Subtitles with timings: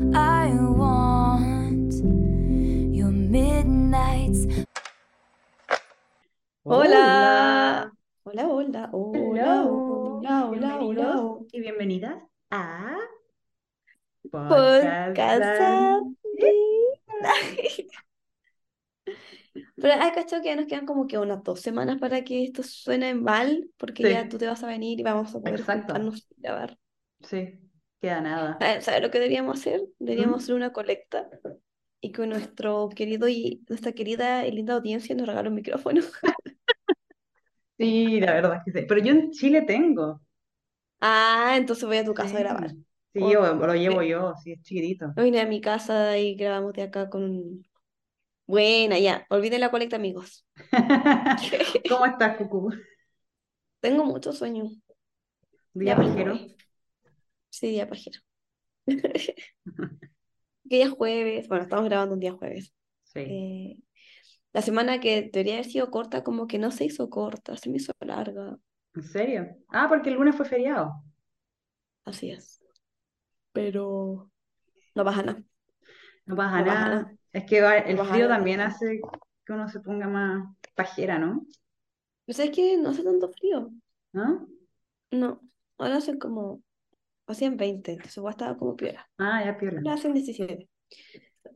[0.00, 1.94] I want
[2.92, 4.44] your midnights.
[6.64, 7.92] Hola.
[8.24, 11.38] Hola, hola, hola, hola, hola, hola.
[11.52, 12.16] y bienvenidas
[12.50, 12.96] a
[14.32, 15.14] Podcast.
[19.76, 22.64] Pero hay cachado que ya nos quedan como que unas dos semanas para que esto
[22.64, 24.10] suene mal, porque Sí.
[24.10, 25.94] ya tú te vas a venir y vamos a poder Exacto.
[25.94, 26.76] juntarnos y grabar.
[27.20, 27.60] Sí,
[28.04, 28.58] queda nada.
[28.60, 29.82] ¿Sabes sabes lo que deberíamos hacer?
[29.98, 30.44] Deberíamos ¿Mm?
[30.44, 31.28] hacer una colecta
[32.00, 36.02] y que nuestro querido y nuestra querida y linda audiencia nos regale un micrófono.
[37.78, 38.86] Sí, la verdad es que sí.
[38.88, 40.20] Pero yo en Chile tengo.
[41.00, 42.76] Ah, entonces voy a tu casa a grabar.
[43.12, 45.14] Sí, O- yo lo llevo yo, sí, es chiquitito.
[45.16, 47.66] Hoy vine a mi casa y grabamos de acá con...
[48.46, 49.26] Buena, ya.
[49.30, 50.46] Olviden la colecta, amigos.
[51.88, 52.70] ¿Cómo estás, Cucú?
[53.80, 54.64] Tengo mucho sueño.
[55.74, 56.54] Día Ya.
[57.58, 58.20] Sí, día pajero.
[60.68, 61.48] Que es jueves.
[61.48, 62.72] Bueno, estamos grabando un día jueves.
[63.04, 63.20] Sí.
[63.20, 63.82] Eh,
[64.52, 67.76] la semana que debería haber sido corta, como que no se hizo corta, se me
[67.76, 68.56] hizo larga.
[68.94, 69.56] ¿En serio?
[69.68, 70.92] Ah, porque el lunes fue feriado.
[72.04, 72.62] Así es.
[73.52, 74.30] Pero
[74.94, 75.42] no pasa nada.
[76.26, 76.88] No pasa No nada.
[76.88, 77.16] nada.
[77.32, 78.36] Es que el No frío nada.
[78.36, 79.00] también hace
[79.44, 80.44] que uno se ponga más
[80.74, 81.46] pajera, ¿no?
[82.24, 83.70] Pero sabes que no hace tanto frío.
[84.12, 84.48] ¿No?
[85.10, 85.40] No.
[85.78, 86.62] Ahora hacen como.
[87.26, 89.08] Hacían 20, entonces igual estaba como piola.
[89.18, 89.80] Ah, ya piola.
[89.84, 90.68] Ahora hacen 17.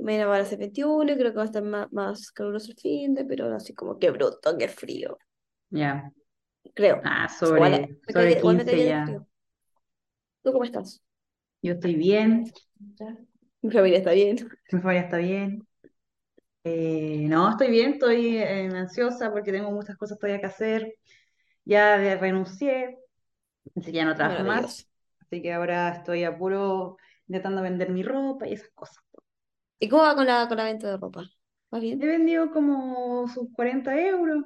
[0.01, 3.15] Mañana va a ser 21, creo que va a estar más, más caluroso el fin
[3.15, 5.19] de, pero así como que bruto, qué frío.
[5.71, 6.13] Ya.
[6.75, 7.03] Creo.
[7.05, 9.05] Ah, Igual, sobre, me sobre igual me 15 caería de ya.
[9.05, 9.27] frío.
[10.43, 11.01] ¿Tú cómo estás?
[11.63, 12.53] Yo estoy bien.
[13.63, 14.37] Mi familia está bien.
[14.73, 15.67] Mi familia está bien.
[16.65, 20.95] Eh, no, estoy bien, estoy eh, ansiosa porque tengo muchas cosas todavía que hacer.
[21.65, 22.99] Ya renuncié,
[23.77, 24.89] así que ya no trabajo más.
[25.29, 26.97] Así que ahora estoy a puro
[27.29, 29.05] intentando vender mi ropa y esas cosas.
[29.81, 31.25] ¿Y cómo va con la, con la venta de ropa?
[31.75, 32.09] ¿Va He bien?
[32.09, 34.45] vendido como sus 40 euros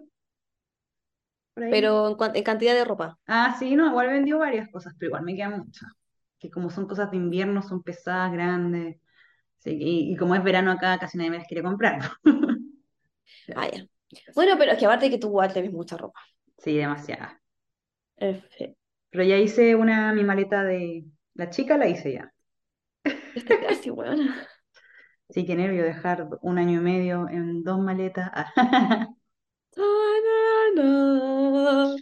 [1.54, 1.72] por ahí.
[1.72, 3.18] Pero en, cuan- en cantidad de ropa.
[3.26, 5.90] Ah, sí, no, igual he vendido varias cosas, pero igual me quedan muchas.
[6.38, 8.98] Que como son cosas de invierno, son pesadas, grandes.
[9.60, 12.00] Sí, y, y como es verano acá, casi nadie me las quiere comprar.
[13.54, 13.86] Ah, ya.
[14.34, 16.20] Bueno, pero es que aparte que tú igual tenés mucha ropa.
[16.58, 17.42] Sí, demasiada.
[18.22, 18.74] F.
[19.12, 22.32] Pero ya hice una, mi maleta de la chica, la hice ya.
[23.34, 24.48] Este casi, buena.
[25.30, 28.30] Sí, qué nervio dejar un año y medio en dos maletas.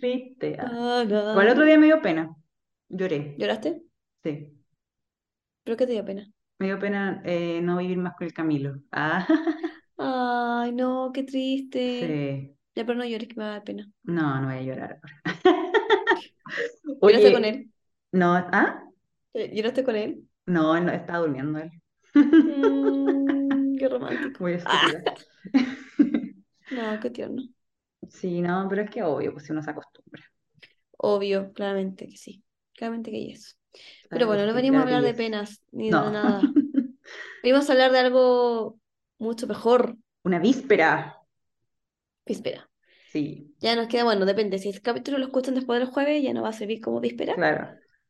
[0.00, 0.56] Triste.
[0.60, 1.04] ah.
[1.06, 2.34] Igual el otro día me dio pena.
[2.88, 3.34] Lloré.
[3.38, 3.82] ¿Lloraste?
[4.24, 4.52] Sí.
[5.64, 6.30] ¿Pero qué te dio pena?
[6.58, 8.76] Me dio pena eh, no vivir más con el Camilo.
[8.92, 9.26] Ah,
[9.96, 12.06] Ay, no, qué triste.
[12.06, 12.56] sí.
[12.74, 13.90] Ya, pero no llores que me va a dar pena.
[14.04, 15.59] No, no voy a llorar ahora.
[17.02, 17.70] ¿Lloraste Oye, con él?
[18.12, 18.82] no, ¿ah?
[19.34, 20.28] Eh, ¿Lloraste con él?
[20.46, 21.70] No, no, está durmiendo él.
[22.42, 24.40] Mm, qué romántico.
[24.40, 25.04] Muy Ah, estúpida.
[26.70, 27.48] no, qué tierno.
[28.10, 30.22] Sí, no, pero es que obvio, pues si uno se acostumbra.
[30.98, 32.44] Obvio, claramente que sí.
[32.74, 33.58] Claramente que yes.
[34.12, 36.10] Pero bueno, no venimos a hablar de penas ni de No.
[36.10, 36.54] nada.
[37.42, 38.80] Venimos a hablar de algo
[39.18, 39.96] mucho mejor.
[40.30, 40.90] Una víspera.
[42.26, 42.66] Víspera.
[43.12, 44.58] Sí, Ya nos queda, bueno, depende.
[44.58, 47.34] Si el capítulo lo escuchan después del jueves, ya no va a servir como víspera.
[47.34, 47.68] claro.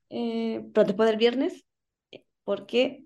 [0.09, 1.65] Eh, pero después del viernes,
[2.43, 3.05] porque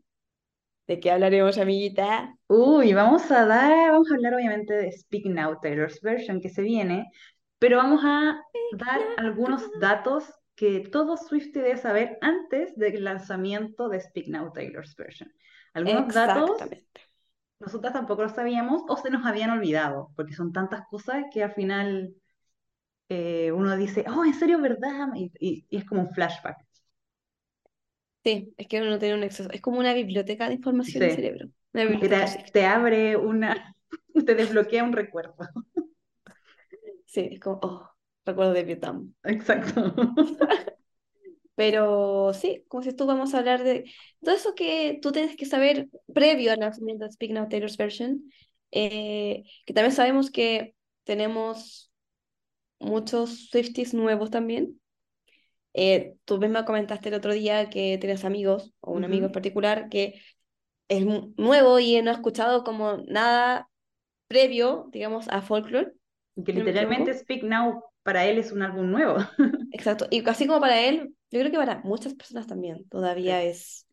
[0.87, 2.35] ¿de qué hablaremos, amiguita?
[2.47, 6.63] Uy, vamos a dar, vamos a hablar obviamente de Speak Now, Taylor's version que se
[6.63, 7.11] viene,
[7.59, 8.41] pero vamos a
[8.79, 14.95] dar algunos datos que todo Swiftie debe saber antes del lanzamiento de Speak Now, Taylor's
[14.97, 15.31] version.
[15.75, 16.53] Algunos datos
[17.61, 21.53] nosotras tampoco lo sabíamos o se nos habían olvidado, porque son tantas cosas que al
[21.53, 22.15] final
[23.09, 25.09] eh, uno dice, oh, ¿en serio, verdad?
[25.15, 26.59] Y, y- y es como un flashback.
[28.25, 29.51] Sí, es que uno tiene un exceso.
[29.51, 31.17] Es como una biblioteca de información en el Sí.
[31.17, 31.49] cerebro.
[32.53, 33.77] Te abre una,
[34.27, 35.37] te desbloquea un recuerdo.
[37.07, 37.91] Sí, es como, oh,
[38.25, 39.15] recuerdo de Vietnam.
[39.25, 39.95] Exacto.
[41.55, 43.85] Pero sí, como si tú vamos a hablar de
[44.23, 48.31] todo eso que tú tienes que saber previo al lanzamiento de Speak Now Taylor's version,
[48.73, 50.75] eh, que también sabemos que
[51.05, 51.93] tenemos
[52.85, 54.81] muchos Swifties nuevos también.
[55.73, 59.89] Eh, tú misma comentaste el otro día que tienes amigos, o un amigo en particular,
[59.89, 60.21] que
[60.89, 61.05] es
[61.37, 63.69] nuevo y no ha escuchado como nada
[64.29, 65.93] previo, digamos, a Folklore.
[66.45, 67.25] Que no literalmente equivoco.
[67.25, 69.17] Speak Now para él es un álbum nuevo.
[69.73, 70.07] Exacto.
[70.11, 73.49] Y así como para él, yo creo que para muchas personas también todavía Sí.
[73.49, 73.87] es,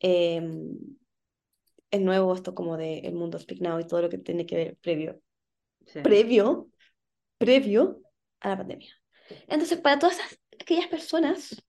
[0.00, 0.76] em,
[1.90, 4.56] es nuevo esto como de el mundo Speak Now y todo lo que tiene que
[4.56, 5.20] ver previo,
[5.86, 6.00] Sí.
[6.00, 6.68] previo,
[7.38, 8.00] previo
[8.40, 8.90] a la pandemia.
[9.48, 11.62] Entonces, para todas esas- aquellas personas,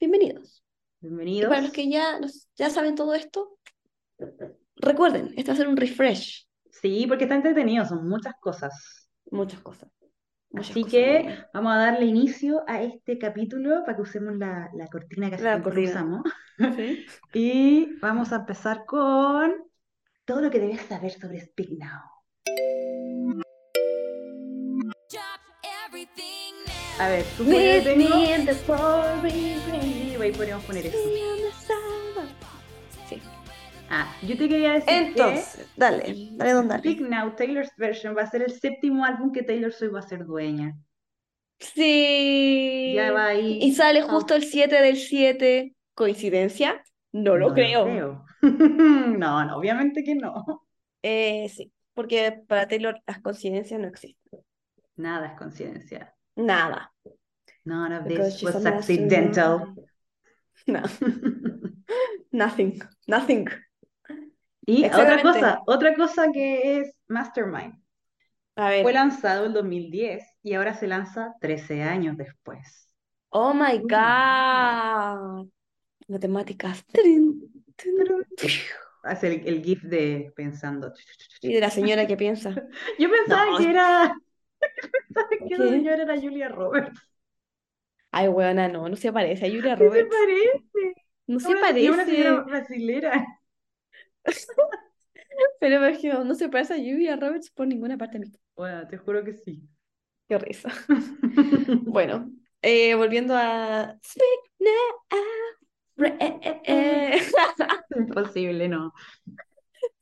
[0.00, 0.64] bienvenidos.
[1.00, 1.48] Y Bienvenidos.
[1.48, 2.18] para los que ya,
[2.56, 3.58] ya saben todo esto,
[4.76, 6.48] recuerden, esto va a ser un refresh.
[6.70, 9.08] Sí, porque está entretenido, son muchas cosas.
[9.30, 9.90] Muchas cosas.
[10.50, 14.70] Muchas Así cosas que vamos a darle inicio a este capítulo para que usemos la,
[14.74, 15.90] la cortina que cortina.
[15.90, 16.22] usamos.
[16.76, 17.06] ¿Sí?
[17.34, 19.52] Y vamos a empezar con
[20.24, 22.00] todo lo que debes saber sobre Speak Now.
[26.98, 27.54] A ver, tú tengo.
[29.22, 30.20] me rain.
[30.20, 30.98] Ahí podríamos poner eso.
[33.08, 33.22] Sí.
[33.88, 36.82] Ah, yo te quería decir Entonces, dale, dale don dale.
[36.82, 40.08] Speak Now, Taylor's Version, va a ser el séptimo álbum que Taylor Swift va a
[40.08, 40.76] ser dueña.
[41.60, 42.92] Sí.
[42.94, 43.58] Ya va ahí.
[43.62, 45.74] Y sale justo el 7 del 7.
[45.94, 46.82] ¿Coincidencia?
[47.12, 48.24] No lo creo.
[48.40, 50.64] No, no, obviamente que no.
[51.02, 54.40] Eh, sí, porque para Taylor las coincidencias no existen.
[54.94, 56.14] Nada es coincidencia.
[56.38, 56.92] Nada.
[57.64, 59.74] None of Because this was accidental.
[60.66, 60.82] No,
[62.32, 63.48] nothing, nothing.
[64.66, 67.74] Y otra cosa, otra cosa que es Mastermind.
[68.56, 68.82] A ver.
[68.82, 72.88] Fue lanzado en 2010 y ahora se lanza 13 años después.
[73.30, 75.48] Oh my God.
[76.08, 76.84] Matemáticas.
[79.02, 80.92] Hace el, el GIF de pensando.
[81.40, 82.50] Y de la señora que piensa.
[82.98, 83.58] Yo pensaba No.
[83.58, 84.14] que era.
[84.60, 87.00] Pensaba que esa señora era Julia Roberts.
[88.10, 90.04] Ay, weona, no, no se parece a Julia ¿Qué se Roberts.
[90.04, 90.94] parece?
[91.26, 92.44] No se y una señora parece.
[92.44, 93.26] brasilera.
[95.60, 98.20] Pero que no se parece a Julia Roberts por ninguna parte.
[98.56, 99.68] Bueno, te juro que sí.
[100.28, 100.70] Qué risa.
[101.86, 102.30] Bueno,
[102.62, 103.98] eh, volviendo a.
[107.96, 108.92] Imposible, no.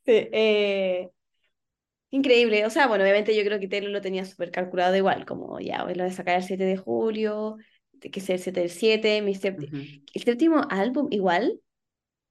[0.04, 1.10] Sí, eh,
[2.16, 2.66] increíble.
[2.66, 5.84] O sea, bueno, obviamente yo creo que Taylor lo tenía súper calculado igual, como ya,
[5.84, 7.56] voy a sacar el 7 de julio,
[8.00, 9.76] que sea el 7 del 7, mi sépti- Ujú.
[10.14, 11.60] el séptimo álbum igual,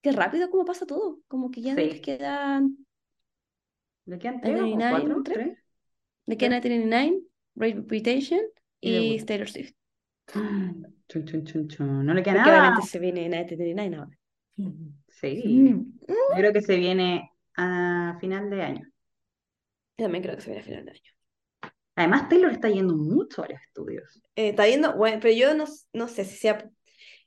[0.02, 1.90] qué rápido como pasa todo, como que ya no Sí.
[1.90, 2.78] les quedan,
[4.06, 5.24] ¿Le quedan tres o 99, cuatro?
[5.24, 5.36] ¿tres?
[5.38, 5.58] ¿Tres?
[6.28, 7.22] le quedan 1999,
[7.56, 8.42] Great Reputation
[8.82, 9.20] Y y.
[9.26, 9.74] Taylor Swift.
[11.08, 12.06] Chun, chun, chun, chun.
[12.06, 12.60] No le queda Porque nada.
[12.62, 14.18] obviamente se viene 1999 ahora.
[15.10, 15.44] Sí.
[15.46, 15.98] Mm.
[16.08, 18.88] Yo creo que se viene a final de año.
[19.98, 21.02] Yo también creo que se viene a final de año.
[21.96, 24.22] Además, Taylor está yendo mucho a los estudios.
[24.36, 26.70] Eh, está viendo, bueno, pero yo no, no sé si sea,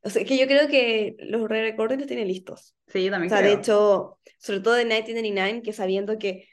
[0.03, 2.75] o sea, que yo creo que los re-recordings los tiene listos.
[2.87, 3.61] Sí, yo O también sea, de creo.
[3.61, 6.49] hecho, sobre todo de 1999, que sabiendo que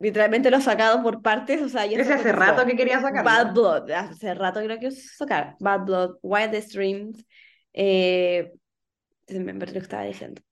[0.00, 3.00] literalmente lo ha sacado por partes, o sea, ya Ese se hace rato que quería
[3.00, 3.24] sacarlo.
[3.24, 5.56] Bad Blood, hace rato creo que sacar.
[5.60, 7.24] Bad Blood, Wildest Dreams,
[7.72, 8.52] eh,
[9.28, 10.42] me lo que estaba diciendo.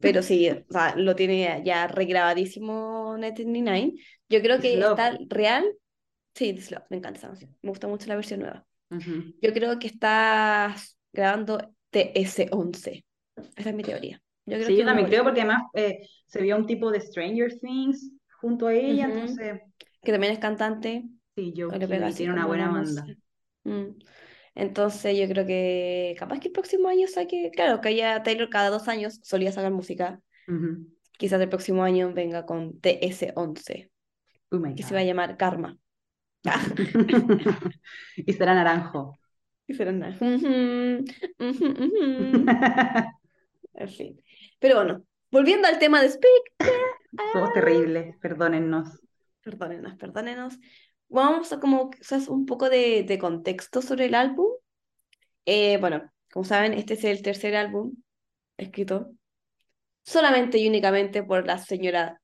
[0.00, 3.94] Pero sí, o sea, lo tiene ya regrabadísimo 1999.
[4.28, 5.64] Yo creo que está real.
[6.34, 7.56] Sí, This Love, me encanta esa canción.
[7.62, 8.66] Me gusta mucho la versión nueva.
[8.90, 9.34] Ujú.
[9.40, 11.58] Yo creo que estás grabando
[11.90, 13.04] TS11.
[13.56, 14.22] Esa es mi teoría.
[14.46, 17.00] Yo creo Sí, que yo también creo porque además eh, se vio un tipo de
[17.00, 19.14] Stranger Things junto a ella, Ujú.
[19.16, 19.60] entonces
[20.02, 23.04] que también es cantante, sí, yo o le pega así tiene una buena banda.
[23.64, 23.98] Mm.
[24.56, 28.70] Entonces yo creo que capaz que el próximo año saque, claro, que ya Taylor cada
[28.70, 30.86] dos años solía sacar música, Ujú.
[31.18, 33.90] quizás el próximo año venga con TS11,
[34.52, 35.78] Oh que se va a llamar Karma.
[36.46, 36.64] Ah,
[38.16, 39.18] Y será naranjo.
[39.66, 41.04] y será ujú.
[43.74, 44.22] En fin.
[44.58, 46.56] Pero bueno, volviendo al tema de Speak,
[47.32, 49.00] Somos terribles, perdónennos.
[49.42, 50.58] perdónenos, perdónenos.
[51.08, 54.48] Vamos a como quizás un poco de, de contexto sobre el álbum.
[55.46, 57.94] Eh, bueno, como saben, este es el tercer álbum
[58.56, 59.12] escrito
[60.02, 62.20] solamente y únicamente por la señora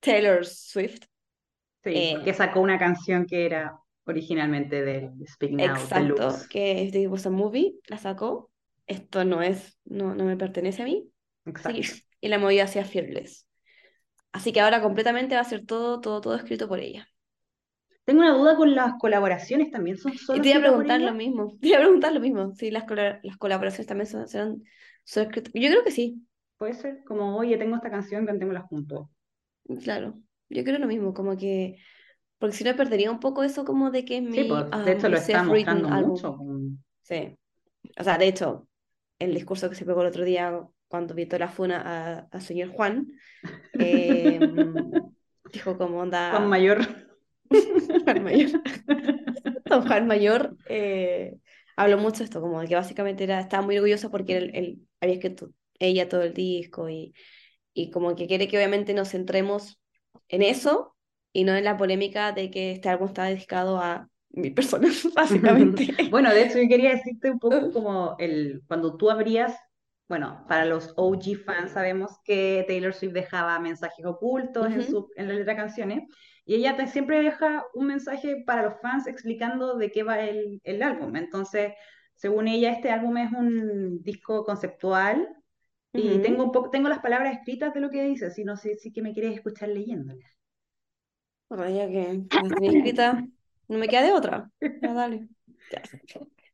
[0.00, 1.02] Taylor Swift.
[1.82, 6.48] Sí, Eh, porque sacó una canción que era originalmente del Speak Now Exacto, Deluxe.
[6.48, 8.50] que es de a Movie, la sacó.
[8.86, 11.10] Esto no es, no, no me pertenece a mí.
[11.46, 11.80] Exacto.
[12.20, 13.46] Y la movió hacia Fearless.
[14.32, 17.08] Así que ahora completamente va a ser todo, todo, todo escrito por ella.
[18.04, 21.14] Tengo una duda con las colaboraciones, ¿también son Y solo te iba a preguntar lo
[21.14, 21.56] mismo.
[21.60, 22.54] Te iba a preguntar lo mismo.
[22.54, 22.84] Si las,
[23.22, 24.62] las colaboraciones también son, serán.
[25.06, 26.22] Yo creo que sí,
[26.56, 29.08] Puede ser como, oye, tengo esta canción, cantémosla juntos.
[29.82, 30.14] claro.
[30.48, 31.76] Yo creo lo mismo, como que.
[32.38, 34.82] Porque si no perdería un poco eso como de que es Sí, mi, pues, ah,
[34.82, 36.38] de hecho lo está mostrando mucho.
[37.02, 37.36] Sí.
[37.98, 38.68] O sea, de hecho,
[39.18, 42.68] el discurso que se pegó el otro día cuando vio la funa a, a señor
[42.70, 43.08] Juan,
[43.74, 44.38] eh,
[45.52, 46.30] dijo como onda.
[46.30, 47.03] Juan Mayor.
[48.04, 48.62] Juan Mayor.
[49.64, 51.36] Don Juan Mayor eh,
[51.76, 54.78] habló mucho de esto, como de que básicamente era, estaba muy orgulloso porque él, él
[55.00, 57.14] había escrito ella todo el disco y,
[57.72, 59.80] y como que quiere que obviamente nos centremos
[60.28, 60.96] en eso
[61.32, 65.88] y no en la polémica de que este álbum está dedicado a mi persona, básicamente.
[66.10, 69.54] Bueno, de hecho yo quería decirte un poco como el, cuando tú abrías
[70.08, 75.28] bueno, para los OG fans sabemos que Taylor Swift dejaba mensajes ocultos en, su, en
[75.28, 76.02] la letra de canciones
[76.44, 80.60] y ella te- siempre deja un mensaje para los fans explicando de qué va el,
[80.64, 81.16] el álbum.
[81.16, 81.72] Entonces,
[82.14, 85.28] según ella, este álbum es un disco conceptual
[85.94, 88.76] y tengo un poco, tengo las palabras escritas de lo que dice, si no sé
[88.76, 90.38] si que me quieres escuchar leyéndolas.
[91.48, 93.22] Bueno, ya que las escritas,
[93.68, 94.50] no me queda de otra.
[94.80, 95.28] Ya, dale.
[95.70, 95.90] Ya,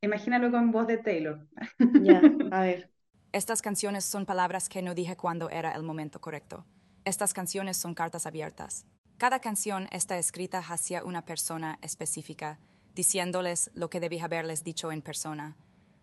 [0.02, 1.46] Imagínalo con voz de Taylor.
[1.96, 2.90] ya, a ver.
[3.32, 6.64] Estas canciones son palabras que no dije cuando era el momento correcto.
[7.04, 8.86] Estas canciones son cartas abiertas.
[9.20, 12.58] Cada canción está escrita hacia una persona específica,
[12.94, 15.58] diciéndoles lo que debí haberles dicho en persona.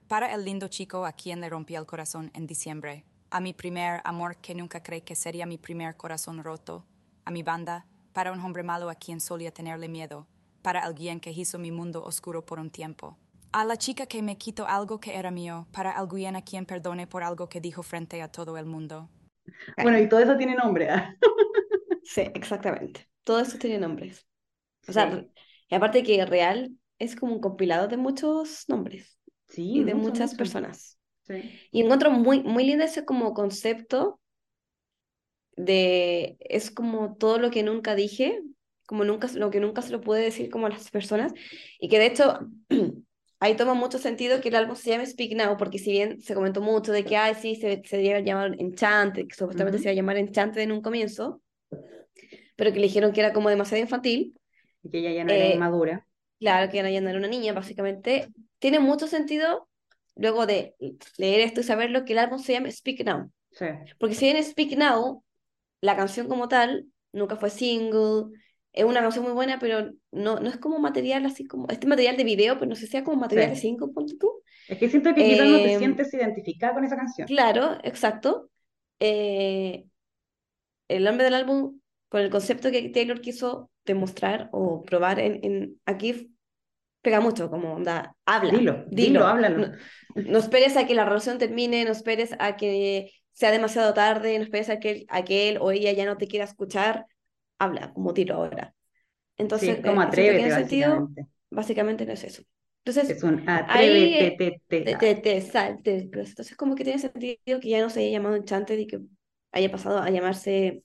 [0.07, 4.01] Para el lindo chico a quien le rompí el corazón en diciembre, a mi primer
[4.03, 6.85] amor que nunca creí que sería mi primer corazón roto,
[7.25, 10.27] a mi banda, para un hombre malo a quien solía tenerle miedo,
[10.61, 13.17] para alguien que hizo mi mundo oscuro por un tiempo.
[13.51, 17.07] A la chica que me quitó algo que era mío, para alguien a quien perdone
[17.07, 19.09] por algo que dijo frente a todo el mundo.
[19.81, 20.91] Bueno, y todo eso tiene nombre.
[20.91, 21.17] ¿ah?
[22.07, 23.06] Sí, exactamente.
[23.27, 24.27] Todo eso tiene nombres.
[24.87, 25.31] O sea, Sí.
[25.69, 29.95] y aparte que real es como un compilado de muchos nombres Sí, y de mucho,
[29.95, 30.37] muchas mucho.
[30.37, 30.99] personas.
[31.23, 31.61] Sí.
[31.71, 34.19] Y encuentro muy, muy lindo ese como concepto
[35.55, 38.41] de, es como todo lo que nunca dije,
[38.85, 41.33] como nunca, lo que nunca se lo puede decir como a las personas,
[41.79, 42.39] y que de hecho
[43.39, 46.35] ahí toma mucho sentido que el álbum se llame Speak Now, porque si bien se
[46.35, 49.91] comentó mucho de que, ay, sí, se, se debería llamar Enchanted, que supuestamente se iba
[49.91, 51.41] a llamar Enchanted en un comienzo,
[52.57, 54.35] pero que le dijeron que era como demasiado infantil,
[54.83, 56.07] Y que ella ya no era Eh, inmadura.
[56.39, 59.69] claro, que ya no era una niña, básicamente, tiene mucho sentido
[60.15, 60.75] luego de
[61.17, 63.31] leer esto y saberlo que el álbum se llama Speak Now.
[63.51, 63.65] Sí.
[63.99, 65.23] Porque si bien Speak Now,
[65.81, 68.37] la canción como tal, nunca fue single,
[68.73, 72.17] es una canción muy buena, pero no, no es como material así como, este material
[72.17, 74.31] de video, pero no sé si sea como material de single, ponte tú.
[74.67, 77.27] Es que siento que quizás no te Eh, sientes identificada con esa canción.
[77.27, 78.49] Claro, exacto.
[78.99, 79.85] Eh,
[80.87, 85.81] el nombre del álbum, con el concepto que Taylor quiso demostrar o probar en, en
[85.85, 86.35] aquí,
[87.01, 89.27] pega mucho, como onda, habla, Dilo, dilo, dilo.
[89.27, 89.59] háblalo.
[89.59, 89.71] No,
[90.15, 94.43] no esperes a que la relación termine, no esperes a que sea demasiado tarde, no
[94.43, 97.05] esperes a que, a que él o ella ya no te quiera escuchar,
[97.59, 98.75] habla, como dilo ahora.
[99.53, 101.09] Sí, Entonces, es como eh, en atrévete, ese sentido,
[101.49, 102.05] básicamente.
[102.05, 102.43] no es eso.
[102.85, 104.81] Entonces, Es un atrévete, te, te.
[104.83, 108.35] te, te, te salte, entonces como que tiene sentido que ya no se haya llamado
[108.35, 108.99] Enchanted y que
[109.51, 110.83] haya pasado a llamarse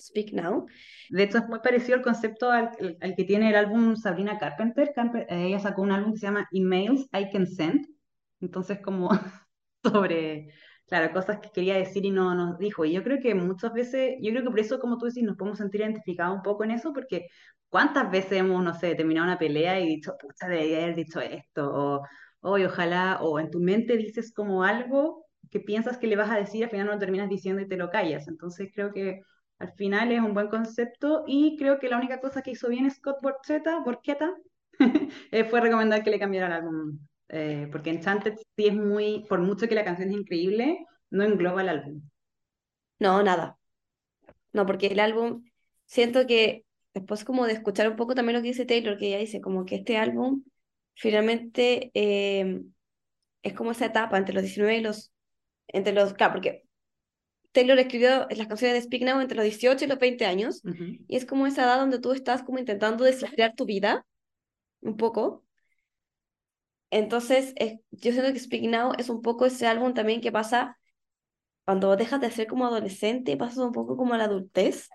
[0.00, 0.66] Speak Now.
[1.10, 2.70] De hecho, es muy parecido al concepto al,
[3.00, 4.92] al- que tiene el álbum Sabrina Carpenter.
[4.94, 7.86] Carpe- eh, ella sacó un álbum que se llama Emails I Can Send.
[8.40, 9.08] Entonces, como
[9.82, 10.48] sobre,
[10.86, 12.84] claro, cosas que quería decir y no nos dijo.
[12.84, 15.36] Y yo creo que muchas veces, yo creo que por eso, como tú decís, nos
[15.36, 17.26] podemos sentir identificados un poco en eso, porque
[17.68, 21.70] ¿cuántas veces hemos, no sé, terminado una pelea y dicho, pucha, debería haber dicho esto?
[21.72, 22.02] O,
[22.40, 26.36] hoy ojalá, o en tu mente dices como algo que piensas que le vas a
[26.38, 28.28] decir, al final no lo terminas diciendo y te lo callas.
[28.28, 29.20] Entonces, creo que
[29.58, 32.90] al final es un buen concepto y creo que la única cosa que hizo bien
[32.90, 34.34] Scott Borchetta, Borchetta
[35.30, 36.98] eh, fue recomendar que le cambiara el álbum.
[37.28, 40.78] eh, porque Enchanted sí es muy, por mucho que la canción es increíble,
[41.10, 42.02] no engloba el álbum.
[42.98, 43.58] No, nada.
[44.52, 45.44] No, porque el álbum,
[45.86, 49.18] siento que después como de escuchar un poco también lo que dice Taylor, que ella
[49.18, 50.44] dice como que este álbum
[50.94, 52.62] finalmente eh,
[53.42, 55.12] es como esa etapa entre los 19 y los,
[55.68, 56.63] entre los, claro, porque
[57.54, 60.64] Taylor escribió las canciones de Speak Now entre los 18 y los 20 años,
[61.08, 64.06] y es como esa edad donde tú estás como intentando descifrar tu vida,
[64.82, 65.44] un poco.
[66.90, 70.78] Entonces, es- yo siento que Speak Now es un poco ese álbum también que pasa
[71.64, 74.88] cuando dejas de ser como adolescente, pasas un poco como a la adultez,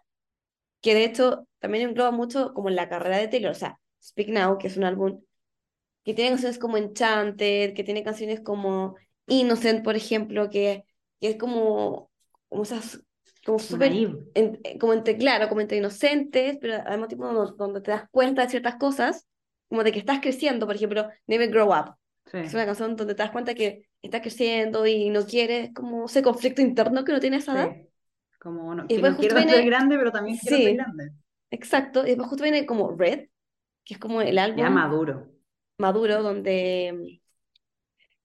[0.82, 4.30] que de hecho también engloba mucho como en la carrera de Taylor, o sea, Speak
[4.30, 5.22] Now, que es un álbum
[6.06, 8.96] que tiene canciones como Enchanted, que tiene canciones como
[9.28, 10.86] Innocent, por ejemplo, que,
[11.22, 12.09] que es como,
[12.50, 13.02] como esas,
[13.46, 17.54] como súper, en- eh, como entre, claro, como entre inocentes, pero al mismo tiempo donde,
[17.58, 19.28] donde te das cuenta de ciertas cosas,
[19.70, 22.38] como de que estás creciendo, por ejemplo, Never Grow Up, Sí.
[22.38, 26.22] es una canción donde te das cuenta que estás creciendo y no quieres, como ese
[26.22, 27.70] conflicto interno que uno tiene a edad.
[27.72, 27.86] Sí.
[28.40, 30.76] Como no, Y después no quiero ser viene- grande, pero también quiero ser Sí.
[30.76, 31.12] grande.
[31.52, 33.28] Exacto, y después justo viene como Red,
[33.84, 35.28] que es como el álbum Ya maduro.
[35.80, 37.22] maduro, donde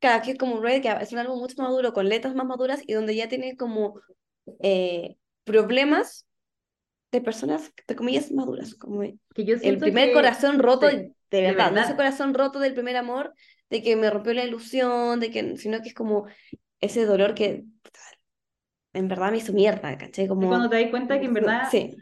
[0.04, 2.46] cada que es como Red, que es un álbum mucho más maduro, con letras más
[2.46, 4.00] maduras y donde ya tiene como
[4.60, 6.26] eh, problemas
[7.12, 10.96] de personas, de comillas, maduras, como el Que yo siento primer que- corazón roto sí,
[11.30, 11.96] de verdad, no ese verdad.
[11.96, 13.32] corazón roto del primer amor,
[13.70, 16.26] de que me rompió la ilusión, de que, sino que es como
[16.80, 17.64] ese dolor que
[18.92, 20.24] en verdad me hizo mierda, ¿cachai?
[20.26, 21.96] Y Como, cuando te das cuenta que en verdad sí,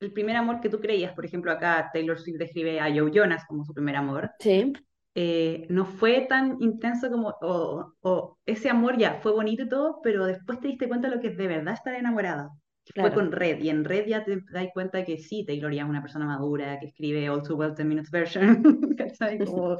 [0.00, 3.44] el primer amor que tú creías, por ejemplo, acá Taylor Swift describe a Joe Jonas
[3.48, 4.72] como su primer amor, sí,
[5.14, 10.00] eh, no fue tan intenso como, o, o ese amor ya fue bonito y todo,
[10.02, 12.50] pero después te diste cuenta de lo que es de verdad estar enamorada.
[12.84, 13.14] Que fue Claro.
[13.14, 16.02] con Red, y en Red ya te das cuenta que sí, Taylor ya es una
[16.02, 18.62] persona madura, que escribe All Too Well 10 Minutes Version,
[18.98, 19.42] ¿cachai?
[19.42, 19.78] Como-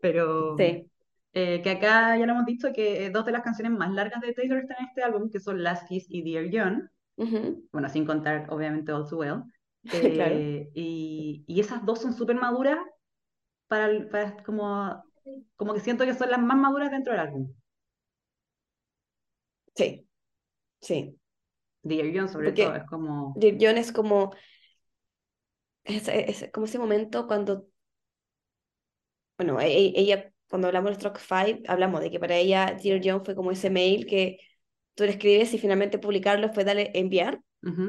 [0.00, 0.90] pero Sí,
[1.34, 4.32] eh, que acá ya lo hemos dicho que dos de las canciones más largas de
[4.34, 8.06] Taylor están en este álbum, que son Last Kiss y Dear John, ujú, bueno, sin
[8.06, 9.44] contar obviamente All Too Well.
[10.14, 10.46] Claro.
[10.46, 12.78] Eh, y, y esas dos son súper maduras
[13.72, 15.04] para, para como,
[15.56, 17.54] como que siento que son las más maduras dentro del álbum.
[19.76, 20.06] Sí,
[20.82, 21.18] sí.
[21.84, 23.40] Dear John sobre Porque todo es como...
[23.40, 24.32] Dear John es como,
[25.84, 27.68] es, es como ese momento cuando,
[29.36, 33.00] bueno, e- e- ella, cuando hablamos de Stroke 5, hablamos de que para ella Dear
[33.04, 34.38] John fue como ese mail que
[34.94, 37.40] tú le escribes y finalmente publicarlo fue darle enviar.
[37.62, 37.84] Ujú,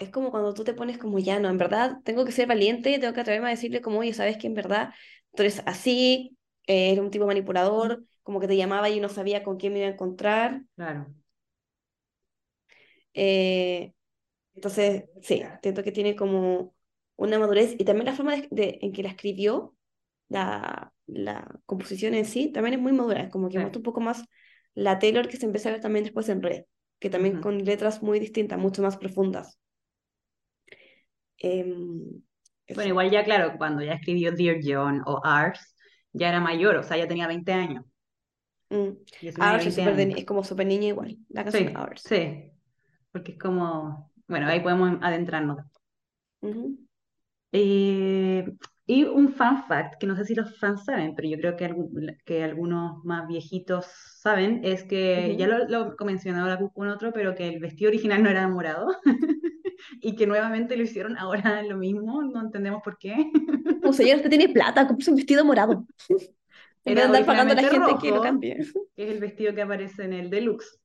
[0.00, 2.98] Es como cuando tú te pones como ya, no, en verdad tengo que ser valiente,
[2.98, 4.94] tengo que atreverme a decirle como, oye, sabes que en verdad
[5.36, 9.44] tú eres así, eh, eres un tipo manipulador, como que te llamaba y no sabía
[9.44, 10.62] con quién me iba a encontrar.
[10.76, 11.14] claro.
[13.14, 13.92] Eh,
[14.54, 16.74] entonces, sí, siento que tiene como
[17.16, 19.76] una madurez y también la forma de, de- en que la escribió,
[20.28, 23.60] la, la composición en sí, también es muy madura, es como que Sí.
[23.60, 24.24] muestra un poco más
[24.74, 26.64] la Taylor que se empezó a ver también después en Red,
[27.00, 27.40] que también Ujú.
[27.40, 29.58] con letras muy distintas, mucho más profundas.
[31.40, 32.22] Em,
[32.74, 35.74] Bueno, igual ya claro, cuando ya escribió Dear John o Ours,
[36.12, 37.84] ya era mayor, o sea, ya tenía 20 años.
[38.70, 38.90] Mm.
[39.20, 40.20] Y es es, 20 súper de ni- años.
[40.20, 42.02] es como súper niña igual, la canción Sí, Ours.
[42.04, 42.52] sí,
[43.12, 44.12] porque es como...
[44.28, 45.58] Bueno, ahí podemos adentrarnos.
[46.42, 46.78] Ujú.
[47.52, 48.44] Eh,
[48.86, 51.68] y un fun fact, que no sé si los fans saben, pero yo creo que,
[51.68, 53.86] algu- que algunos más viejitos
[54.20, 55.66] saben, es que ya Ujú.
[55.68, 58.88] lo, lo mencionaba en otro, pero que el vestido original no era morado
[60.00, 63.14] y que nuevamente lo hicieron ahora lo mismo, no entendemos por qué.
[63.82, 65.86] Como señor, usted tiene plata, compre un vestido morado.
[66.84, 68.56] Era andar pagando a la gente que lo rojo, cambie.
[68.96, 70.78] que es el vestido que aparece en el deluxe.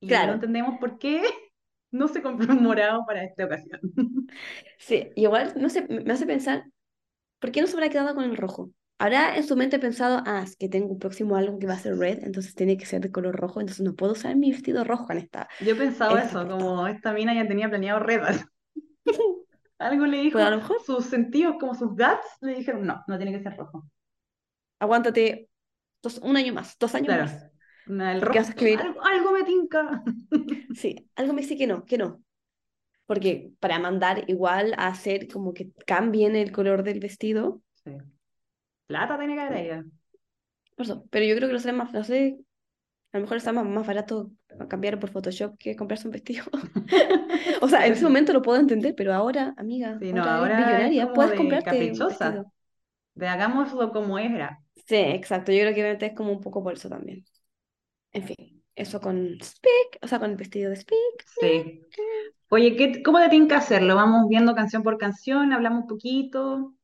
[0.00, 0.28] Y Claro.
[0.28, 1.22] no entendemos por qué
[1.90, 3.80] no se compró un morado para esta ocasión.
[4.78, 6.64] Sí, igual no sé, me hace pensar,
[7.40, 8.70] ¿por qué no se habrá quedado con el rojo?
[8.98, 11.78] ¿Habrá en su mente pensado, ah, es que tengo un próximo álbum que va a
[11.78, 14.84] ser red, entonces tiene que ser de color rojo, entonces no puedo usar mi vestido
[14.84, 16.48] rojo en esta, Yo pensaba eso, portada?
[16.48, 18.44] como esta mina ya tenía planeado redas.
[19.78, 23.04] Algo le dijo, Pues a lo mejor, sus sentidos, como sus guts, le dijeron, no,
[23.06, 23.88] no tiene que ser rojo.
[24.78, 25.48] aguántate
[26.02, 27.50] dos, un año más, dos años Claro, más,
[27.86, 30.02] no, el porque vas rojo, a escribir, algo, algo me tinca.
[30.72, 32.22] sí, algo me dice que no, que no,
[33.06, 37.92] porque para mandar igual a hacer como que cambien el color del vestido, Sí.
[38.86, 39.68] Plata tiene que haber ahí.
[39.68, 39.84] ¿eh?
[40.76, 42.38] por eso, pero yo creo que lo sale más, no sé,
[43.12, 44.30] a lo mejor está más, más barato
[44.68, 46.44] cambiar por Photoshop que comprarse un vestido.
[47.60, 51.14] O sea, en ese momento lo puedo entender, pero ahora, amiga, Sí, no, ahora como
[51.14, 52.44] puedes de comprarte caprichosa,
[53.14, 54.60] de hagámoslo como era.
[54.86, 57.24] Sí, exacto, yo creo que es como un poco por eso también.
[58.12, 61.24] En fin, eso con Speak, o sea, con el vestido de Speak.
[61.40, 61.80] Sí.
[62.48, 63.94] Oye, ¿qué, cómo te tiene que hacerlo?
[63.94, 66.74] Vamos viendo canción por canción, hablamos un poquito,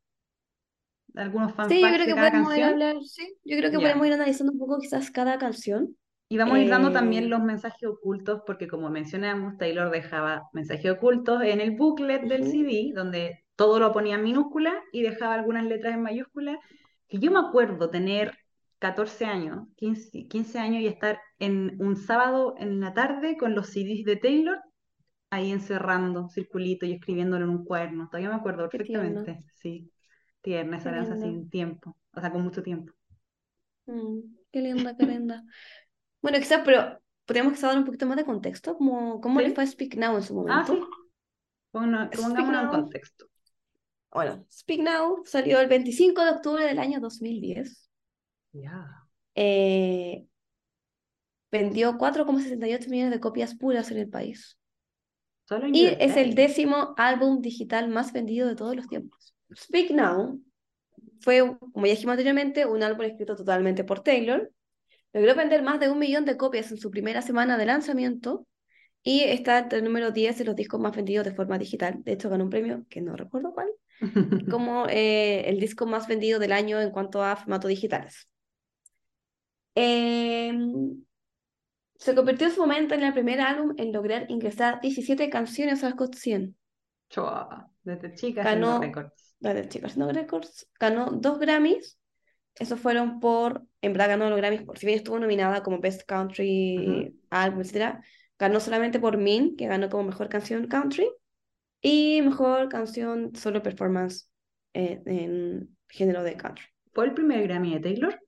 [1.17, 2.65] algunos fan Sí, yo creo de que cada podemos ir canción.
[2.65, 3.81] hablar, sí, yo creo que Ya.
[3.81, 5.97] podemos ir analizando un poco quizás cada canción.
[6.29, 10.49] Y vamos a ir dando también Eh, los mensajes ocultos, porque como mencionamos, Taylor dejaba
[10.53, 15.03] mensajes ocultos en el booklet del ujú, CD, donde todo lo ponía en minúscula y
[15.03, 16.59] dejaba algunas letras en mayúscula.
[17.09, 18.39] Que yo me acuerdo tener
[18.79, 23.69] 14 años, 15, 15 años y estar en un sábado en la tarde con los
[23.69, 24.59] CDs de Taylor,
[25.31, 28.09] ahí encerrando circulito y escribiéndolo en un cuaderno.
[28.11, 29.91] Todavía me acuerdo perfectamente, sí.
[30.43, 31.27] Qué danza lindo.
[31.27, 32.93] sin tiempo, o sea, con mucho tiempo.
[33.87, 34.21] Mm,
[34.53, 35.45] qué linda, qué linda.
[36.23, 39.55] Bueno, quizás, pero podríamos quizás dar un poquito más de contexto, como cómo le ¿Sí?
[39.55, 40.73] fue a Speak Now en su Ah, sí.
[40.73, 40.89] momento.
[41.73, 43.27] Ponga- Speak Pongámonos en contexto.
[44.13, 47.91] bueno, Speak Now salió el 25 de octubre del año 2010.
[48.53, 49.07] Ya.
[49.35, 50.27] Eh,
[51.53, 54.59] vendió 4,68 millones de copias puras en el país.
[55.45, 59.35] Solo en Y es el décimo álbum digital más vendido de todos los tiempos.
[59.55, 60.41] Speak Now
[61.21, 64.51] fue, como ya dijimos anteriormente, un álbum escrito totalmente por Taylor.
[65.13, 68.47] Logró vender más de un millón de copias en su primera semana de lanzamiento
[69.03, 72.03] y está entre el número 10 de los discos más vendidos de forma digital.
[72.05, 73.69] De hecho, ganó un premio que no recuerdo cuál,
[74.51, 78.29] como eh, el disco más vendido del año en cuanto a formatos digitales.
[79.75, 81.03] Em,
[81.97, 85.97] se convirtió en su momento en el primer álbum en lograr ingresar 17 canciones al
[85.97, 86.57] Hot 100.
[87.09, 88.81] Chua, desde chica Ganó,
[89.41, 89.55] récords.
[89.57, 91.99] desde chicos haciendo récords, ganó dos Grammys.
[92.57, 96.03] Esos fueron por, en verdad ganó los Grammys, por si bien estuvo nominada como Best
[96.07, 98.01] Country Album, etc.
[98.39, 101.09] Ganó solamente por Mean, que ganó como mejor canción country,
[101.81, 104.29] y mejor canción solo performance
[104.75, 106.65] eh, en género de country.
[106.93, 108.21] ¿Fue el primer Grammy de Taylor?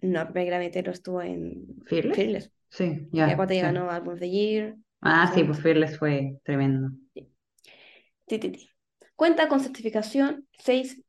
[0.00, 2.16] No, el primer Grammy Taylor estuvo en ¿Fearless?
[2.16, 2.52] Fearless.
[2.70, 3.36] Sí, Ya ya.
[3.36, 3.60] cuando sí.
[3.60, 4.76] ganó Album of the Year.
[5.00, 5.44] Ah, sí, Sí.
[5.46, 6.90] pues Fearless fue tremendo.
[7.14, 8.70] Ti, ti, ti.
[9.18, 11.02] Cuenta con certificación 6X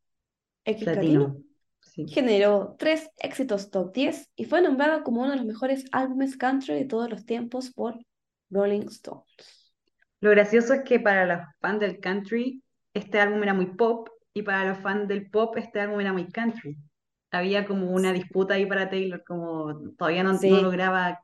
[0.65, 0.83] Platino.
[0.83, 1.35] Platino.
[1.81, 2.07] Sí.
[2.07, 6.73] Generó tres éxitos top 10 y fue nombrado como uno de los mejores álbumes country
[6.73, 7.99] de todos los tiempos por
[8.49, 9.75] Rolling Stones.
[10.21, 12.63] Lo gracioso es que para los fans del country,
[12.95, 16.27] este álbum era muy pop, y para los fans del pop, este álbum era muy
[16.31, 16.77] country.
[17.29, 21.23] Había como una disputa ahí para Taylor, como todavía no, lograba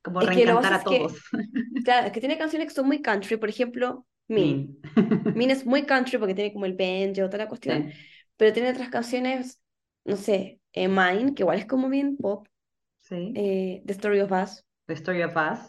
[0.00, 1.12] como Es que lo reencantar a que- todos.
[1.84, 4.76] Claro, es que tiene canciones que son muy country, por ejemplo, Mean.
[4.94, 5.32] Min.
[5.34, 7.92] Mean es muy country porque tiene como el banjo, toda la cuestión, Sí,
[8.36, 9.60] pero tiene otras canciones,
[10.04, 12.46] no sé, eh, Mine, que igual es como bien pop,
[13.00, 13.32] sí.
[13.36, 15.60] eh, The Story of Us, The Story of Us.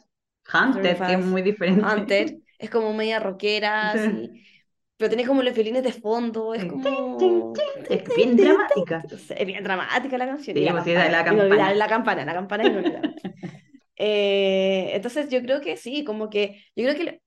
[0.54, 1.86] Hunted, que es muy diferente.
[1.86, 4.00] Hunter, es como media rockera, Sí.
[4.00, 4.30] así,
[4.98, 7.54] pero tiene como los violines de fondo, es como...
[7.90, 9.04] Es bien dramática.
[9.30, 10.56] Es bien dramática la canción.
[10.56, 11.74] Sí, y la pues campana, la campana.
[11.74, 13.16] la campana, la campana.
[13.96, 17.22] Eh, entonces yo creo que sí, como que, yo creo que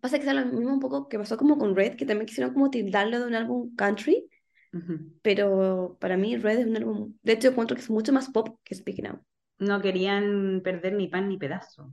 [0.00, 2.52] pasa que es lo mismo un poco que pasó como con Red, que también quisieron
[2.54, 4.28] como tildarlo de un álbum country,
[4.72, 5.12] Ujú.
[5.22, 8.58] pero para mí Red es un álbum, de hecho encuentro que es mucho más pop
[8.64, 9.24] que Speak Now.
[9.58, 11.92] No querían perder ni pan ni pedazo.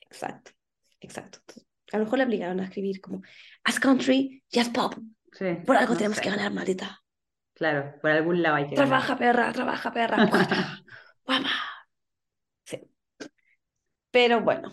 [0.00, 0.52] Exacto,
[1.00, 1.38] exacto.
[1.40, 3.22] Entonces, a lo mejor le obligaron a escribir como,
[3.64, 4.94] as country, yes pop,
[5.32, 6.22] Sí, por algo no tenemos sé.
[6.22, 7.02] que ganar, maldita.
[7.54, 8.88] Claro, por algún lado hay que ganar.
[8.88, 10.16] Trabaja, perra, trabaja, perra.
[11.26, 11.50] Guapa.
[12.64, 12.78] Sí.
[14.10, 14.70] Pero bueno.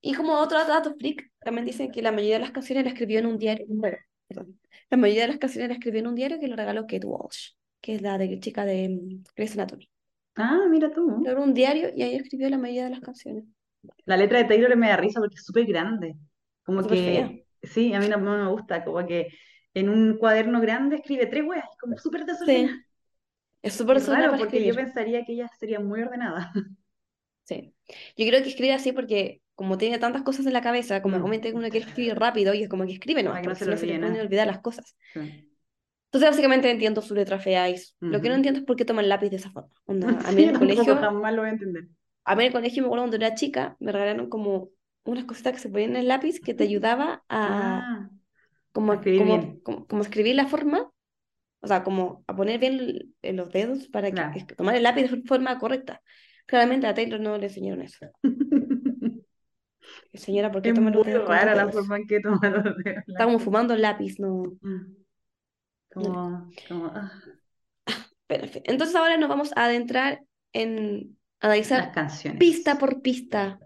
[0.00, 3.18] Y como otro dato freak, también dicen que la mayoría de las canciones la escribió
[3.18, 3.66] en un diario.
[3.68, 4.60] bueno, perdón.
[4.90, 7.52] La mayoría de las canciones la escribió en un diario que lo regaló Kate Walsh,
[7.80, 9.88] que es la de chica de mm, Grey's Anatomy.
[10.36, 11.20] Ah, mira tú.
[11.24, 13.44] Logró un diario y ahí escribió la mayoría de las canciones.
[14.04, 16.16] La letra de Taylor me da risa porque es súper grande.
[16.62, 19.28] Como que, sí, a mí no, no me gusta, como que
[19.74, 22.76] en un cuaderno grande escribe tres weas, como súper desordenada.
[23.62, 26.52] Es súper Es desordenada para porque yo pensaría que ella sería muy ordenada.
[27.44, 27.74] Sí.
[28.14, 31.22] Yo creo que escribe así porque como tiene tantas cosas en la cabeza, como Mm.
[31.22, 33.66] comenté, uno quiere escribir rápido y es como que escribe no, Para que no se
[33.66, 34.96] no se le pueden olvidar las cosas.
[35.12, 35.18] Sí.
[36.06, 39.08] Entonces básicamente entiendo su letra fea y lo que no entiendo es por qué toman
[39.08, 39.70] lápiz de esa forma.
[39.86, 41.88] Onda, a mí en el colegio, jamás lo voy a entender.
[42.24, 44.68] a mí en el colegio me acuerdo cuando era chica, me regalaron como
[45.04, 48.10] unas cositas que se ponían en el lápiz que te ayudaba a Ah,
[48.72, 49.60] como, a escribir como, bien.
[49.64, 50.88] como, como escribir la forma,
[51.60, 54.32] o sea, como a poner bien el- en los dedos para que Claro.
[54.36, 56.00] es- tomar el lápiz de forma correcta.
[56.46, 58.06] Claramente a Taylor no le enseñaron eso.
[60.14, 63.04] Señora, ¿por qué Es muy rara la forma en que toma los dedos.
[63.06, 64.56] Está como fumando lápiz, no.
[64.60, 64.96] Mm.
[65.92, 67.12] Como, como, ah,
[68.26, 68.62] Pero, en fin.
[68.64, 72.38] Entonces ahora nos vamos a adentrar en las analizar canciones.
[72.38, 73.58] pista por pista.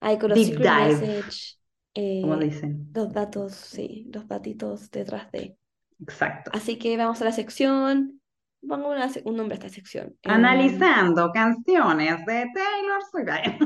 [0.00, 0.68] Hay con los Deep dive.
[0.68, 1.56] message,
[1.94, 2.90] eh, Como dicen.
[2.94, 5.56] los datos, sí, los datitos detrás de.
[6.00, 6.50] Exacto.
[6.54, 8.20] Así que vamos a la sección.
[8.66, 10.08] Vamos a un nombre a esta sección.
[10.22, 13.58] Eh, Analizando canciones de Taylor Swift.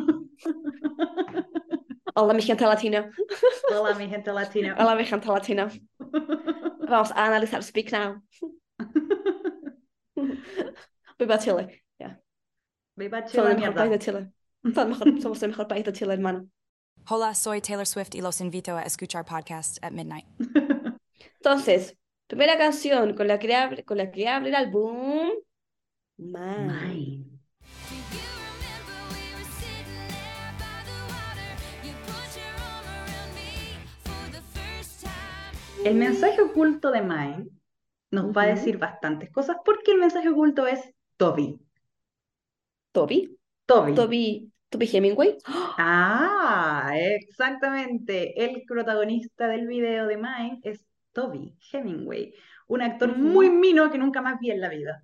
[2.15, 3.11] Hola, mi gente latina.
[3.71, 4.77] Hola, mi gente latina.
[4.79, 5.71] Hola, mi gente latina.
[6.89, 8.23] Vamos a analizar Speak Now.
[11.19, 12.21] Beba Chile, yeah.
[12.97, 13.99] Beba Chile, mierda.
[13.99, 14.33] Chile.
[14.75, 16.49] Somos el mejor país de Chile, hermano.
[17.09, 20.27] Hola, soy Taylor Swift y los invito a escuchar podcast at midnight.
[21.37, 25.31] Entonces, primera canción con la que abre, con la que abre el álbum.
[26.17, 26.67] Mine.
[26.67, 27.38] Mine.
[35.85, 37.49] El mensaje oculto de Mine
[38.11, 40.81] nos va a decir bastantes cosas porque el mensaje oculto es
[41.17, 41.61] Toby.
[42.93, 43.37] Toby.
[43.67, 43.95] Toby.
[43.95, 44.53] Toby.
[44.71, 45.37] Toby Hemingway.
[45.47, 48.45] Ah, exactamente.
[48.45, 52.35] El protagonista del video de Mine es Toby Hemingway,
[52.67, 55.03] un actor muy mino que nunca más vi en la vida.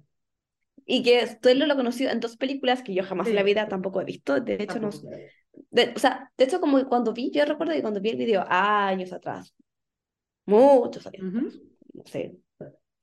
[0.86, 3.46] Y que Taylor lo conoció en dos películas que yo jamás en la Sí.
[3.46, 4.38] vida tampoco he visto.
[4.40, 4.90] De hecho, no.
[5.70, 8.44] De- o sea, de hecho, como cuando vi, yo recuerdo que cuando vi el video
[8.48, 9.54] años atrás,
[10.46, 11.38] muchos años Ujú.
[11.46, 11.60] atrás,
[11.94, 12.36] no sé,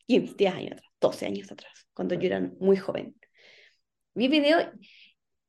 [0.07, 3.15] 15, 10 años atrás, 12 años atrás, cuando yo era muy joven.
[4.13, 4.59] Vi video,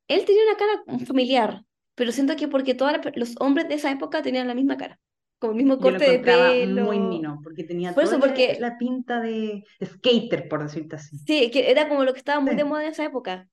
[0.07, 1.63] él tenía una cara familiar,
[1.95, 4.99] pero siento que porque todos los hombres de esa época tenían la misma cara,
[5.39, 6.83] como el mismo Yo lo corte de pelo.
[6.85, 10.95] muy mino, porque tenía Por eso, toda la- porque- la pinta de skater, por decirte
[10.95, 11.17] así.
[11.17, 12.67] Sí, que era como lo que estaba muy de Sí.
[12.69, 13.49] moda en esa época.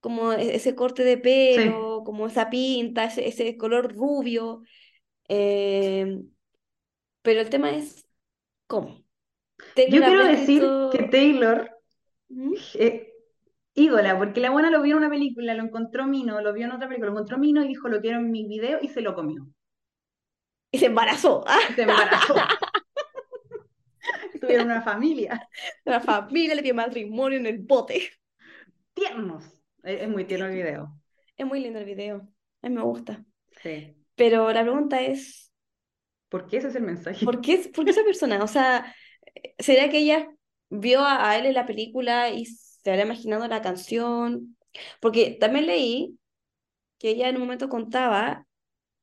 [0.00, 4.62] Como e- ese corte de pelo, como esa pinta, ese, ese color rubio.
[5.28, 6.20] eh,
[7.28, 8.08] pero el tema es,
[8.66, 9.04] ¿cómo?
[9.76, 11.70] Yo quiero decir que Taylor
[12.30, 12.54] ¿Mm?
[12.76, 13.12] eh,
[13.74, 16.72] ídola, porque la buena lo vio en una película, lo encontró mino, lo vio en
[16.72, 19.14] otra película, lo encontró mino y dijo, lo quiero en mi video y se lo
[19.14, 19.46] comió.
[20.70, 21.44] Y se embarazó.
[21.68, 22.34] Y se embarazó.
[24.40, 25.46] Tuvieron una familia.
[25.84, 28.10] La familia le dio matrimonio en el bote.
[28.94, 29.44] Tiernos.
[29.82, 30.98] Es, es muy tierno el video.
[31.36, 32.26] Es muy lindo el video.
[32.62, 33.22] A mí me gusta.
[33.62, 33.94] Sí.
[34.14, 35.47] Pero la pregunta es,
[36.28, 37.24] Porque ese es el mensaje.
[37.24, 38.42] ¿por qué, por qué esa persona?
[38.44, 38.94] O sea,
[39.58, 40.28] ¿será que ella
[40.70, 44.56] vio a, a él en la película y se habrá imaginado la canción?
[45.00, 46.18] Porque también leí
[46.98, 48.46] que ella en un momento contaba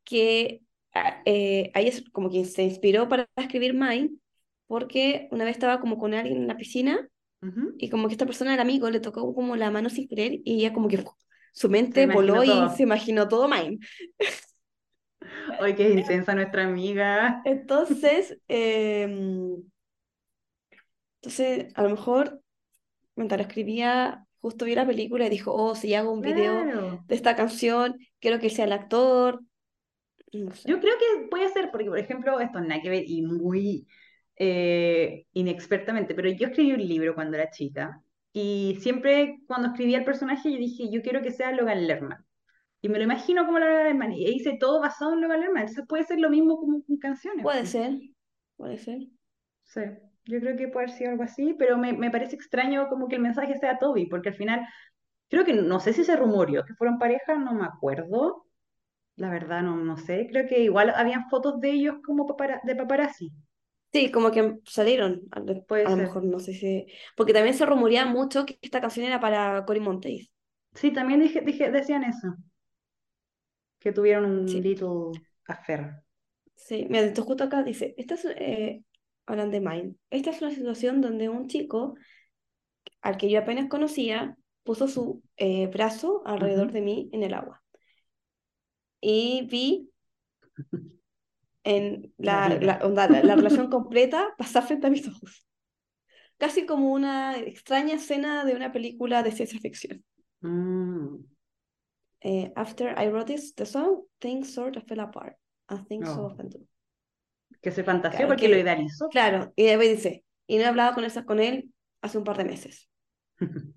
[0.03, 0.61] que
[0.93, 4.11] a- eh, a ella es como que se inspiró para escribir Mine
[4.67, 7.07] porque una vez estaba como con alguien en la piscina
[7.41, 7.75] Ujú.
[7.77, 10.59] y como que esta persona era amigo, le tocó como la mano sin querer y
[10.59, 11.03] ella como que
[11.53, 12.75] su mente voló y todo.
[12.75, 13.79] se imaginó todo Mine.
[15.59, 17.41] Ay, qué intensa nuestra amiga.
[17.45, 19.63] Entonces, em,
[21.21, 22.41] entonces a lo mejor
[23.15, 27.03] mientras lo escribía, justo vio la película y dijo, oh, si hago un video Claro.
[27.07, 29.41] de esta canción, quiero que sea el actor.
[30.33, 30.69] No sé.
[30.69, 33.87] Yo creo que puede ser, porque por ejemplo, esto es nada que ver y muy
[34.37, 38.01] eh, inexpertamente, pero yo escribí un libro cuando era chica
[38.33, 42.24] y siempre cuando escribía el personaje yo dije, yo quiero que sea Logan Lerman.
[42.85, 45.61] Y me lo imagino como Logan Lerman y hice todo basado en Logan Lerman.
[45.63, 47.43] Entonces puede ser lo mismo como con canciones.
[47.43, 47.99] Puede ser,
[48.57, 48.99] puede ser.
[49.63, 49.81] Sí,
[50.25, 53.15] yo creo que puede haber sido algo así, pero me, me parece extraño como que
[53.15, 54.67] el mensaje sea Toby, porque al final,
[55.29, 58.45] creo que, no sé si se rumoreó que fueron pareja, no me acuerdo,
[59.17, 62.75] la verdad no, no sé, creo que igual habían fotos de ellos como papara- de
[62.75, 63.31] paparazzi,
[63.93, 66.85] Sí, como que salieron, lo puede a lo mejor, no sé si...
[67.15, 70.29] Porque también se rumoreaba mucho que esta canción era para Cory Monteith.
[70.75, 72.35] Sí, también dije, dije, decían eso,
[73.85, 74.61] que tuvieron un Sí.
[74.63, 76.03] little affair.
[76.55, 78.83] Sí, mira, esto justo acá dice, esta es, eh,
[79.25, 79.95] hablan de Mine.
[80.09, 81.95] Esta es una situación donde un chico
[83.01, 86.73] al que yo apenas conocía puso su eh, brazo alrededor Ujú.
[86.73, 87.63] de mí en el agua.
[89.01, 89.89] Y vi
[91.63, 95.45] en La la, onda, la, la relación completa pasar frente a mis ojos.
[96.37, 100.03] Casi como una extraña escena de una película de ciencia ficción.
[100.41, 101.25] Mm,
[102.27, 105.35] Eh, after I wrote this, the song, things sort of fell apart.
[105.69, 106.59] I think so often do.
[107.61, 109.09] que se fantaseó Claro, porque que- lo idealizó.
[109.09, 112.37] Claro, y después dice, y no he hablado con, esa, con él hace un par
[112.37, 112.89] de meses.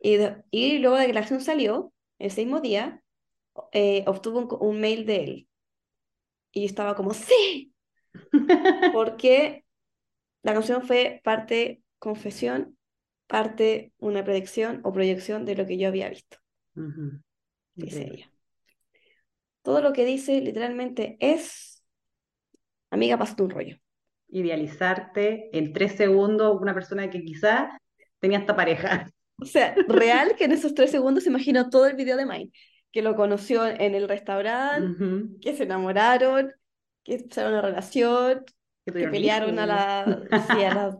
[0.00, 3.02] Y, de- y luego de que la canción salió, el mismo día,
[3.72, 5.48] eh, obtuvo un, un mail de él.
[6.52, 7.72] Y yo estaba como, sí,
[8.92, 9.64] porque
[10.42, 12.78] la canción fue parte confesión,
[13.26, 16.38] parte una predicción o proyección de lo que yo había visto,
[16.76, 17.20] Ujú.
[17.20, 17.27] dice
[17.86, 18.14] Increíble.
[18.14, 18.32] ella.
[19.62, 21.82] Todo lo que dice literalmente es,
[22.90, 23.76] amiga, pásate un rollo.
[24.28, 27.70] Idealizarte en tres segundos una persona que quizás
[28.18, 29.10] tenía esta pareja.
[29.40, 32.50] O sea, real que en esos tres segundos se imaginó todo el video de Mine,
[32.90, 36.52] que lo conoció en el restaurante, que se enamoraron,
[37.04, 38.44] que empezaron una relación,
[38.84, 40.90] Que que pelearon a la, sí, a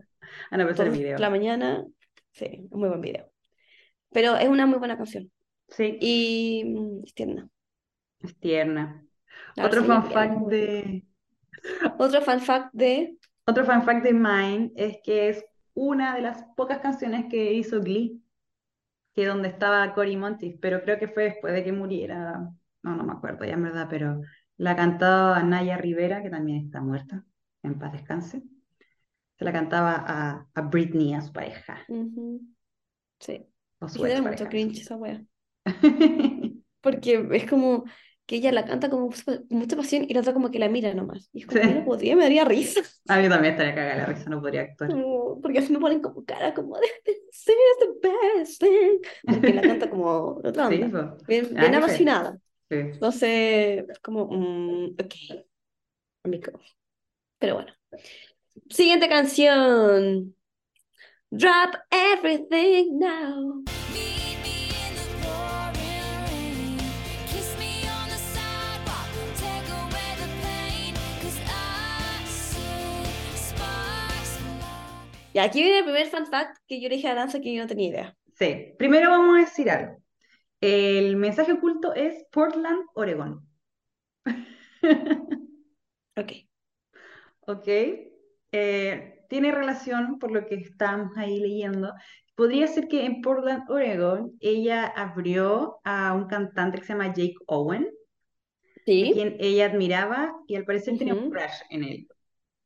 [0.91, 1.15] video.
[1.15, 1.85] de la mañana.
[2.31, 3.31] Sí, un muy buen video.
[4.11, 5.29] Pero es una muy buena canción
[5.71, 7.49] Sí, y mm, es tierna.
[8.19, 9.05] es tierna.
[9.57, 11.05] Otro es fact de,
[11.97, 16.43] Otro fan fact de, otro fun fact de Mine es que es una de las
[16.55, 18.21] pocas canciones que hizo Glee,
[19.15, 22.49] que donde estaba Cory Monteith, pero creo que fue después de que muriera.
[22.83, 24.21] No, no me acuerdo ya en verdad, pero
[24.57, 27.25] la cantaba Naya Rivera, que también está muerta,
[27.63, 28.43] en paz descanse.
[29.37, 31.79] Se la cantaba a, a Britney, a su pareja,
[33.19, 33.45] sí,
[33.79, 34.49] o su ex mucho pareja.
[34.49, 35.23] cringe esa wea.
[36.81, 37.83] Porque es como
[38.25, 39.09] que ella la canta con
[39.49, 41.29] mucha pasión y la otra como que la mira nomás.
[41.33, 41.69] Y es como, Sí.
[41.73, 42.81] no podría, me daría risa.
[43.07, 44.91] A mí también estaría cagada la risa, no podría actuar.
[44.91, 48.99] Como- Porque así me ponen como cara como de This is the best thing.
[49.25, 51.17] Porque la canta como otra Sí, onda.
[51.27, 51.75] Bien, Nada bien ver.
[51.83, 52.37] apasionada.
[52.69, 52.75] Sí.
[52.77, 55.45] Entonces, es como, mm, ok.
[56.23, 56.51] Amigo.
[57.39, 57.73] Pero bueno.
[58.69, 60.35] Siguiente canción.
[61.31, 63.63] Drop everything now.
[75.33, 77.61] Y aquí viene el primer fan fact que yo le dije a Aranza que yo
[77.61, 78.17] no tenía idea.
[78.37, 79.97] Sí, primero vamos a decir algo.
[80.61, 83.47] El mensaje oculto es Portland, Oregón.
[86.15, 86.31] Ok.
[87.41, 87.67] ¿Ok?
[88.51, 91.93] Eh, tiene relación, por lo que estamos ahí leyendo.
[92.35, 97.35] Podría ser que en Portland, Oregón, ella abrió a un cantante que se llama Jake
[97.47, 97.89] Owen, a
[98.85, 99.11] Sí.
[99.11, 102.07] quien ella admiraba y al parecer tenía un crush en él,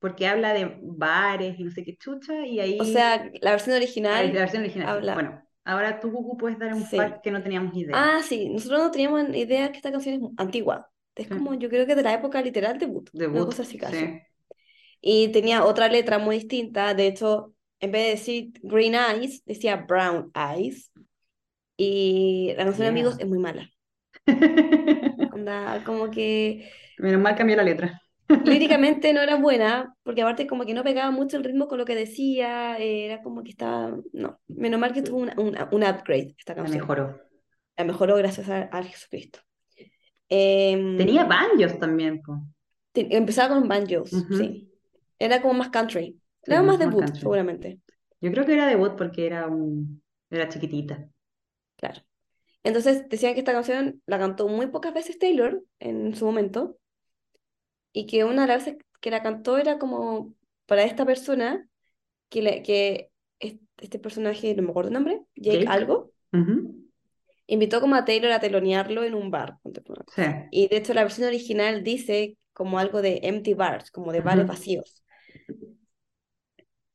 [0.04, 3.72] porque habla de bares y no sé qué chucha, y ahí O sea, la versión
[3.72, 4.32] la original.
[4.34, 4.89] versión original.
[4.89, 6.98] habla- Bueno, ahora tú, Cucu, puedes dar un Sí.
[6.98, 7.96] fact que no teníamos idea.
[7.96, 8.50] Ah, sí.
[8.50, 10.89] Nosotros no teníamos idea que esta canción es antigua.
[11.16, 11.34] Es Sí.
[11.34, 13.10] como, yo creo que de la época literal Debut,
[13.46, 13.96] cosa así casi.
[13.98, 14.20] sí.
[15.00, 16.94] Y tenía otra letra muy distinta.
[16.94, 20.92] De hecho, en vez de decir green eyes, decía brown eyes.
[21.78, 23.24] Y la canción de Amigos Yeah.
[23.24, 23.70] es muy mala.
[25.34, 28.02] Onda, como que Menos mal cambió la letra.
[28.46, 31.86] Líricamente no era buena, porque aparte como que no pegaba mucho el ritmo con lo
[31.86, 35.84] que decía, eh, era como que estaba, no, menos mal que tuvo una- una- un
[35.84, 36.82] upgrade esta La canción.
[36.82, 37.22] mejoró.
[37.78, 39.40] La mejoró gracias a, a Jesucristo.
[40.30, 42.40] Em, Tenía banjos también, po.
[42.92, 44.70] te- empezaba con banjos, sí.
[45.20, 46.20] Era como más country.
[46.44, 47.20] Sí, Era más debut, country.
[47.22, 47.80] seguramente,
[48.22, 50.02] Yo creo que era debut porque era un...
[50.30, 51.08] era chiquitita.
[51.78, 52.02] claro.
[52.64, 56.78] Entonces decían que esta canción la cantó muy pocas veces Taylor en su momento
[57.94, 60.36] y que una de las veces que la cantó era como
[60.68, 61.70] para esta persona
[62.30, 65.68] que, le- que es- este personaje, no me acuerdo el nombre, Jake, Jake.
[65.68, 66.90] algo, Ujú.
[67.48, 69.58] invitó como a Taylor a telonearlo en un bar.
[70.16, 70.24] Sí.
[70.52, 74.46] Y de hecho la versión original dice como algo de empty bars, como de bares
[74.46, 74.48] Ujú.
[74.48, 75.04] vacíos.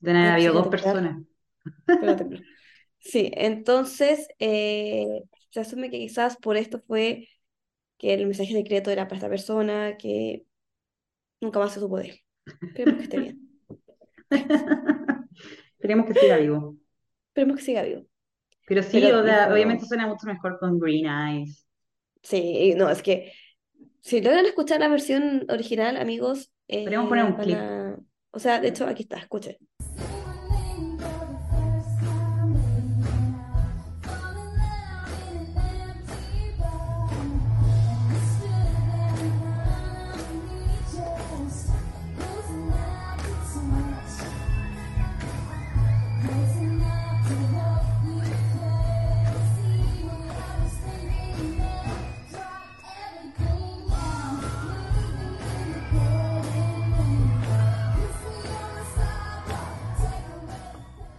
[0.00, 1.18] De nada, había dos personas.
[3.00, 7.28] Sí, entonces eh, se asume que quizás por esto fue
[7.98, 10.44] que el mensaje secreto era para esta persona, que
[11.40, 12.20] nunca más se supo de él.
[12.62, 13.40] Esperemos que esté bien.
[15.78, 16.76] Esperemos que siga vivo.
[17.28, 18.02] Esperemos que siga vivo.
[18.66, 21.66] Pero sí, Pero o sea, dijo- obviamente suena mucho mejor con Green Eyes.
[22.22, 23.32] Sí, no, es que
[24.00, 27.56] si logran escuchar la versión original, amigos, eh, Podríamos poner un van clip.
[27.56, 27.96] a-
[28.32, 29.56] O sea, de hecho, aquí está, escuchen.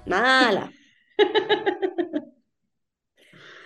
[0.10, 0.72] Mala.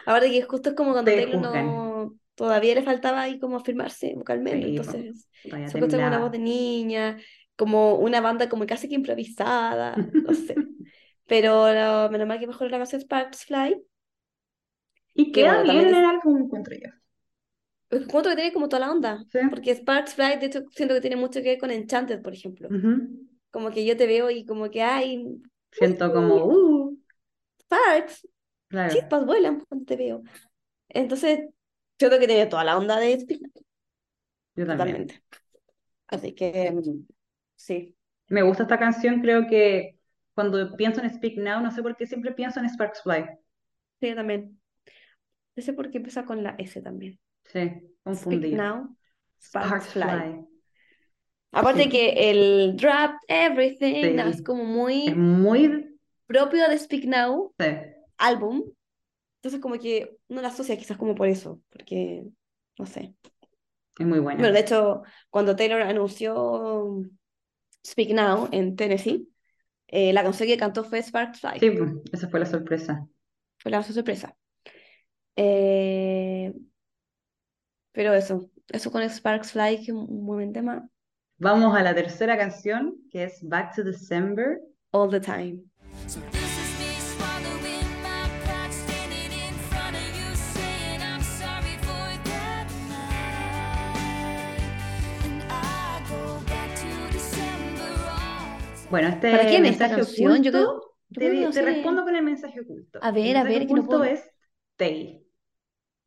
[0.06, 1.66] Ahora que justo es como cuando Te Taylor juzgan.
[1.66, 6.18] no todavía le faltaba ahí como afirmarse vocalmente, Sí, entonces Todavía se escucha como una
[6.18, 6.24] temblaba.
[6.24, 7.18] voz de niña,
[7.56, 10.56] como una banda como casi que improvisada, no sé.
[11.28, 13.82] Pero lo- menos mal que mejoró la canción Sparks Fly.
[15.14, 16.90] Y Que queda bueno, bien también en es- el álbum, encuentro yo.
[17.98, 19.40] Encuentro que tiene como toda la onda, Sí.
[19.50, 22.68] porque Sparks Fly, de hecho, siento que tiene mucho que ver con Enchanted, por ejemplo.
[22.70, 23.28] Ujú.
[23.52, 25.24] Como que yo te veo y como que hay
[25.78, 26.98] Siento como, uh,
[27.62, 28.28] Sparks,
[28.68, 28.94] claro.
[28.94, 30.24] chispas vuelan cuando te veo.
[30.90, 31.42] Entonces,
[32.00, 33.52] siento que tiene toda la onda de Speak Now,
[34.56, 34.98] Yo también.
[34.98, 35.24] totalmente.
[36.08, 37.06] Así que, mm,
[37.56, 37.96] sí.
[38.30, 39.98] Me gusta esta canción, creo que
[40.34, 43.26] cuando pienso en Speak Now, no sé por qué siempre pienso en Sparks Fly.
[44.00, 44.60] Sí, yo también.
[45.56, 47.20] No sé por qué empieza con la S también.
[47.52, 47.60] Sí,
[48.04, 48.58] Speak confundida.
[48.58, 48.96] Now,
[49.42, 50.04] Sparks Sparks Fly.
[50.10, 50.48] Fly.
[51.54, 54.30] Aparte que el Drop Everything no, Sí.
[54.32, 56.00] es como Es muy muy...
[56.26, 57.66] propio de Speak Now, sí.
[58.18, 58.64] álbum.
[59.38, 62.24] Entonces como que uno la asocia quizás como por eso, porque,
[62.80, 63.14] no sé.
[64.00, 64.40] Es muy buena.
[64.40, 67.02] Bueno, de hecho, cuando Taylor anunció
[67.86, 69.28] Speak Now en Tennessee,
[69.88, 71.60] eh, la canción que cantó fue Sparks Fly.
[71.60, 73.08] Sí, pues, esa fue la sorpresa.
[73.60, 74.36] Fue la sorpresa.
[75.36, 76.54] Eh,
[77.92, 80.90] pero eso, eso con Sparks Fly, que es un muy buen tema,
[81.44, 84.60] Vamos a la tercera canción, que es Back to December.
[84.92, 85.60] all the time.
[86.08, 86.20] So.
[98.90, 100.44] Bueno, este ¿Para quién es esta mensaje canción?
[100.44, 103.00] Yo creo- oculto, yo te, creo te respondo con el mensaje oculto.
[103.02, 104.24] A El ver, a ver, no oculto puedo- es
[104.76, 105.26] Tay.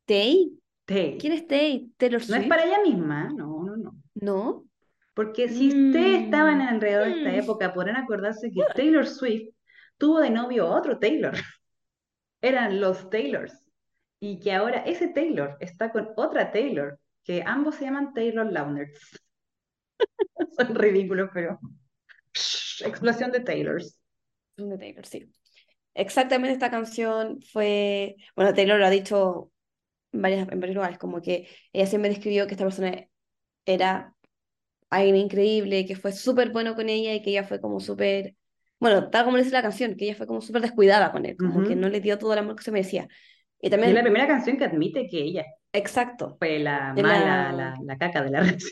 [0.05, 0.57] ¿Tay?
[0.85, 1.17] Tay.
[1.19, 1.91] ¿Quién es Tay?
[1.97, 3.95] ¿Taylor No es para ella misma, no, no, no.
[4.15, 4.63] ¿No?
[5.17, 7.39] Porque si ustedes estaban Mm, alrededor de esta mm.
[7.39, 9.49] época, podrán acordarse que Taylor Swift
[9.97, 11.33] tuvo de novio a otro Taylor.
[12.41, 13.67] Eran los Taylors.
[14.19, 19.19] Y que ahora ese Taylor está con otra Taylor, que ambos se llaman Taylor Lautners.
[20.55, 21.59] Son ridículos, pero...
[22.85, 23.99] Explosión de Taylors.
[24.55, 25.33] De Taylor, sí.
[25.95, 29.51] Exactamente esta canción fue, bueno, Taylor lo ha dicho
[30.11, 33.07] en varias, en varios lugares, como que ella siempre describió que esta persona
[33.65, 34.13] era
[34.89, 38.35] alguien increíble, que fue súper bueno con ella y que ella fue como súper,
[38.79, 41.63] bueno, tal como dice la canción, que ella fue como súper descuidada con él, como
[41.63, 41.77] que Ujú.
[41.77, 43.07] no le dio todo el amor que se merecía.
[43.61, 47.51] Y Y es también, la primera canción que admite que ella exacto, fue la mala,
[47.51, 48.71] la- la, la caca de la relación.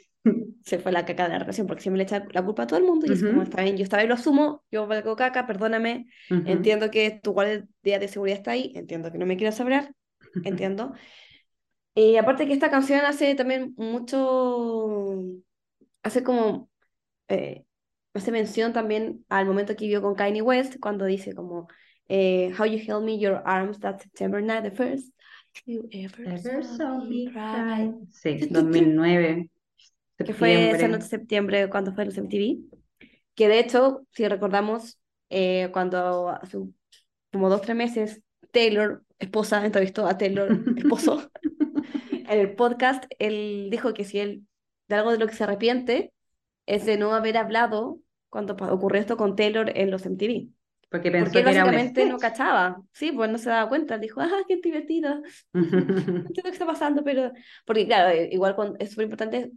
[0.64, 2.80] se fue la caca de la relación, porque siempre le echa la culpa a todo
[2.80, 3.44] el mundo y es como, Ujú.
[3.44, 6.44] está bien, yo esta vez lo asumo, yo valgo caca, perdóname, Ujú.
[6.44, 7.66] Entiendo que tu guardia
[8.00, 9.94] de seguridad está ahí, entiendo que no me quieras hablar,
[10.44, 10.94] entiendo.
[11.96, 15.22] Y aparte que esta canción hace también mucho,
[16.06, 16.70] hace como,
[17.28, 17.66] eh,
[18.14, 21.68] hace mención también al momento que vio con Kanye West, cuando dice como,
[22.08, 25.12] eh, How you held me your arms that September night, the first
[25.66, 27.92] you ever, Ever saw me cry.
[28.12, 28.54] Sí, Tu, tu, tu.
[28.54, 29.50] 2009,
[30.24, 32.60] que fue esa noche de septiembre cuando fue los MTV,
[33.34, 35.00] que de hecho, si recordamos,
[35.30, 36.60] eh, cuando hace
[37.32, 41.32] como dos, tres meses, Taylor, esposa, entrevistó a Taylor, esposo,
[42.12, 44.44] en el podcast, él dijo que si él,
[44.88, 46.14] de algo de lo que se arrepiente,
[46.66, 50.50] es de no haber hablado cuando ocurrió esto con Taylor en los MTV.
[50.90, 53.98] Porque pensó Porque que era un básicamente no cachaba, sí, pues no se daba cuenta,
[53.98, 55.24] dijo, ah, qué divertido, no
[56.28, 57.32] entiendo qué está pasando, pero...
[57.66, 59.52] Porque claro, eh, igual cuando, es súper importante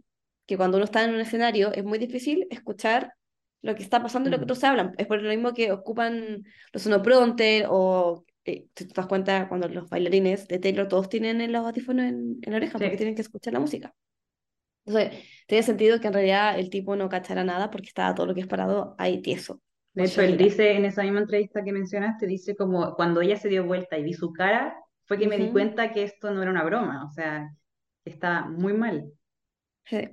[0.45, 3.13] que cuando uno está en un escenario es muy difícil escuchar
[3.61, 4.45] lo que está pasando y lo que Mm.
[4.45, 4.93] otros hablan.
[4.97, 9.67] Es por lo mismo que ocupan los sonoprompter o, eh, si te das cuenta, cuando
[9.67, 12.97] los bailarines de Taylor todos tienen en los audífonos en, en la oreja porque Sí.
[12.97, 13.93] tienen que escuchar la música.
[14.89, 18.33] Entonces, tiene sentido que en realidad el tipo no cachara nada porque estaba todo lo
[18.33, 19.61] que es parado ahí tieso.
[19.93, 23.49] De hecho, él dice en esa misma entrevista que mencionaste, dice como cuando ella se
[23.49, 24.75] dio vuelta y vi su cara,
[25.05, 27.49] fue que me di cuenta que esto no era una broma, o sea,
[28.05, 29.11] estaba muy mal.
[29.85, 30.09] Sí.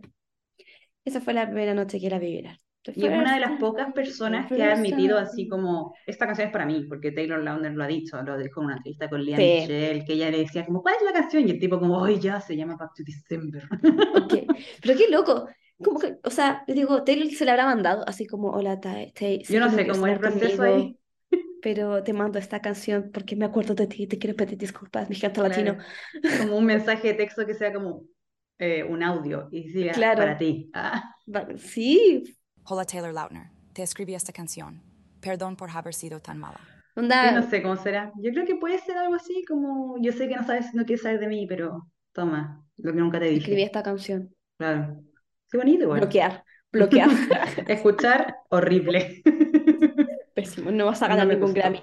[1.05, 2.61] Esa fue la primera noche que la viviera.
[2.95, 6.53] Y es una de las pocas personas que ha admitido así como, esta canción es
[6.53, 9.37] para mí, porque Taylor Lautner lo ha dicho, lo dijo en una entrevista con Lea
[9.37, 9.43] Sí.
[9.43, 11.47] Michele, que ella le decía como, ¿cuál es la canción?
[11.49, 13.63] Y el tipo como, hoy ya, se llama Back to December.
[14.15, 14.35] Ok,
[14.83, 15.49] Pero qué loco.
[15.83, 18.81] Como que, o sea, digo, Taylor se la habrá mandado así como, hola,
[19.15, 20.99] sé Yo no sé cómo es el proceso conmigo, ahí.
[21.61, 25.19] pero te mando esta canción porque me acuerdo de ti, te quiero pedir disculpas, mi
[25.19, 25.77] canto latino.
[26.39, 28.05] Como un mensaje de texto que sea como
[28.59, 30.19] eh, un audio y diga Claro.
[30.19, 30.71] para ti.
[30.73, 31.03] Ah.
[31.59, 32.23] Sí,
[32.69, 34.83] Hola Taylor Lautner, te escribí esta canción.
[35.21, 36.61] Perdón por haber sido tan mala.
[36.97, 38.13] Yo onda, no sé cómo será.
[38.17, 41.03] Yo creo que puede ser algo así como, yo sé que no sabes, no quieres
[41.03, 43.63] saber de mí, pero toma, lo que nunca te escribí dije.
[43.63, 44.35] esta canción.
[44.59, 45.03] Claro.
[45.51, 46.01] Qué bonito igual.
[46.01, 47.11] Bloquear, bloquear.
[47.69, 49.23] Escuchar, horrible.
[50.35, 51.55] Pésimo, no vas a No ganar me ningún gustó.
[51.55, 51.83] Grammy.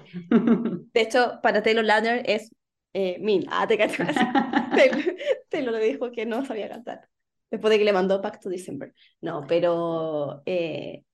[0.92, 2.50] De hecho, para Taylor Lautner es
[2.92, 3.46] eh, mil.
[3.50, 4.16] Ah, te cachas.
[4.74, 5.00] Taylor,
[5.48, 7.08] Taylor le dijo que no sabía cantar.
[7.54, 8.92] Después de que le mandó Back to December.
[9.20, 10.42] No, pero.
[10.46, 11.04] eh,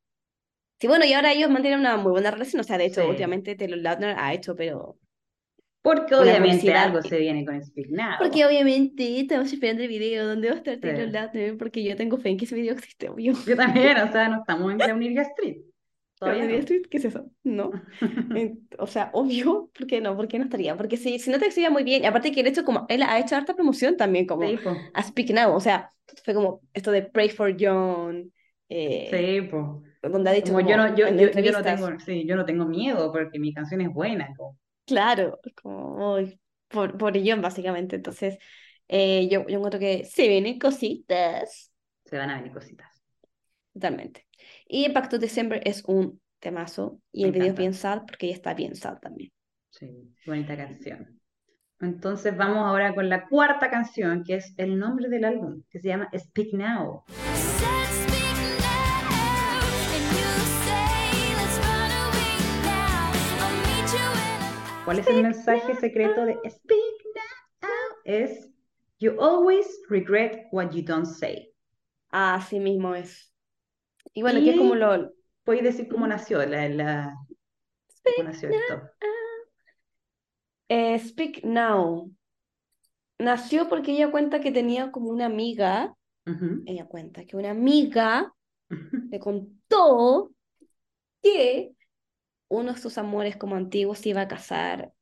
[0.80, 2.60] sí, bueno, y ahora ellos mantienen una muy buena relación.
[2.60, 3.08] O sea, de hecho, Sí.
[3.08, 4.96] últimamente Taylor Lautner ha hecho, pero.
[5.82, 8.16] Porque obviamente algo se viene con Speak Now.
[8.18, 11.12] Porque obviamente estamos esperando el video donde va a estar Taylor Sí.
[11.12, 13.32] Lautner, porque yo tengo fe en que ese video existe, obvio.
[13.46, 15.58] Yo también, o sea, no estamos en Clownirga Street.
[16.22, 16.56] Todavía no.
[16.58, 17.30] Street, ¿Qué es eso?
[17.44, 17.80] No.
[18.78, 20.16] O sea, obvio, ¿por qué no?
[20.16, 20.76] ¿Por qué no estaría?
[20.76, 23.02] Porque si, si no te exhibía muy bien, y aparte que el hecho como, él
[23.02, 24.56] ha hecho harta promoción también, como Sí,
[24.94, 25.92] a Speak Now, o sea,
[26.24, 28.32] fue como esto de Pray for John,
[28.68, 29.82] eh, Sí, po.
[30.02, 32.44] donde ha dicho Como yo como no, yo, yo, yo no tengo, sí, yo no
[32.46, 34.34] tengo miedo porque mi canción es buena.
[34.36, 36.16] como- claro, como,
[36.68, 38.38] por, por John básicamente, entonces,
[38.88, 41.72] eh, yo, yo encuentro que se vienen cositas,
[42.04, 43.02] Se van a venir cositas.
[43.72, 44.26] totalmente.
[44.72, 48.36] Y Pacto December es un temazo, y Me el video es bien sad, porque ella
[48.36, 49.32] está bien sad también.
[49.70, 51.20] Sí, bonita canción.
[51.80, 55.88] Entonces vamos ahora con la cuarta canción, que es el nombre del álbum, que se
[55.88, 57.02] llama Speak Now.
[64.84, 67.70] ¿Cuál es el mensaje secreto de Speak Now?
[68.04, 68.48] Es
[69.00, 71.52] You always regret what you don't say.
[72.10, 73.29] Así mismo es.
[74.12, 75.12] Y bueno, que es como Y- lo,
[75.44, 77.16] ¿Puedes decir cómo nació la, la-
[78.04, 78.82] cómo nació esto?
[80.68, 82.12] Eh, Speak Now.
[83.18, 85.94] Nació porque ella cuenta que tenía como una amiga,
[86.26, 86.62] Ujú.
[86.66, 88.32] ella cuenta que una amiga
[89.10, 90.30] le contó
[91.22, 91.72] que
[92.48, 94.92] uno de sus amores como antiguos se iba a casar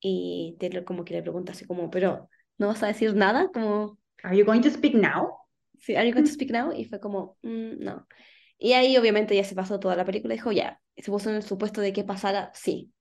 [0.00, 3.50] y Taylor como que le pregunta así como, pero ¿no vas a decir nada?
[3.52, 5.28] Como, Are you going to speak now?
[5.78, 6.72] sí, ¿Are you going to speak now?
[6.72, 8.06] Y fue como, "Mm, no.
[8.60, 11.36] Y ahí obviamente ya se pasó toda la película y dijo, ya, se puso en
[11.38, 12.92] el supuesto de que pasara, sí.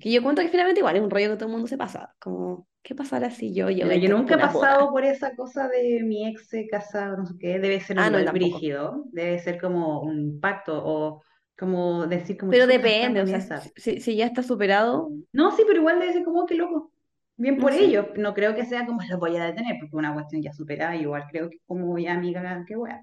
[0.00, 2.14] Que yo cuento que finalmente igual es un rollo que todo el mundo se pasa,
[2.20, 4.76] como, ¿qué pasará si yo a yo nunca he una boda?
[4.78, 8.18] pasado por esa cosa de mi ex casado, no sé qué, debe ser Ah, no,
[8.32, 11.22] brígido, debe ser como un pacto o
[11.58, 13.72] como decir como Pero "Chuta, depende, o sea, en esa".
[13.76, 16.92] si, si ya está superado, No, sí, pero igual debe ser como que loco.
[17.36, 17.84] Bien No por sé.
[17.84, 20.96] ellos, no creo que sea como lo voy a detener, porque una cuestión ya superada,
[20.96, 23.00] igual creo que como ya amiga, qué wea.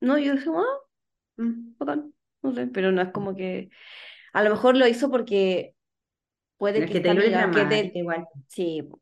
[0.00, 0.82] no, yo dije, ah, Mm.
[1.36, 3.70] Bacán, no sé, pero no es como que,
[4.32, 5.74] a lo mejor lo hizo porque
[6.58, 8.26] puede es que que es amiga quede, dramática igual.
[8.48, 8.98] sí, o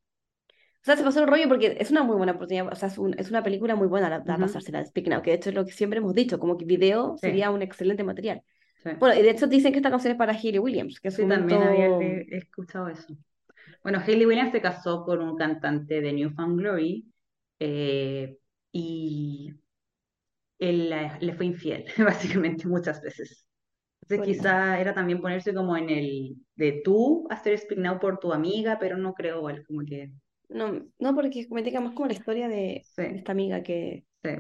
[0.83, 3.19] sea, se pasó el rollo porque es una muy buena oportunidad, o sea, es, un-
[3.19, 4.41] es una película muy buena la, la Ujú.
[4.41, 6.65] pasársela de Speak Now, que de hecho es lo que siempre hemos dicho, como que
[6.65, 7.29] video Sí.
[7.29, 8.43] sería un excelente material.
[8.83, 8.91] Sí.
[9.01, 11.23] Bueno, y de hecho dicen que esta canción es para Hayley Williams, que en su
[11.23, 12.27] Sí, también había momento...
[12.31, 13.17] escuchado eso.
[13.83, 17.07] Bueno, Hayley Williams se casó con un cantante de New Found Glory
[17.61, 18.39] eh,
[18.73, 19.55] y
[20.61, 20.91] él
[21.21, 23.47] le fue infiel, básicamente, muchas veces.
[24.03, 28.33] Entonces quizá era también ponerse como en el de tú hacer Speak Now por tu
[28.33, 30.13] amiga, pero no creo igual, como que
[30.49, 33.03] No, no, porque me más como la historia de, Sí.
[33.03, 34.31] de esta amiga que, sí.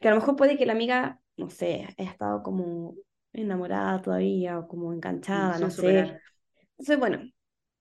[0.00, 2.94] que a lo mejor puede que la amiga, no sé, haya estado como
[3.32, 6.20] enamorada todavía o como enganchada, sin no sé.
[6.72, 7.20] Entonces, bueno,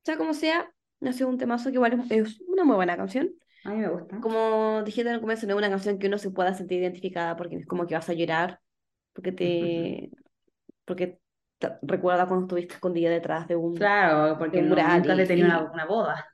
[0.04, 0.72] sea como sea,
[1.02, 3.32] nació un temazo que igual es, es una muy buena canción.
[3.66, 4.20] A mí me gusta.
[4.22, 7.36] Como dijiste en el comienzo, no es una canción que uno se pueda sentir identificada
[7.36, 8.60] porque es como que vas a llorar,
[9.14, 10.12] porque te,
[10.86, 11.20] porque
[11.58, 15.46] te recuerda cuando estuviste escondida detrás de un, Claro, porque un no- nunca te tenía
[15.46, 16.26] una, y- una boda.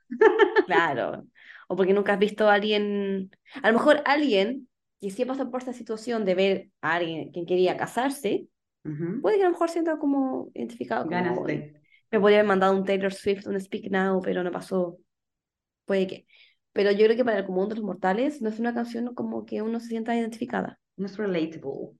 [0.66, 1.24] claro,
[1.68, 3.30] o porque nunca has visto a alguien,
[3.62, 4.68] a lo mejor alguien
[5.00, 8.46] que sí pasó por esta situación de ver a alguien quien quería casarse,
[8.84, 9.20] Ujú.
[9.22, 11.74] puede que a lo mejor sienta como identificado, como, Ganas "Uy, de.
[12.10, 14.98] me podría haber mandado un Taylor Swift, un Speak Now, pero no pasó.
[15.84, 16.26] Puede que.
[16.72, 19.44] Pero yo creo que para el común de los mortales no es una canción como
[19.44, 20.78] que uno se sienta identificada.
[20.96, 21.90] No es relatable.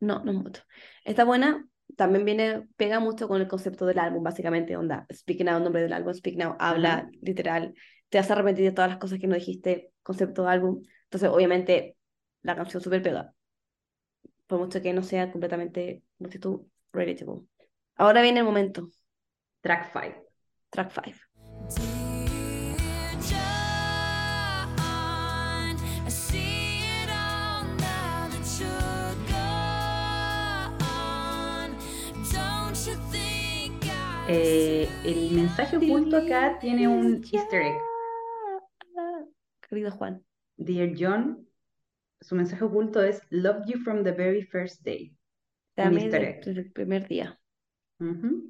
[0.00, 0.62] No, no mucho.
[1.04, 1.66] Está buena,
[1.96, 5.06] también viene, pega mucho con el concepto del álbum, básicamente, onda.
[5.12, 7.74] Speak Now, nombre del álbum, Speak Now, habla, literal.
[8.08, 10.82] Te hace arrepentir de todas las cosas que no dijiste, concepto de álbum.
[11.04, 11.96] Entonces, obviamente,
[12.42, 13.34] la canción súper pega.
[14.46, 17.42] Por mucho que no sea completamente, sé tú, relatable.
[17.96, 18.88] Ahora viene el momento,
[19.60, 20.26] Track 5.
[20.70, 21.29] track 5.
[34.32, 37.74] Eh, el mensaje oculto acá tiene un easter egg.
[39.68, 40.22] Querido Juan.
[40.56, 41.48] Dear John,
[42.20, 45.16] su mensaje oculto es Love you from the very first day.
[45.76, 47.40] Easter desde el primer día.
[47.98, 48.44] Ujú.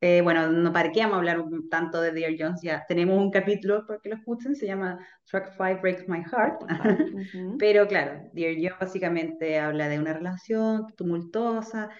[0.00, 3.16] Eh, bueno, no para qué vamos a hablar un- tanto de Dear John, ya tenemos
[3.16, 4.98] un capítulo para que lo escuchen, se llama
[5.30, 6.62] Track 5 Breaks My Heart.
[7.14, 7.56] Ujú.
[7.58, 11.90] Pero claro, Dear John básicamente habla de una relación tumultuosa,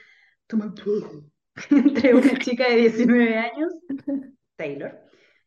[0.49, 1.09] tumultuosa,
[1.71, 3.73] entre una chica de 19 años,
[4.57, 4.99] Taylor,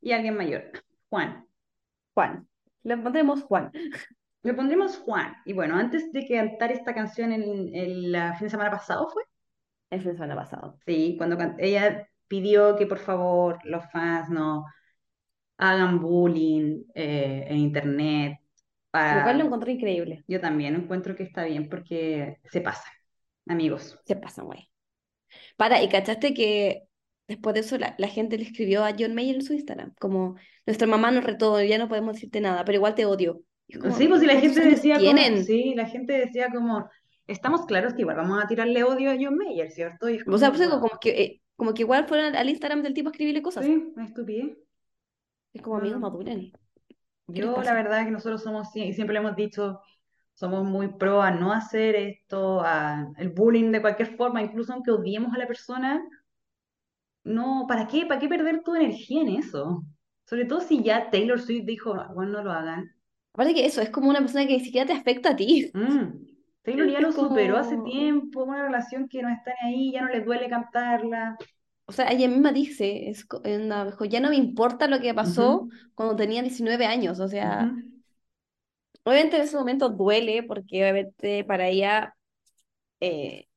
[0.01, 0.63] y alguien mayor,
[1.09, 1.45] Juan.
[2.13, 2.47] Juan.
[2.83, 3.71] Le pondremos Juan.
[4.43, 5.35] Le pondremos Juan.
[5.45, 9.23] Y bueno, antes de cantar esta canción el, el fin de semana pasado fue,
[9.89, 10.77] El fin de semana pasado.
[10.85, 14.65] sí, cuando ella pidió que por favor los fans no
[15.57, 18.39] hagan bullying eh, en internet.
[18.93, 19.45] Lo cual lo Para...
[19.45, 20.23] encontré increíble.
[20.27, 22.89] Yo también encuentro que está bien porque se pasa,
[23.47, 23.99] amigos.
[24.05, 24.69] Se pasa, güey.
[25.55, 26.83] Para, y cachaste que
[27.27, 30.35] después de eso la, la gente le escribió a John Mayer en su Instagram, como
[30.65, 33.41] nuestra mamá nos retó, ya no podemos decirte nada, pero igual te odio.
[33.81, 36.89] Como, Sí, pues si la ¿cuántos gente decía como, sí, la gente decía como,
[37.27, 40.09] estamos claros que igual vamos a tirarle odio a John Mayer, ¿cierto?
[40.09, 42.49] Y es O sea, como, pues, wow, como que, eh, como que igual fueron al,
[42.49, 43.65] Instagram del tipo a escribirle cosas.
[43.65, 44.57] sí, una estupidez.
[45.53, 46.07] Es como amigos No.
[46.09, 46.51] maduren.
[47.33, 49.81] ¿Qué les Yo la verdad es que nosotros somos, y siempre le hemos dicho,
[50.35, 54.91] somos muy pro a no hacer esto, a el bullying de cualquier forma, incluso aunque
[54.91, 56.03] odiemos a la persona,
[57.23, 58.05] no, ¿para qué?
[58.05, 59.83] ¿Para qué perder tu energía en eso?
[60.25, 62.91] Sobre todo si ya Taylor Swift dijo, bueno, no lo hagan.
[63.33, 65.71] Aparte que eso, es como una persona que ni siquiera te afecta a ti.
[65.73, 66.25] Mm,
[66.63, 70.01] Taylor ya lo superó hace como- tiempo, una relación que no está ni ahí, ya
[70.01, 71.37] no le duele cantarla.
[71.87, 73.27] O sea, ella misma dice, es,
[74.09, 77.19] ya no me importa lo que pasó Ujú, cuando tenía 19 años.
[77.19, 77.94] O sea, ujú.
[79.05, 82.15] Obviamente en ese momento duele porque obviamente para ella
[83.01, 83.47] eh,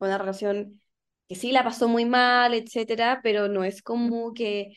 [0.00, 0.80] una relación
[1.28, 4.76] que sí la pasó muy mal, etcétera, pero no es como que,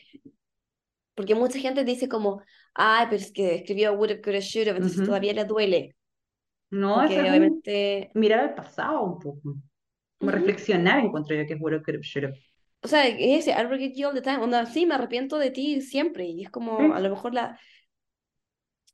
[1.14, 2.42] porque mucha gente dice como,
[2.74, 5.02] ay, pero es que escribió woulda, coulda, shoulda, entonces Ujú.
[5.02, 5.96] todavía le duele,
[6.70, 9.56] No, es obviamente, mirar al pasado un poco.
[10.18, 10.32] Como Ujú.
[10.32, 12.38] reflexionar, encuentro yo que es bueno, que should have.
[12.82, 13.16] o sea, es
[13.48, 16.44] ese, I regret you all the time, onda, sí, me arrepiento de ti siempre, y
[16.44, 17.58] es como, a lo mejor la,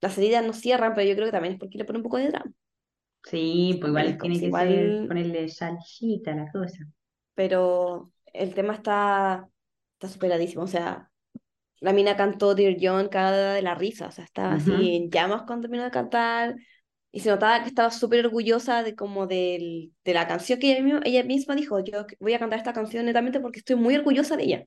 [0.01, 2.19] las heridas no cierran, pero yo creo que también es porque le pone un poco
[2.19, 2.53] de drama.
[3.25, 6.87] Sí, pues igual tiene si que ser, igual, ponerle salsita a la cosa.
[7.35, 9.49] pero el tema está,
[9.95, 11.11] está superadísimo, o sea,
[11.81, 14.97] la mina cantó Dear John cada de la risa, o sea, estaba así Ujú.
[14.97, 16.57] en llamas cuando terminó de cantar,
[17.13, 20.83] y se notaba que estaba súper orgullosa de como del, de la canción que ella
[20.85, 24.37] misma, ella misma dijo, yo voy a cantar esta canción netamente porque estoy muy orgullosa
[24.37, 24.65] de ella,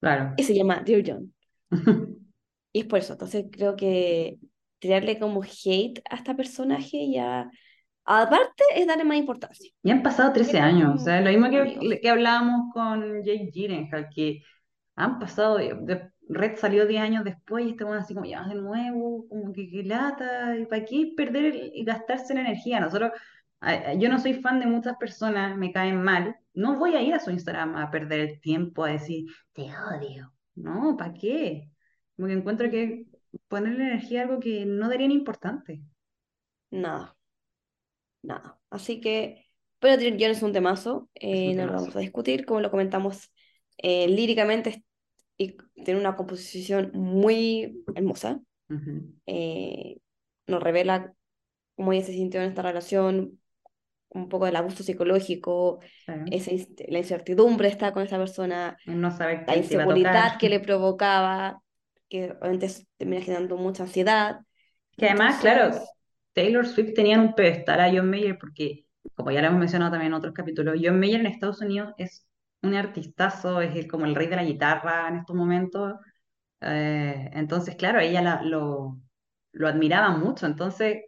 [0.00, 0.36] Claro.
[0.36, 1.34] y se llama Dear John,
[2.72, 4.38] y es por eso, entonces creo que
[4.78, 7.50] tirarle como hate a esta personaje ya,
[8.04, 9.70] aparte es darle más importancia.
[9.82, 13.50] Ya han pasado 13 Pero años, o sea, lo mismo que, que hablábamos con Jake
[13.52, 14.42] Gyllenhaal, que
[14.96, 19.26] han pasado, de- Red salió 10 años después y estamos así como ya de nuevo,
[19.28, 22.80] como que, que lata, y para qué perder el- y gastarse la energía.
[22.80, 23.12] Nosotros,
[23.60, 27.02] a- a- yo no soy fan de muchas personas, me caen mal, no voy a
[27.02, 30.32] ir a su Instagram a perder el tiempo a decir, te odio.
[30.56, 31.70] No, ¿para qué?
[32.16, 33.06] Como que encuentro que
[33.48, 35.82] ponerle energía a algo que no daría ni importante.
[36.70, 37.16] Nada,
[38.22, 38.58] nada.
[38.70, 39.44] Así que
[39.80, 41.76] Pero John es un temazo, eh, un no lo temazo.
[41.76, 43.32] vamos a discutir, como lo comentamos
[43.78, 44.84] eh, líricamente
[45.36, 48.40] y tiene una composición muy hermosa.
[49.26, 49.98] Eh,
[50.46, 51.14] nos revela
[51.76, 53.40] cómo ella se sintió en esta relación,
[54.10, 55.80] un poco del abuso psicológico,
[56.30, 56.50] esa
[56.88, 61.62] la incertidumbre estar con esa persona, no saber la inseguridad que le provocaba,
[62.08, 64.40] que obviamente eso termina generando mucha ansiedad.
[64.96, 65.70] Que además, claro,
[66.32, 69.92] Taylor Swift tenía en un pedestal a John Mayer porque, como ya lo hemos mencionado
[69.92, 72.26] también en otros capítulos, John Mayer en Estados Unidos es
[72.62, 75.94] un artistazo, es el- como el rey de la guitarra en estos momentos.
[76.60, 79.00] Eh, entonces, claro, ella la- lo,
[79.52, 80.46] lo admiraba mucho.
[80.46, 81.04] Entonces,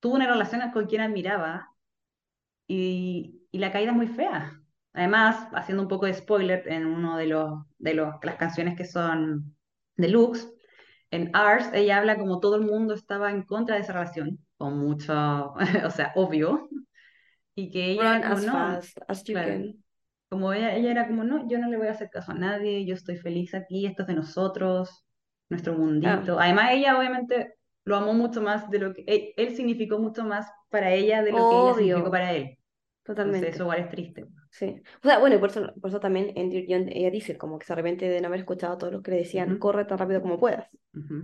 [0.00, 1.68] tuvo una relación con quien admiraba
[2.66, 4.60] y, y la caída es muy fea.
[4.92, 8.84] Además, haciendo un poco de spoiler en uno de los de los, las canciones que
[8.84, 9.56] son
[10.02, 10.48] deluxe,
[11.10, 14.78] en Ours ella habla como todo el mundo estaba en contra de esa relación, con
[14.78, 15.12] mucho,
[15.86, 16.68] o sea, obvio,
[17.54, 19.82] y que ella run era como as no, fast as you claro, can.
[20.30, 22.86] como ella, ella era como no, yo no le voy a hacer caso a nadie,
[22.86, 25.04] yo estoy feliz aquí, esto es de nosotros,
[25.48, 25.74] nuestro
[26.04, 26.38] Ah, mundito.
[26.40, 30.46] Además, ella obviamente lo amó mucho más de lo que él, él significó mucho más
[30.70, 32.58] para ella de lo que ella significó para él.
[33.22, 33.54] Entonces, totalmente.
[33.54, 34.26] eso igual es triste.
[34.52, 34.82] Sí.
[35.02, 37.66] O sea, bueno, y por eso, por eso también Dear John ella dice como que
[37.66, 39.98] se arrepiente de no haber escuchado a todos los que le decían, Ujú, corre tan
[39.98, 40.68] rápido como puedas.
[40.94, 41.18] ujú.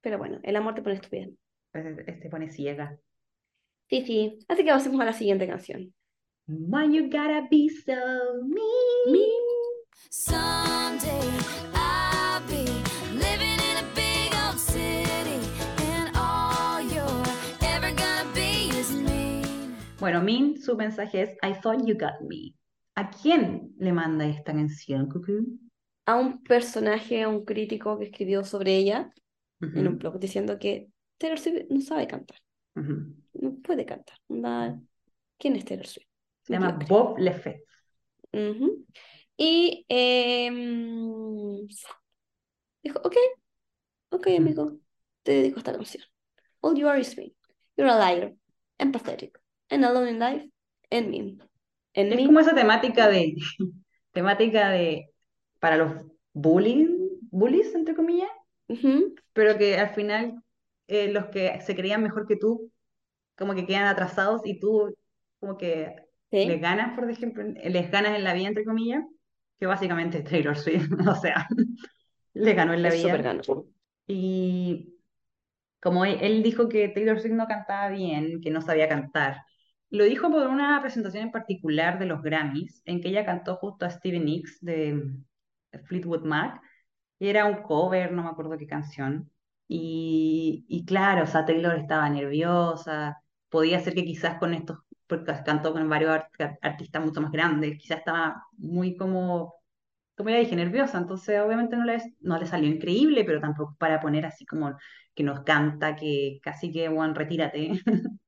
[0.00, 1.28] Pero bueno, el amor te pone estúpida.
[1.72, 2.98] Pues, este pone ciega.
[3.90, 4.38] Sí, sí.
[4.48, 5.94] Así que pasemos a la siguiente canción.
[6.48, 8.27] Why you gotta be so
[20.60, 22.54] Su mensaje es I thought you got me.
[22.94, 25.46] ¿A quién le manda esta canción, Cuckoo?
[26.06, 29.12] A un personaje, a un crítico que escribió sobre ella
[29.60, 32.38] en un blog diciendo que Taylor Swift no sabe cantar,
[32.74, 34.18] no puede cantar.
[35.38, 36.06] ¿quién es Taylor Swift?
[36.42, 37.64] Se llama Mediocre.
[38.32, 38.50] Bob.
[38.56, 38.86] Ujú.
[39.36, 41.66] Y em,
[42.82, 43.16] dijo, ok,
[44.10, 44.78] ok, amigo,
[45.22, 46.04] te dedico esta canción.
[46.60, 47.34] All you are is me.
[47.76, 48.34] You're a liar,
[48.78, 49.38] and pathetic,
[49.70, 50.48] and alone in life,
[50.90, 51.42] and mean.
[51.94, 53.34] And Es como esa temática de,
[54.12, 55.10] temática de,
[55.58, 55.92] para los
[56.32, 58.30] bullying, bullies, entre comillas,
[59.32, 60.42] pero que al final
[60.86, 62.70] eh, los que se creían mejor que tú,
[63.36, 64.94] como que quedan atrasados y tú
[65.40, 65.94] como que
[66.30, 69.04] les ganas, por ejemplo, les ganas en la vida, entre comillas,
[69.58, 71.48] que básicamente es Taylor Swift, o sea,
[72.34, 73.40] le ganó en la es vida.
[74.06, 74.94] Y
[75.80, 79.42] como él, él dijo que Taylor Swift no cantaba bien, que no sabía cantar,
[79.90, 83.86] lo dijo por una presentación en particular de los Grammys, en que ella cantó justo
[83.86, 85.02] a Stevie Nicks de
[85.86, 86.60] Fleetwood Mac,
[87.18, 89.30] era un cover, no me acuerdo qué canción.
[89.68, 93.18] Y, y claro, o sea, Taylor estaba nerviosa,
[93.50, 97.78] podía ser que quizás con estos, porque cantó con varios art- artistas mucho más grandes,
[97.78, 99.54] quizás estaba muy como
[100.16, 104.00] como ya dije, nerviosa, entonces obviamente no le, no le salió increíble, pero tampoco para
[104.00, 104.76] poner así como
[105.14, 107.72] que nos canta, que casi que, Juan, retírate.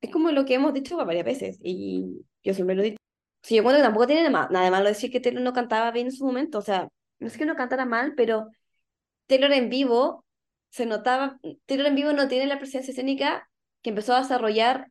[0.00, 2.98] Es como lo que hemos dicho varias veces, y yo siempre lo he dicho.
[3.42, 5.90] Sí, yo cuento que tampoco tiene nada nada de malo decir que Taylor no cantaba
[5.90, 6.88] bien en su momento, o sea,
[7.18, 8.48] no es que no cantara mal, pero
[9.26, 10.24] Taylor en vivo
[10.70, 13.48] se notaba, Taylor en vivo no tiene la presencia escénica
[13.82, 14.90] que empezó a desarrollar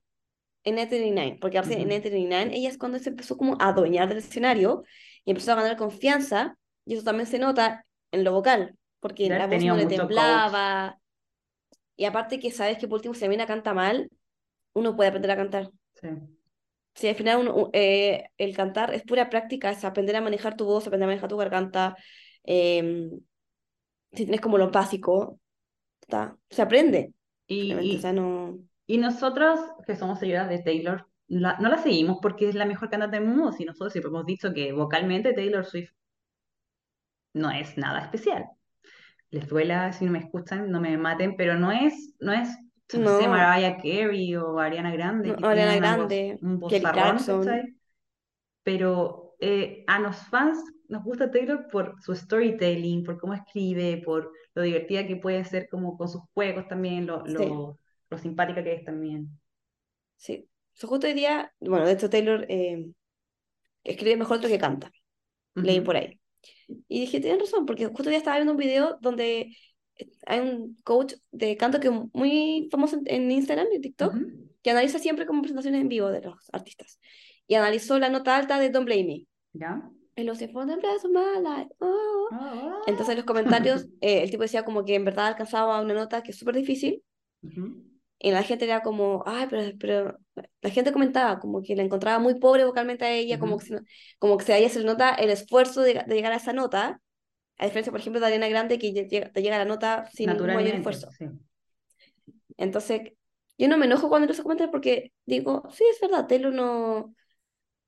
[0.64, 1.90] en Net porque ahora sí, en Ujú.
[1.90, 2.06] Net
[2.52, 4.84] ella es cuando se empezó como a adueñar del escenario
[5.24, 9.48] y empezó a ganar confianza, y eso también se nota en lo vocal, porque la
[9.48, 10.08] voz no le mucho coach.
[10.08, 11.00] temblaba,
[11.96, 14.10] y aparte que sabes que por último si canta mal,
[14.78, 15.70] uno puede aprender a cantar.
[15.96, 16.10] Sí.
[16.96, 20.66] Sí, al final uno- eh, el cantar es pura práctica, es aprender a manejar tu
[20.66, 21.96] voz, aprender a manejar tu garganta.
[22.50, 23.12] em,
[24.14, 25.40] si tienes como lo básico,
[26.02, 27.14] está, se aprende.
[27.46, 28.60] Y, Finalmente, o sea, y, no.
[28.88, 32.90] y nosotros, que somos seguidoras de Taylor, la- no la seguimos porque es la mejor
[32.90, 35.92] cantante del mundo, si nosotros siempre hemos dicho que vocalmente Taylor Swift
[37.34, 38.46] no es nada especial.
[39.30, 42.48] Les duela si no me escuchan, no me maten, pero no es, no es,
[42.94, 46.60] no sé, No, Mariah Carey o Ariana Grande, que Ariana voz, Grande, un
[48.64, 50.58] pero eh, a los fans
[50.88, 55.68] nos gusta Taylor por su storytelling, por cómo escribe, por lo divertida que puede ser
[55.70, 57.80] como con sus juegos también, lo, sí, lo,
[58.10, 59.30] lo simpática que es también.
[60.16, 60.50] sí.
[60.74, 62.86] So, justo hoy día, bueno, de hecho Taylor eh,
[63.84, 64.92] escribe mejor lo que canta,
[65.56, 66.20] leí por ahí.
[66.88, 69.56] Y dije, tienen razón, porque justo hoy día estaba viendo un video donde
[70.26, 75.00] hay un coach de canto que muy famoso en, Instagram y TikTok, ujú, que analiza
[75.00, 77.00] siempre como presentaciones en vivo de los artistas.
[77.48, 79.26] Y analizó la nota alta de Don't Blame Me.
[79.54, 79.90] ¿Ya?
[80.16, 81.70] En los de My Life.
[81.80, 82.28] oh.
[82.32, 85.94] Ah, Entonces en los comentarios, eh, el tipo decía como que en verdad alcanzaba una
[85.94, 87.04] nota que es súper difícil,
[87.44, 87.64] ujú,
[88.20, 90.18] Y la gente era como, ay, pero, pero
[90.62, 93.60] la gente comentaba como que la encontraba muy pobre vocalmente a ella, como Ujú.
[93.60, 93.82] que, se, no-
[94.20, 97.00] como que se, a ella se nota el esfuerzo de, de llegar a esa nota,
[97.58, 100.48] a diferencia, por ejemplo, de Ariana Grande, que llega, te llega la nota sin ningún
[100.48, 101.12] mayor esfuerzo.
[101.12, 101.26] sí.
[102.58, 103.02] Entonces,
[103.58, 107.14] yo no me enojo cuando los comentarios porque digo, sí, es verdad, Taylor no...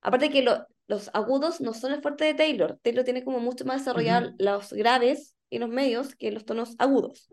[0.01, 2.80] Aparte que lo- los agudos no son el fuerte de Taylor.
[2.82, 7.30] Taylor tiene como mucho más desarrollado los graves y los medios que los tonos agudos.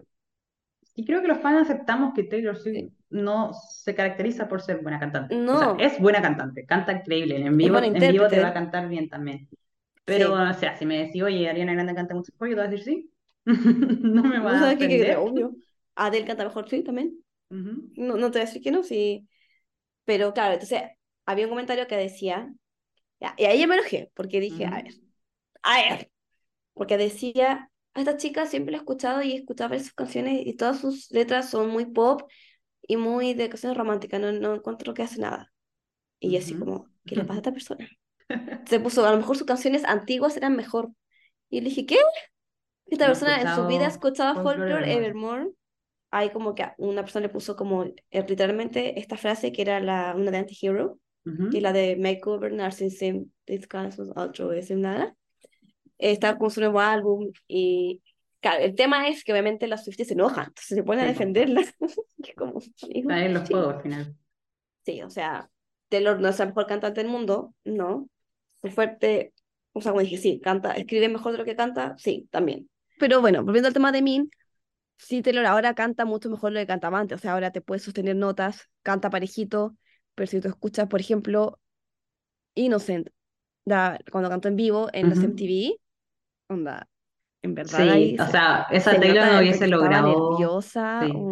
[0.95, 2.93] Y creo que los fans aceptamos que Taylor Swift Sí.
[3.11, 5.34] no se caracteriza por ser buena cantante.
[5.37, 7.37] O sea, No, es buena cantante, canta increíble.
[7.37, 9.49] En vivo, en vivo te va a cantar bien también.
[10.07, 10.35] Pero, Sí.
[10.35, 12.71] o sea, si me decís, oye, Ariana Grande canta mucho mejor, yo te voy a
[12.71, 13.13] decir sí.
[14.05, 14.89] No me va ¿No a sabes qué?
[14.89, 15.57] Que obvio.
[15.95, 17.25] Adele canta mejor, sí, también.
[17.51, 17.73] Ujú.
[17.97, 19.29] No, no te voy a decir que no, sí.
[20.05, 20.83] Pero claro, entonces
[21.27, 22.53] había un comentario que decía,
[23.39, 24.83] y ahí yo me enojé, porque dije, a Ujú.
[24.83, 24.95] ver,
[25.63, 26.13] a ver,
[26.75, 30.47] porque decía, a esta chica siempre la he escuchado y he escuchado varias sus canciones
[30.47, 32.23] y todas sus letras son muy pop
[32.83, 35.53] y muy de canciones románticas, no, no encuentro que hace nada.
[36.21, 36.57] Y yo así Ujú.
[36.57, 37.89] como, ¿qué le pasa a esta persona?
[38.66, 40.91] Se puso, a lo mejor sus canciones antiguas eran mejor.
[41.51, 41.99] Y le dije, ¿qué?
[42.87, 45.51] Esta No persona en su vida escuchado Folklore Evermore.
[46.11, 50.14] Hay como que una persona le puso como eh, literalmente esta frase que era la,
[50.16, 51.61] una de Antihero, que es Ujú.
[51.61, 55.14] la de Makeover, Narcissism, This Cancels Altruism, nada.
[55.99, 58.03] Está con su nuevo álbum y
[58.41, 61.14] claro, el tema es que obviamente las Swifties se enojan, entonces se ponen a Sí,
[61.14, 61.18] po.
[61.18, 61.62] defenderla.
[62.18, 64.16] Y como, Está en los juegos al final.
[64.85, 65.51] Sí, o sea,
[65.89, 68.09] Taylor no es la mejor cantante del mundo, no.
[68.69, 69.33] Su fuerte,
[69.73, 72.69] o sea, como dije, sí, canta, escribe mejor de lo que canta, sí, también.
[72.99, 74.31] Pero bueno, volviendo al tema de Min,
[74.99, 77.61] sí, Taylor ahora canta mucho mejor de lo que cantaba antes, o sea, ahora te
[77.61, 79.77] puedes sostener notas, canta parejito,
[80.14, 81.61] pero si tú escuchas, por ejemplo,
[82.55, 83.11] Innocent,
[83.67, 85.29] da, cuando cantó en vivo en los Ujú.
[85.29, 85.77] MTV,
[86.49, 86.89] onda,
[87.43, 91.31] en verdad Sí, ahí o se, sea, esa se Taylor no hubiese logrado, nerviosa, sí,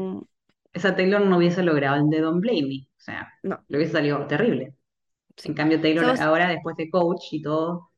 [0.72, 2.88] esa Taylor no hubiese logrado el de Don't Blame Me.
[2.98, 4.74] O sea, no, le hubiese salido terrible.
[5.42, 5.54] En sí.
[5.54, 7.90] cambio, O Taylor sea, ahora, después de Coach y todo,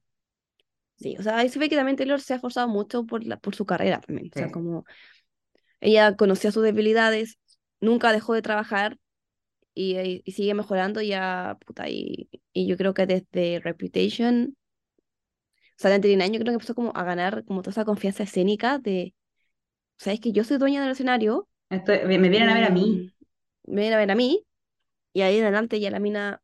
[0.96, 3.36] Sí, o sea, ahí se ve que también Taylor se ha esforzado mucho por, la,
[3.38, 4.30] por su carrera también.
[4.34, 4.50] O sea, sí.
[4.50, 4.84] como
[5.80, 7.38] ella conocía sus debilidades,
[7.80, 8.98] nunca dejó de trabajar
[9.74, 14.56] y, y- sigue mejorando ya, puta, y, y yo creo que desde Reputation,
[15.78, 18.78] o sea, desde año creo que empezó como a ganar como toda esa confianza escénica
[18.78, 19.14] de,
[19.98, 22.86] sabes que yo soy dueña del escenario Esto, me, vienen a ver a mí.
[22.88, 23.10] mm,
[23.66, 24.46] me vienen a ver a mí
[25.14, 26.42] y ahí en adelante ya la mina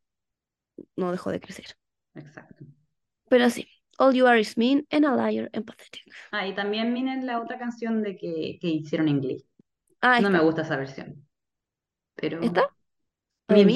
[0.96, 1.76] no dejó de crecer.
[2.14, 2.64] Exacto.
[3.28, 3.68] Pero sí,
[3.98, 6.02] All You Are Is Mean and a Liar and Pathetic.
[6.32, 9.44] Ah, y también miren la otra canción de que, que hicieron en Glee.
[10.00, 11.26] Ah, No me gusta esa versión,
[12.16, 12.62] pero ¿Está?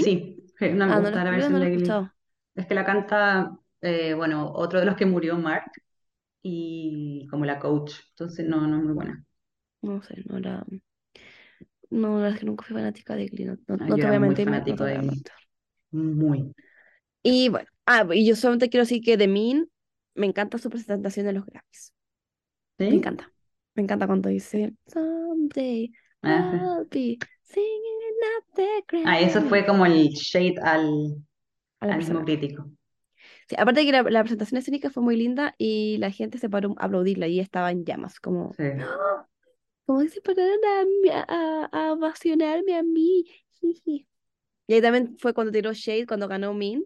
[0.05, 0.37] Sí,
[0.75, 1.77] no me Ah, gusta la, versión no de Glee.
[1.77, 2.13] escuchado.
[2.55, 5.71] Es que la canta, eh, bueno, otro de los que murió, Mark,
[6.43, 9.25] y como la coach, entonces no, no es muy buena.
[9.83, 10.63] No sé, no la.
[11.91, 13.45] No, la verdad es que nunca fui fanática de Glee.
[13.47, 14.47] No, no, Ah, no te voy a mentir.
[15.91, 16.53] muy.
[17.29, 19.69] Y bueno, ah, y yo solamente quiero decir que de Min
[20.15, 21.93] me encanta su presentación de los Grammys.
[22.79, 23.33] Me encanta.
[23.75, 25.93] Me encanta cuando dice Someday.
[26.23, 29.67] I'll be singing at the Ah, eso fue Grammys.
[29.67, 31.17] como el shade al,
[31.81, 32.71] al mismo crítico.
[33.49, 36.49] Sí, aparte de que la, la presentación escénica fue muy linda y la gente se
[36.49, 38.65] paró a aplaudirla y estaba en llamas, como, Sí.
[38.81, 39.27] ¡Ah!
[39.85, 40.61] como que se pararon
[41.13, 43.25] a, a, a a mí.
[44.69, 46.85] Y ahí también fue cuando tiró Shade, cuando ganó Min,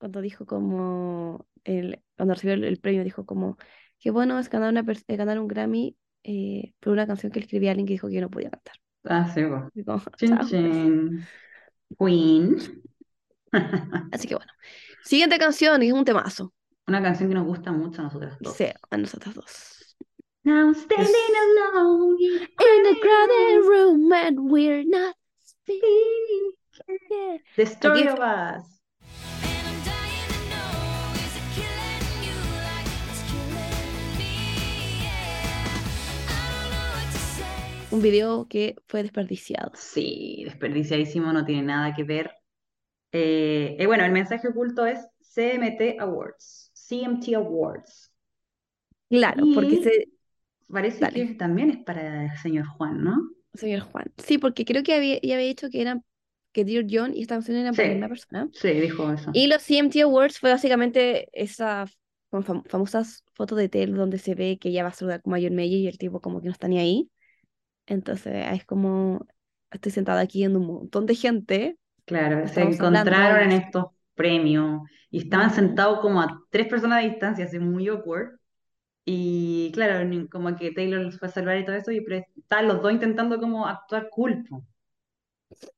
[0.00, 3.58] cuando dijo como, el, cuando recibió el, el premio, dijo como,
[4.00, 7.44] qué bueno es ganar, una, eh, ganar un Grammy eh, por una canción que le
[7.44, 8.74] escribía a alguien que dijo que yo no podía cantar.
[9.04, 9.42] Ah, sí,
[9.84, 11.26] como, Chin, chin.
[11.98, 12.56] Queen.
[14.12, 14.50] Así que bueno.
[15.04, 16.52] Siguiente canción, y es un temazo.
[16.86, 18.56] Una canción que nos gusta mucho a nosotras dos.
[18.56, 19.96] Sí, a nosotras dos.
[20.42, 21.34] Now standing
[21.74, 26.52] alone in a crowded room and we're not speaking.
[27.56, 28.79] The story of us.
[37.90, 39.72] Un video que fue desperdiciado.
[39.72, 42.30] Sí, desperdiciadísimo, no tiene nada que ver.
[43.12, 48.12] Eh, eh, bueno, el mensaje oculto es CMT Awards, CMT Awards.
[49.08, 50.08] Claro, porque Y ese,
[50.72, 53.18] parece dale, que también es para el señor Juan, ¿no?
[53.54, 54.12] señor Juan.
[54.18, 56.04] Sí, porque creo que había, ya había dicho que eran,
[56.52, 58.50] que Dear John y esta canción eran para la misma Sí, persona.
[58.52, 59.32] sí, dijo eso.
[59.32, 61.86] Y los CMT Awards fue básicamente esa
[62.32, 65.52] fam- famosas fotos de Taylor donde se ve que ella va a saludar con Mayor
[65.52, 67.10] Meyer y el tipo como que no está ni ahí.
[67.90, 69.26] Entonces es como,
[69.72, 73.86] estoy sentada aquí viendo un montón de gente, Claro, se estamos hablando encontraron en estos
[74.14, 78.38] premios y estaban sentados como a tres personas de distancia, así muy awkward.
[79.04, 82.68] Y claro, como que Taylor los fue a salvar y todo eso, y pero estaban
[82.68, 84.44] los dos intentando como actuar cool.
[84.48, 84.64] po.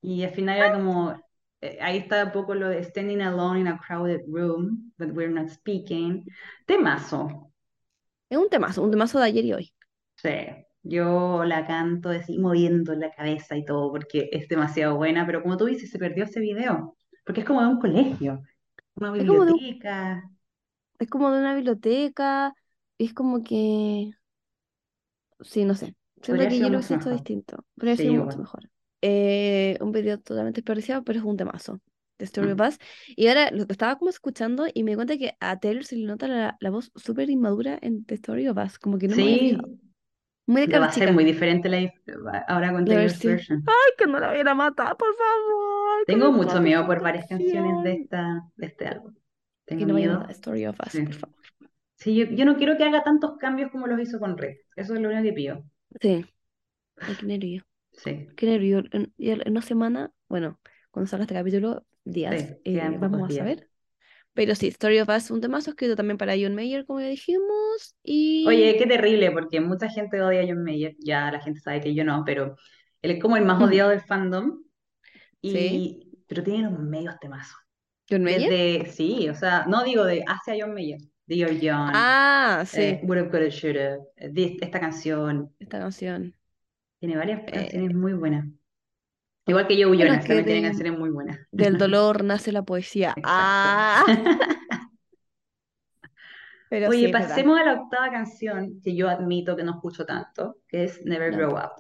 [0.01, 1.13] Y al final era como,
[1.61, 5.31] eh, ahí está un poco lo de standing alone in a crowded room, but we're
[5.33, 6.25] not speaking.
[6.67, 7.53] Temazo.
[8.31, 9.75] Es un temazo, un temazo de ayer y hoy.
[10.17, 10.31] Sí,
[10.83, 15.57] yo la canto así moviendo la cabeza y todo porque es demasiado buena, pero como
[15.57, 18.43] tú dices, se perdió ese video, porque es como de un colegio,
[18.97, 20.31] una Es como de un- biblioteca.
[20.99, 22.55] Es como de una biblioteca,
[22.99, 24.13] es como que,
[25.41, 28.71] sí, no sé, siento que yo lo hubiese hecho distinto, podría Sí, ser mucho mejor.
[29.03, 31.81] Eh, un video totalmente desperdiciado, pero es un temazo.
[32.19, 32.69] The Story of Mm.
[32.69, 32.79] Us.
[33.17, 36.07] Y ahora lo estaba como escuchando y me di cuenta que a Taylor se le
[36.07, 39.25] nota la, la voz súper inmadura en The Story of Us, como que no me
[39.25, 39.69] había fijado.
[40.47, 41.93] Muy de va a ser muy diferente la,
[42.49, 43.39] ahora con version.
[43.67, 46.05] Ay, que no la vayan a matar, por favor.
[46.07, 49.15] Tengo mucho miedo por varias canciones de esta, de este álbum.
[49.67, 50.27] Que Tengo vayan a miedo.
[50.27, 51.03] The Story of Us, Sí.
[51.03, 51.37] por favor.
[51.97, 54.57] Sí, yo, yo no quiero que haga tantos cambios como los hizo con Red.
[54.75, 55.65] Eso es lo único que pido.
[56.01, 56.27] Sí.
[56.97, 57.63] Ay, qué nervio.
[57.93, 58.83] Sí, Qué nervio.
[58.91, 60.59] En, y en una semana, bueno,
[60.91, 63.69] cuando salga este capítulo, días, sí, eh, vamos a saber.
[64.35, 67.97] Pero sí, Story of Us, un temazo escrito también para John Mayer, como ya dijimos.
[68.03, 70.97] Y Oye, qué terrible, porque mucha gente odia a John Mayer.
[70.99, 72.57] Ya la gente sabe que yo no, pero
[73.03, 74.63] él es como el más odiado del fandom.
[75.43, 76.09] Sí.
[76.29, 77.57] Pero tiene unos medios temazos.
[78.09, 78.49] John Mayer.
[78.49, 83.01] Desde, sí, o sea, no digo de hacia John Mayer, Dear John, Ah, sí, eh,
[83.03, 86.33] Would've, Coulda, Shoulda, eh, de esta canción, esta canción.
[87.01, 88.47] tiene varias Eh, canciones muy buenas.
[89.47, 91.39] Igual que Joe bueno, Jonas, que también tiene de- canciones muy buenas.
[91.51, 93.11] del dolor nace la poesía.
[93.17, 93.29] Exacto.
[93.29, 94.05] Ah,
[96.69, 100.59] pero Oye, sí, pasemos a la octava canción que yo admito que no escucho tanto,
[100.69, 101.37] que es Never No.
[101.39, 101.73] Grow Up.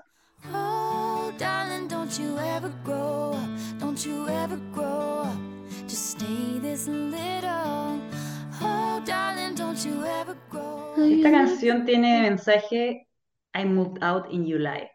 [0.53, 3.79] Oh, darling, don't you ever grow up.
[3.79, 5.37] Don't you ever grow up.
[5.89, 8.01] Just stay this little.
[8.61, 10.99] Oh, darling, don't you ever grow up.
[10.99, 13.07] Esta canción tiene mensaje
[13.55, 14.91] I moved out in July.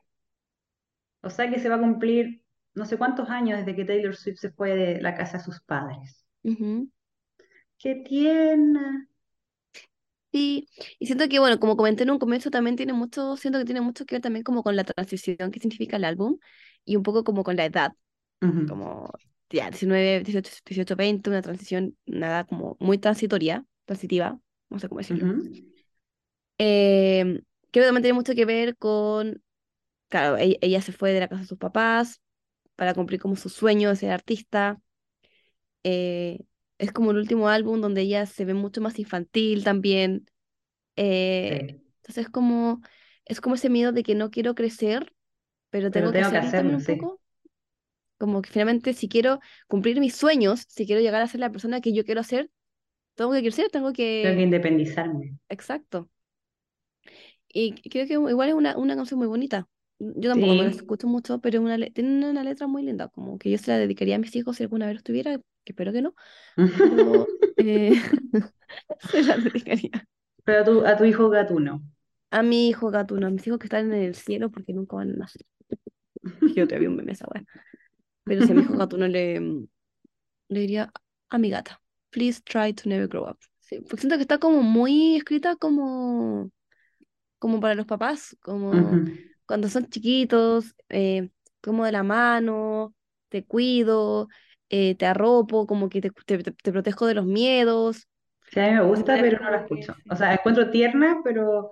[1.22, 2.42] O sea que se va a cumplir
[2.78, 5.62] no sé cuántos años desde que Taylor Swift se fue de la casa de sus
[5.62, 6.26] padres.
[6.44, 6.90] Ujú.
[7.80, 9.08] ¡Qué tierna!
[10.32, 10.68] Sí,
[11.00, 13.82] y siento que, bueno, como comenté en un comienzo, también tiene mucho, siento que tiene
[13.82, 16.38] mucho que ver también como con la transición que significa el álbum
[16.86, 17.94] y un poco como con la edad,
[18.42, 18.64] Ujú.
[18.66, 19.12] como
[19.50, 25.00] ya 19, 18, 18, 20, una transición, nada como muy transitoria, transitiva, no sé cómo
[25.00, 25.28] decirlo.
[25.28, 25.78] Ujú.
[26.58, 29.44] Eh, creo que también tiene mucho que ver con,
[30.10, 32.22] claro, ella, ella se fue de la casa de sus papás
[32.78, 34.82] para cumplir como su sueño de ser artista.
[35.84, 36.40] Eh,
[36.78, 40.26] es como el último álbum donde ella se ve mucho más infantil también.
[40.96, 41.82] Eh, Sí.
[41.98, 42.82] entonces es como,
[43.26, 45.14] es como ese miedo de que no quiero crecer,
[45.72, 46.86] pero Pero tengo que tengo que hacerlo un sí.
[46.86, 47.22] poco.
[48.20, 51.82] Como que finalmente si quiero cumplir mis sueños, si quiero llegar a ser la persona
[51.82, 52.52] que yo quiero ser,
[53.16, 54.44] tengo que crecer, tengo Tengo que que...
[54.44, 55.38] independizarme.
[55.50, 56.10] Exacto.
[57.50, 59.68] Y creo que igual es una, una canción muy bonita.
[60.00, 60.72] Yo tampoco no la Sí.
[60.72, 64.16] escucho mucho, pero una, tiene una letra muy linda, como que yo se la dedicaría
[64.16, 65.44] a mis hijos si alguna vez los tuviera, que
[65.74, 66.14] espero que no,
[66.76, 67.94] pero eh,
[69.00, 70.08] se la dedicaría.
[70.46, 71.84] Pero a tu, a tu hijo gatuno.
[72.32, 75.12] A mi hijo gatuno, a mis hijos que están en el cielo porque nunca van
[75.12, 75.42] a nacer.
[76.56, 77.44] Yo te había un meme esa wea.
[78.26, 79.40] Pero si a mi hijo gatuno le,
[80.50, 80.92] le diría
[81.30, 81.82] a mi gata,
[82.12, 83.38] please try to never grow up.
[83.60, 86.52] Sí, porque siento que está como muy escrita como,
[87.40, 89.28] como para los papás, como Ujú.
[89.48, 91.30] Cuando son chiquitos, eh,
[91.62, 92.96] como de la mano,
[93.30, 94.30] te cuido,
[94.70, 98.08] eh, te arropo, como que te, te, te- te protejo de los miedos.
[98.52, 99.94] Sí, a mí me gusta, pero no la escucho.
[100.10, 101.72] O sea, encuentro tierna, pero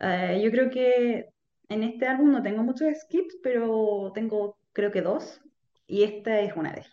[0.00, 1.26] eh, yo creo que
[1.68, 5.40] en este álbum no tengo muchos skips, pero tengo creo que dos.
[5.86, 6.92] Y esta es una de ellas.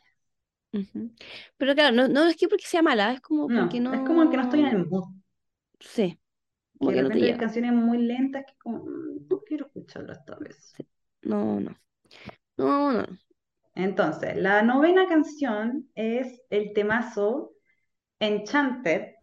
[1.58, 4.28] Pero claro, no, no es que porque sea mala, es como porque No, es como
[4.30, 5.06] que no estoy en el no, mood.
[5.82, 6.20] sí,
[6.82, 9.40] como Que que de no te repente hay canciones muy lentas que como, "Mm, no
[9.42, 10.74] quiero escucharlo esta vez.
[10.76, 10.84] Sí.
[11.22, 11.76] No, no,
[12.58, 13.06] no, no.
[13.76, 17.52] Entonces, la novena canción es el temazo
[18.20, 19.14] Enchanted.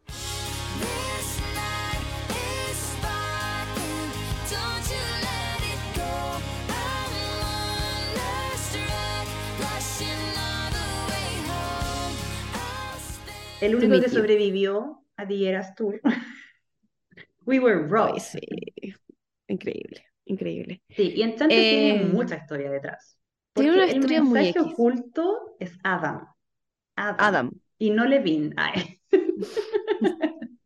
[13.60, 16.00] El único que sobrevivió a The Eras Tour.
[17.48, 18.20] We Were Ay, Robbed.
[18.20, 18.40] sí,
[19.48, 20.82] increíble, increíble.
[20.90, 21.22] Sí, y
[21.68, 23.18] tiene Eh, mucha historia detrás.
[23.54, 26.26] tiene una el historia muy mensaje oculto es Adam.
[26.96, 27.18] Adam.
[27.18, 27.50] Adam.
[27.78, 28.54] Y no Levine.
[28.56, 29.00] Ay.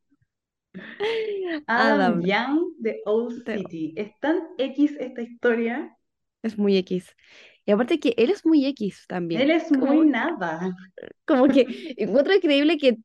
[1.66, 3.92] Adam Adam, Young de Old City.
[3.96, 5.96] Es tan X esta historia.
[6.42, 7.14] es muy X.
[7.64, 9.42] Y aparte que él es muy X también.
[9.42, 10.74] Él es Como, muy nada.
[11.24, 12.98] como que encuentro increíble que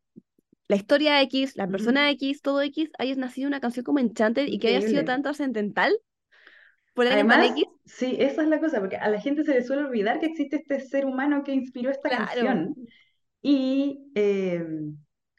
[0.67, 2.11] la historia X, la persona Ujú.
[2.11, 5.97] X, todo X, haya nacido una canción como Enchanted y que haya sido tan trascendental
[6.93, 7.65] por tan Además, X.
[7.85, 10.57] Sí, esa es la cosa, porque a la gente se le suele olvidar que existe
[10.57, 12.47] este ser humano que inspiró esta Claro.
[12.51, 12.75] canción.
[13.41, 14.65] Y eh,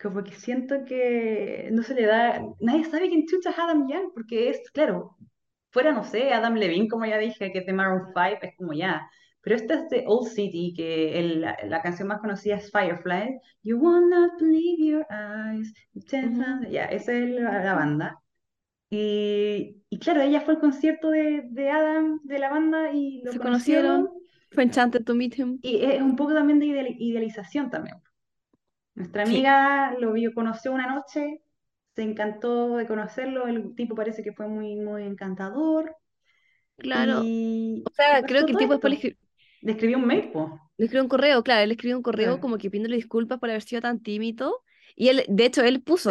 [0.01, 4.13] como que siento que no se le da, nadie sabe quién chucha es Adam Young,
[4.15, 5.17] porque es, claro,
[5.71, 8.73] fuera, no sé, Adam Levine, como ya dije, que es de Maroon 5, es como
[8.75, 9.09] ya.
[9.41, 13.39] Pero esta es de Old City, que el- la, la canción más conocida es Firefly.
[13.63, 15.73] You will not believe your eyes.
[16.71, 18.21] Ya, esa es la, la banda.
[18.91, 23.33] Y, y claro, ella fue al concierto de, de Adam, de la banda, y lo
[23.33, 24.07] Se conocieron.
[24.07, 24.19] conocieron.
[24.51, 25.59] Fue enchanted to meet him.
[25.63, 27.97] Y es un poco también de ideali- idealización también.
[28.95, 29.33] Nuestra Sí.
[29.35, 31.43] amiga lo vio, conoció una noche,
[31.95, 35.95] se encantó de conocerlo, el tipo parece que fue muy, muy encantador.
[36.77, 37.21] Claro.
[37.25, 39.09] Y, O sea, creo que el tipo después esto.
[39.09, 39.17] escri-
[39.63, 40.31] Le escribió un mail,
[40.77, 42.41] le escribió un correo, claro, él escribió un correo Sí.
[42.41, 44.63] como que pidiéndole disculpas por haber sido tan tímido.
[44.97, 46.11] Y él, de hecho, él Sí, puso.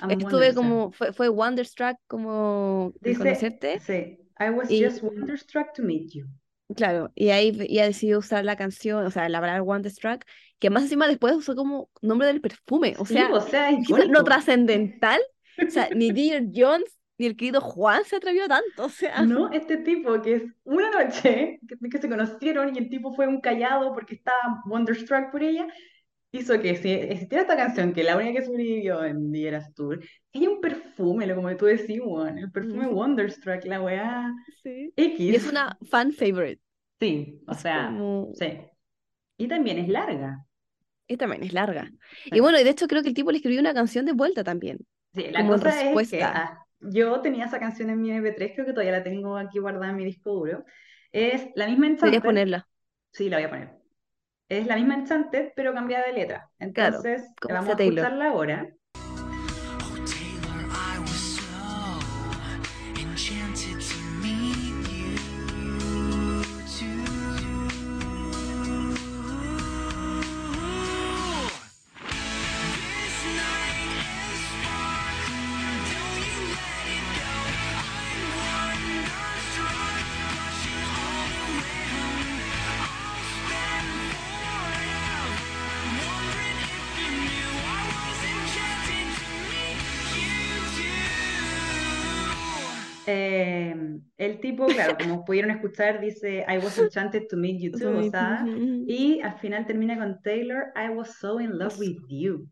[0.00, 3.78] I'm estuve como, fue, fue wonderstruck como Dice, conocerte.
[3.80, 6.26] sí, I was Y just wonderstruck to meet you.
[6.76, 10.24] claro, y ahí ella decidió usar la canción, o sea, la palabra wonderstruck,
[10.58, 12.94] que más encima después usó como nombre del perfume.
[12.98, 15.20] O Sí, sea, o sea, ¿qué tal lo trascendental?
[15.66, 18.86] O sea, ni Dear Jones ni el querido Juan se atrevió tanto.
[18.86, 22.88] O sea, No, este tipo que es una noche que, que se conocieron y el
[22.88, 25.66] tipo fue un callado porque estaba wonderstruck por ella,
[26.32, 30.02] hizo que si existiera esta canción, que la única que sobrevivió en The Eras Tour,
[30.32, 32.88] ella un perfume, lo como tú decís, weón, el perfume Ujú.
[32.88, 34.94] Wonderstruck, la weá sí.
[35.26, 35.46] Y es X.
[35.46, 36.62] una fan favorite.
[37.00, 38.34] Sí, o Es sea, como...
[38.34, 38.46] sí.
[39.38, 40.46] Y también es larga.
[41.06, 41.92] Y también es larga.
[42.32, 42.40] Y Sí.
[42.40, 44.78] bueno, y de hecho creo que el tipo le escribió una canción de vuelta también,
[45.14, 46.30] Sí, la como cosa es que respuesta.
[46.32, 49.90] ah, yo tenía esa canción en mi MP3, creo que todavía la tengo aquí guardada
[49.90, 50.64] en mi disco duro.
[51.12, 52.68] Es la misma Enchanted, ponerla.
[53.12, 53.76] sí, la voy a poner.
[54.48, 56.50] Es la misma Enchanted, pero cambiada de letra.
[56.58, 58.74] Entonces, vamos a escucharla ahora.
[94.18, 98.10] El tipo, claro, como pudieron escuchar, dice I was enchanted to meet you too, o
[98.10, 98.44] sea,
[98.86, 102.48] y al final termina con Taylor, I was so in love with you.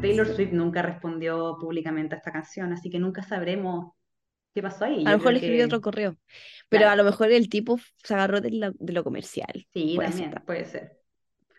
[0.00, 3.92] Taylor Swift nunca respondió públicamente a esta canción, así que nunca sabremos
[4.54, 5.04] qué pasó ahí.
[5.04, 6.16] A lo mejor le escribió que, otro correo,
[6.70, 9.66] pero a claro, lo mejor el tipo se agarró de, la- de lo comercial.
[9.72, 10.46] sí, Puede ser también, también.
[10.46, 10.98] puede ser.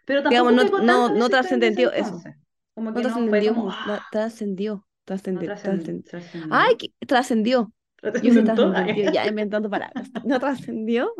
[0.05, 2.25] Pero Digamos, tampoco no, pegó no, no ese trascendió eso.
[2.73, 4.05] Como No que no trascendió como, no, ¡ah!
[4.09, 4.87] trascendió,
[5.33, 6.03] no trascendió, trascen- trascendió.
[6.49, 6.77] Ay, trascendió.
[6.77, 7.73] que- trascendió.
[8.21, 10.11] Yo trascendió, ya inventando palabras.
[10.23, 11.13] No trascendió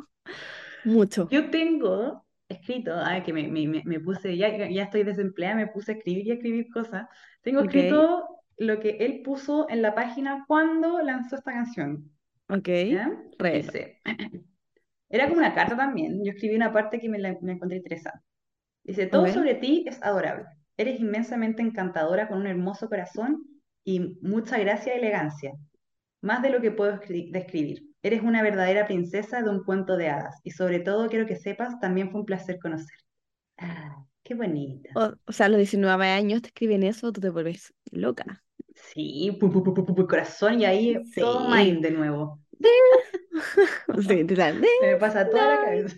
[0.84, 1.30] mucho.
[1.30, 5.94] Yo tengo escrito, ay, que me, me, me- puse, ya, ya estoy desempleada, me puse
[5.94, 7.08] a escribir y a escribir cosas.
[7.42, 12.12] Tengo escrito lo que él puso en la página cuando lanzó esta canción.
[12.50, 12.70] ok.
[13.52, 14.02] Dice,
[15.10, 16.24] era como una carta también.
[16.24, 18.20] Yo escribí una parte que me, la- me encontré interesante.
[18.84, 20.46] Dice, todo sobre ti es adorable.
[20.78, 23.44] Eres inmensamente encantadora con un hermoso corazón
[23.86, 25.54] y mucha gracia y elegancia.
[26.22, 27.84] Más de lo que puedo escri- describir.
[28.04, 30.40] Eres una verdadera princesa de un cuento de hadas.
[30.44, 32.98] Y sobre todo quiero que sepas, también fue un placer conocer.
[33.58, 34.92] Ah, qué bonita.
[34.94, 38.44] O, o sea, a los 19 años te escriben eso, tú te vuelves loca.
[38.88, 41.48] Sí, pu, pu, pu, pu, pu, pu, corazón y ahí todo Sí.
[41.50, 42.40] mind de nuevo.
[44.08, 44.26] Sí,
[44.80, 45.96] me pasa toda la cabeza.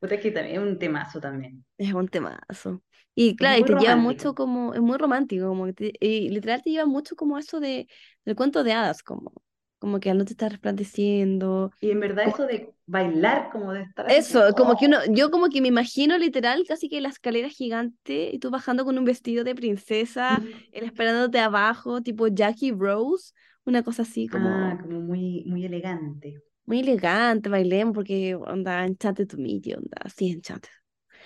[0.00, 1.64] Puta, es que también es un temazo también.
[1.76, 2.82] Es un temazo.
[3.14, 3.96] Y claro, y te lleva romántico.
[3.96, 7.60] mucho como, es muy romántico, como que te- y literal te lleva mucho como eso
[7.60, 7.88] de,
[8.24, 9.32] del cuento de hadas, como,
[9.78, 11.70] como que la noche está resplandeciendo.
[11.80, 14.98] Y en verdad eso de bailar, como de estar así Eso, como, como que uno,
[14.98, 18.84] oh, yo como que me imagino literal casi que la escalera gigante y tú bajando
[18.84, 23.32] con un vestido de princesa, él esperándote abajo, tipo Jackie Rose,
[23.64, 26.42] una cosa así como ah, como muy, muy elegante.
[26.64, 30.70] muy elegante, bailemos porque onda enchanted to meet you, onda así enchanted.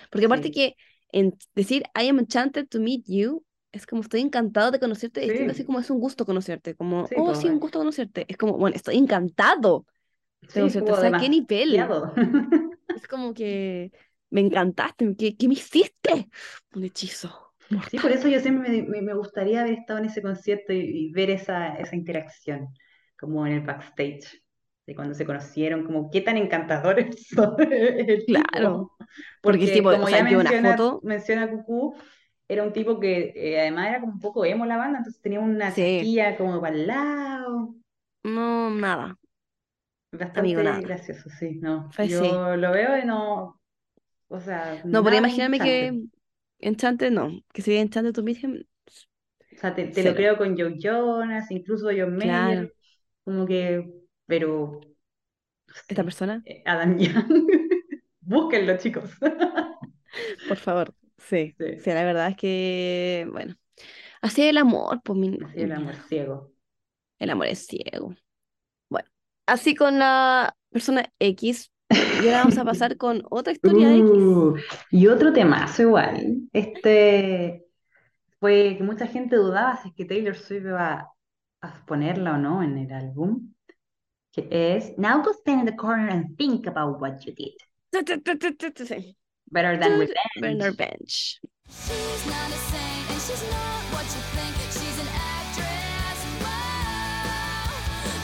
[0.09, 0.75] Porque aparte Sí, que
[1.11, 3.43] en decir I am enchanted to meet you
[3.73, 6.75] es como estoy encantado de conocerte, es distinto así sí, como es un gusto conocerte,
[6.75, 9.85] como sí, oh sí, un gusto conocerte, es como bueno, estoy encantado
[10.53, 11.93] de sí, conocerte, o sea, ¿qué nivel?
[12.93, 13.91] Es como que
[14.29, 16.29] me encantaste, ¿qué, qué me hiciste?
[16.75, 17.53] Un hechizo
[17.89, 18.01] Sí, mortal.
[18.01, 21.29] por eso yo siempre me, me- gustaría haber estado en ese concierto y, y ver
[21.29, 22.67] esa, esa interacción,
[23.19, 24.41] como en el backstage.
[24.85, 28.51] de cuando se conocieron, como qué tan encantadores son el tipo.
[28.51, 28.91] Claro.
[29.41, 31.03] Porque Porque tipo, como o sea, ya vio una menciona, foto.
[31.03, 31.95] menciona Cucú,
[32.53, 35.39] era un tipo que eh, además era como un poco emo la banda, entonces tenía
[35.39, 36.09] una Sí.
[36.37, 37.75] como para el lado.
[38.23, 39.17] No, nada.
[40.11, 40.79] Bastante Amigo, nada.
[40.81, 41.89] gracioso, sí, no.
[41.95, 42.19] Pues sí.
[42.19, 43.59] Yo lo veo y no,
[44.29, 46.03] o sea, No podría imaginarme que.
[46.59, 47.41] Enchanted, no.
[47.53, 48.63] Que se vea Enchanted to Meet Him.
[49.55, 52.45] O sea, te, te lo creo con Joe Jonas, incluso John Claro.
[52.47, 52.75] Mayer,
[53.23, 53.93] como que,
[54.25, 54.79] pero,
[55.87, 57.25] Esta persona, eh, Adam Young.
[58.21, 59.11] Búsquenlo, chicos.
[60.47, 60.93] por favor.
[61.27, 61.55] Sí.
[61.57, 61.89] Sí.
[61.91, 63.55] La verdad es que, bueno.
[64.21, 66.53] Así es el amor, pues mi Así el amor ciego.
[67.19, 68.15] El amor es ciego.
[68.89, 69.09] Bueno,
[69.45, 71.71] así con la persona X.
[71.89, 74.01] Y ahora vamos a pasar con otra historia X.
[74.03, 74.55] Uh,
[74.91, 76.47] y otro temazo igual.
[76.53, 77.65] Este
[78.39, 81.11] fue que mucha gente dudaba si es que Taylor Swift iba
[81.61, 83.53] a ponerla o no en el álbum.
[84.31, 87.55] Que es Now go stand in the corner and think about what you did.
[88.87, 89.17] Sí.
[89.53, 90.77] Better than revenge.
[90.77, 91.39] Bench.
[91.69, 94.53] She's not a saint and she's not what you think.
[94.73, 97.69] She's an actress, wow.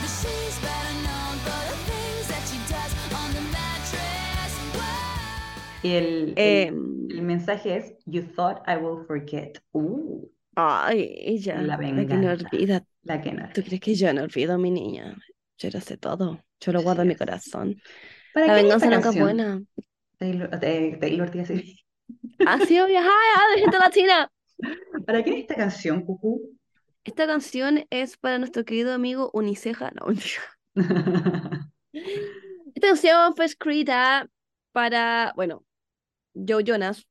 [0.02, 5.82] But she's better known for the things that she does on the mattress, wow.
[5.84, 9.62] Y el, el, Em, el mensaje es You thought I will forget.
[9.74, 10.26] Uh,
[10.56, 12.84] ay, ella, La la que no olvida.
[13.04, 13.50] la que no.
[13.54, 15.16] ¿Tú crees que yo no olvido a mi niña?
[15.58, 16.44] Yo lo sé todo.
[16.60, 17.82] Yo lo guardo en mi corazón.
[18.34, 19.62] ¿Para La venganza nunca es buena.
[20.20, 21.76] Taylor, eh, Taylor, decir.
[22.44, 23.12] Ha sido viajar
[23.56, 24.30] de gente latina.
[25.06, 26.58] ¿Para quién es esta canción, Cucú?
[27.04, 29.92] Esta canción es para nuestro querido amigo Uniceja.
[29.92, 30.42] No, mentira.
[32.76, 34.30] Esta canción fue escrita
[34.72, 35.66] para, bueno,
[36.36, 37.08] Joe Jonas,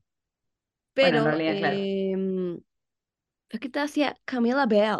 [1.00, 1.88] Bueno, en pero realidad, claro.
[2.12, 2.56] em,
[3.48, 4.98] fue escrita hacia Camila Bell.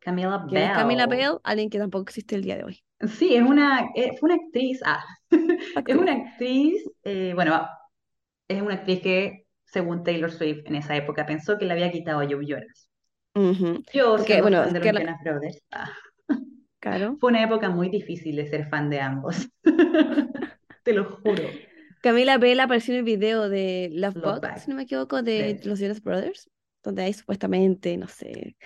[0.00, 1.18] Camila ¿Quién es Camila Bell.
[1.18, 1.38] Bell?
[1.44, 2.84] Alguien que tampoco existe el día de hoy.
[3.18, 5.96] Sí, es una, eh, fue una actriz, ah, es Actriz.
[5.96, 7.68] una actriz, eh, bueno,
[8.48, 12.20] es una actriz que, según Taylor Swift, en esa época pensó que le había quitado
[12.20, 12.90] a Joe Jonas.
[13.36, 15.92] Ujú, Yo, Porque, siendo bueno, fan de los la- Jonas Brothers, ah,
[16.80, 17.20] Claro.
[17.20, 19.48] fue una época muy difícil de ser fan de ambos.
[20.84, 21.66] Te lo juro.
[22.00, 25.22] Camila Bell apareció en el video de Love Love Bug, Bug, si no me equivoco,
[25.22, 26.50] de los Jonas Brothers,
[26.82, 28.56] donde hay supuestamente, no sé,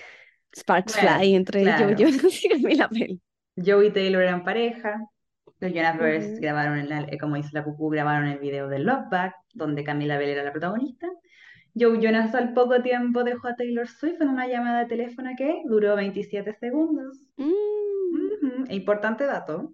[0.56, 1.96] Sparks Bueno, Fly entre Joe claro.
[1.96, 3.20] Jonas y Camila Bell.
[3.64, 5.06] Joe y Taylor eran pareja.
[5.60, 9.06] Los Jonas Brothers grabaron, el, eh, como dice la Cucú, grabaron el video de Love
[9.10, 11.08] Bug, donde Camila Bell era la protagonista.
[11.78, 15.62] Joe Jonas al poco tiempo dejó a Taylor Swift en una llamada de teléfono que
[15.66, 17.18] duró 27 segundos.
[17.36, 19.72] Mm, Importante dato.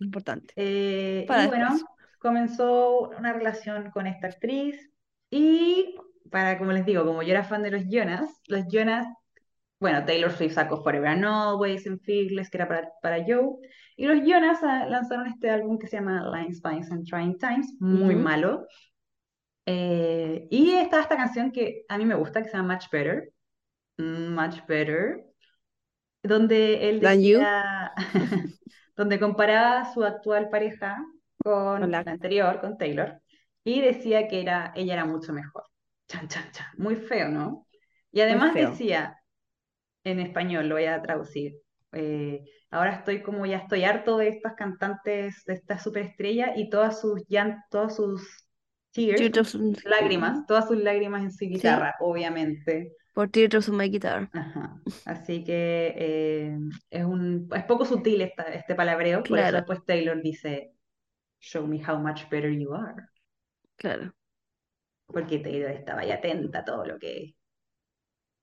[0.00, 0.52] importante.
[0.56, 1.84] Eh, Para y bueno, después.
[2.18, 4.90] comenzó una relación con esta actriz
[5.30, 5.96] y
[6.30, 9.06] para, como les digo, como yo era fan de los Jonas, los Jonas,
[9.82, 13.58] bueno, Taylor Swift sacó Forever and Always en Fearless, que era para, para Joe,
[13.96, 17.74] y los Jonas ah, lanzaron este álbum que se llama Lines, Spines and Trying Times,
[17.78, 18.66] muy malo.
[19.66, 23.32] Eh, y está esta canción que a mí me gusta, que se llama Much Better,
[23.98, 25.24] Mm, Much Better,
[26.22, 27.92] donde él decía,
[28.96, 31.04] donde comparaba a su actual pareja
[31.42, 33.20] con la anterior, con Taylor,
[33.64, 35.64] y decía que era, ella era mucho mejor.
[36.08, 36.66] Chan, chan, chan.
[36.78, 37.66] Muy feo, ¿no?
[38.10, 39.18] Y además decía,
[40.04, 41.54] en español, lo voy a traducir,
[41.92, 47.00] eh, ahora estoy como ya estoy harto de estas cantantes, de estas superestrellas y todas
[47.00, 48.22] sus llantos, todas sus
[48.92, 52.92] tears, sus lágrimas, todas sus lágrimas en su guitarra, obviamente.
[53.12, 54.30] por Teardrops on My Guitar.
[54.32, 54.80] Ajá.
[55.04, 56.58] Así que eh,
[56.90, 59.56] es un, es poco sutil esta, este palabreo, por eso Claro.
[59.58, 60.72] después Taylor dice,
[61.40, 62.94] Show me how much better you are.
[63.76, 64.14] Claro.
[65.06, 67.34] Porque Taylor estaba ahí atenta a todo lo que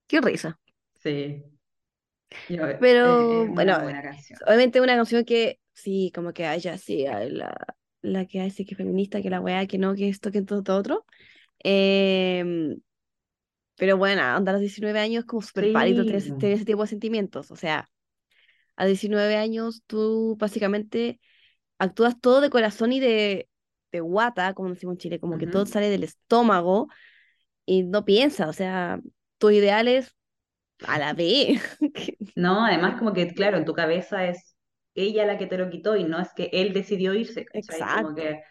[0.08, 0.60] Qué risa.
[1.00, 1.44] Sí.
[2.48, 4.40] Yo- eh, Pero, bueno, buena canción.
[4.46, 7.56] Obviamente una canción que sí, como que a ella sí, a la,
[8.02, 10.64] la que dice que es feminista, que la weá, que no, que esto, que todo,
[10.64, 11.06] todo otro.
[11.60, 12.80] Em,
[13.76, 16.38] pero bueno, anda a los 19 años como súper pálido tener, ese- Sí.
[16.38, 17.52] tener ese tipo de sentimientos.
[17.52, 17.90] O sea,
[18.78, 21.20] a 19 años tú básicamente
[21.80, 23.50] actúas todo de corazón y de,
[23.92, 26.90] de guata, como decimos en Chile, como que todo sale del estómago
[27.66, 29.00] y no piensas, o sea,
[29.38, 30.16] tus ideales
[30.88, 31.62] a la vez.
[32.36, 34.56] No, además como que, claro, en tu cabeza es
[34.96, 37.90] ella la que te lo quitó y no es que él decidió irse, ¿cachai?
[37.90, 38.16] Como Exacto.
[38.16, 38.42] que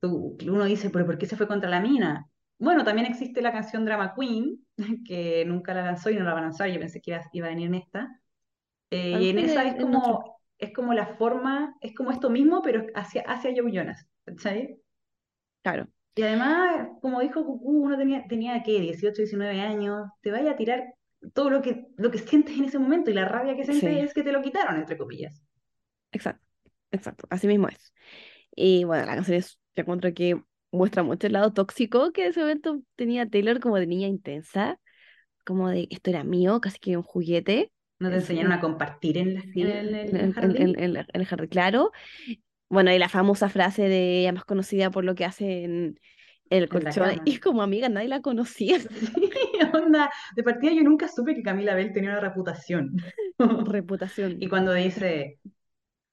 [0.00, 2.28] tú- uno dice, pero ¿por qué se fue contra la mina?
[2.58, 4.66] Bueno, también existe la canción Drama Queen,
[5.06, 7.46] que nunca la lanzó y no la va a lanzar, yo pensé que iba, iba
[7.48, 8.20] a venir en esta.
[8.90, 12.86] Eh, y en esa es como, es como la forma, es como esto mismo, pero
[12.94, 14.78] hacia, hacia Joe Jonas, ¿cachai?
[15.62, 15.88] Claro.
[16.14, 18.80] Y además, como dijo Cucú, uno tenía, tenía ¿qué?
[18.80, 20.94] 18, 19 años, te vaya a tirar
[21.34, 24.00] todo lo que, lo que sientes en ese momento y la rabia que sientes Sí.
[24.00, 25.42] es que te lo quitaron, entre comillas.
[26.12, 26.44] Exacto.
[26.90, 27.92] exacto, así mismo es.
[28.54, 30.40] Y bueno, la canción es, yo encuentro que
[30.72, 34.78] muestra mucho el lado tóxico que en ese momento tenía Taylor como de niña intensa,
[35.44, 37.72] como de esto era mío, casi que un juguete.
[37.98, 40.74] ¿No te enseñaron a compartir en, la- Sí, en el, en, jardín?
[40.78, 41.92] en- el jardín, claro.
[42.68, 46.00] Bueno, y la famosa frase de ella más conocida por lo que hace en,
[46.50, 48.78] el colchón, y como amiga nadie la conocía.
[48.90, 49.30] Sí,
[49.74, 50.10] onda.
[50.36, 52.96] De partida yo nunca supe que Camila Bell tenía una reputación.
[53.66, 54.36] Reputación.
[54.42, 55.38] Y cuando dice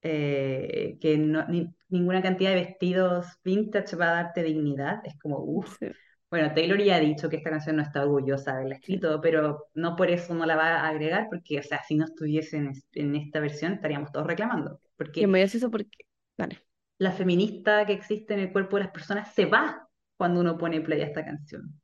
[0.02, 5.40] eh, que no- ni- ninguna cantidad de vestidos vintage va a darte dignidad, es como,
[5.40, 5.78] uff.
[5.80, 5.88] Sí.
[6.30, 9.66] Bueno, Taylor ya ha dicho que esta canción no está orgullosa de haberla escrito, pero
[9.76, 12.74] no por eso no la va a agregar, porque, o sea, si no estuviese en,
[12.94, 14.82] en esta versión estaríamos todos reclamando.
[14.84, 16.06] Y Porque muy gracioso porque,
[16.38, 16.62] vale,
[17.00, 20.82] la feminista que existe en el cuerpo de las personas se va cuando uno pone
[20.82, 21.80] play a esta canción.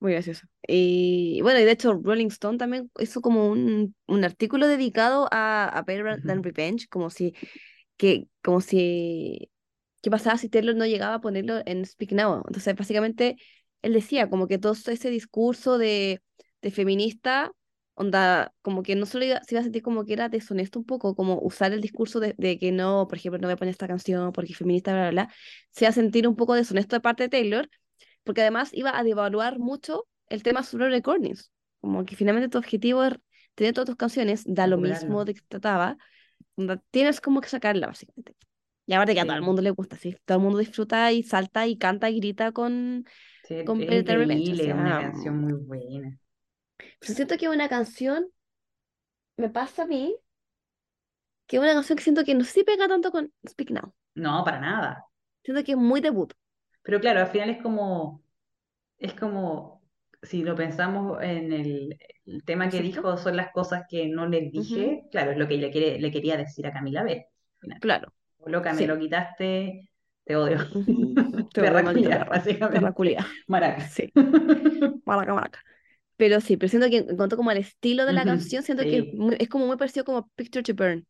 [0.00, 0.46] Muy gracioso.
[0.68, 5.66] Y bueno, y de hecho Rolling Stone también hizo como un, un artículo dedicado a,
[5.68, 6.42] a Better Than Ujú.
[6.42, 7.34] Revenge, como si,
[7.96, 9.50] que, como si,
[10.02, 12.42] ¿qué pasaba si Taylor no llegaba a ponerlo en Speak Now?
[12.46, 13.36] Entonces, básicamente,
[13.82, 16.22] él decía como que todo ese discurso de,
[16.62, 17.52] de feminista,
[17.94, 20.84] onda, como que no solo iba- se iba a sentir como que era deshonesto un
[20.86, 23.72] poco, como usar el discurso de, de que no, por ejemplo, no voy a poner
[23.72, 25.34] esta canción porque es feminista, bla, bla, bla,
[25.70, 27.68] se iba a sentir un poco deshonesto de parte de Taylor,
[28.26, 33.04] porque además iba a devaluar mucho el tema sobre recordings, como que finalmente tu objetivo
[33.04, 33.14] es
[33.56, 35.98] tener todas tus canciones, da lo mismo de que trataba,
[36.90, 38.34] tienes como que sacarla, básicamente.
[38.86, 39.46] Y aparte que a todo el Sí.
[39.46, 43.06] mundo le gusta, sí, todo el mundo disfruta y salta y canta y grita con,
[43.42, 46.18] Sí, con es Revenge, o increíble, es una sea, canción muy buena.
[46.98, 48.30] Pero siento que una canción,
[49.38, 50.14] me pasa a mí,
[51.48, 53.92] que es una canción que siento que no si pega tanto con Speak Now.
[54.16, 55.06] No, para nada.
[55.44, 56.34] Siento que es muy debut.
[56.86, 58.22] Pero claro, al final es como,
[58.98, 59.82] es como,
[60.22, 64.42] si lo pensamos en el, el tema que dijo, son las cosas que no le
[64.50, 67.26] dije, claro, es lo que le, quiere, le quería decir a Camila B.
[67.60, 67.80] final.
[67.80, 68.12] Claro.
[68.46, 68.86] Loca, me Sí.
[68.86, 69.90] lo quitaste,
[70.24, 70.58] te odio.
[71.52, 72.30] Te Perra odio, maldita culiá, perra.
[72.30, 72.80] básicamente.
[72.80, 73.26] Perra culiá.
[73.48, 73.88] Maraca.
[73.88, 74.12] Sí.
[75.04, 75.60] Maraca, maraca.
[76.16, 78.98] Pero sí, pero siento que en cuanto como al estilo de la canción, siento que
[78.98, 81.06] es, muy- es como muy parecido como Picture to Burn.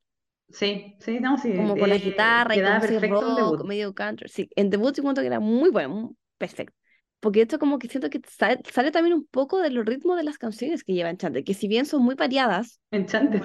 [0.51, 3.35] Sí, sí, no, sí, Como con la eh, guitarra y como ese perfecto en rock,
[3.35, 3.65] debut.
[3.65, 4.29] medio country.
[4.29, 6.75] Sí, en debut yo encuentro que era muy bueno, muy perfecto.
[7.21, 10.23] Porque esto como que siento que sale, sale también un poco de los ritmos de
[10.25, 13.45] las canciones que lleva Enchanted, que si bien son muy variadas, Enchanted.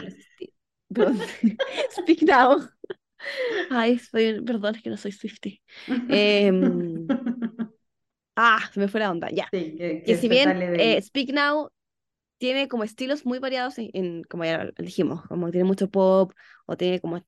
[0.94, 1.18] perdón,
[1.92, 2.70] Speak Now.
[3.70, 5.62] Ay, soy, perdón, es que no soy Swiftie.
[6.08, 7.10] Em,
[8.36, 9.52] ah, se me fue la onda, ya.
[9.52, 11.72] Sí, que, Que que si bien del- eh, Speak Now
[12.40, 16.34] tiene como estilos muy variados en, en- como ya dijimos, como tiene mucho pop
[16.72, 17.24] o tiene como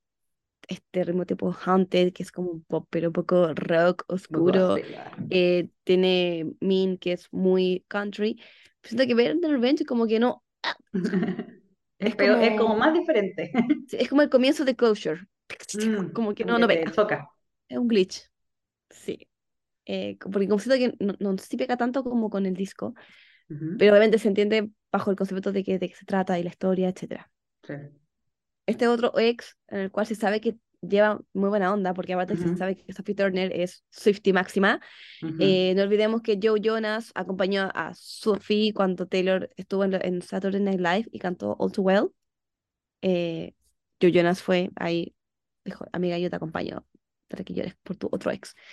[0.68, 4.82] este ritmo tipo Haunted, que es como un pop pero un poco rock oscuro.
[5.30, 8.42] eh, tiene Mean, que es muy country.
[8.84, 10.44] Siento que Better Than Revenge como que no,
[12.00, 13.52] Es, Es peor- es como como- más diferente.
[13.92, 15.28] es como el comienzo de Closure.
[15.74, 16.92] Mm, Como que como no, no pega.
[17.70, 18.30] Es un glitch.
[18.90, 19.28] Sí.
[19.86, 22.96] Eh, porque como siento que no, no sí pega tanto como con el disco,
[23.50, 26.44] Ujú, pero obviamente se entiende bajo el concepto de, que, de qué se trata y
[26.44, 27.32] la historia, etcétera.
[27.64, 28.03] sí.
[28.66, 32.38] Este otro ex, en el cual se sabe que lleva muy buena onda, porque aparte
[32.38, 32.58] se Ujú.
[32.58, 34.80] sabe que Sophie Turner es Swiftie máxima.
[35.24, 35.36] Ujú.
[35.40, 40.62] Eh, no olvidemos que Joe Jonas acompañó a Sophie cuando Taylor estuvo en, en Saturday
[40.62, 42.10] Night Live y cantó All Too Well.
[43.02, 43.54] Eh,
[44.02, 45.16] Joe Jonas fue ahí,
[45.66, 46.86] dijo, amiga, yo te acompaño
[47.28, 48.56] para que llores por tu otro ex.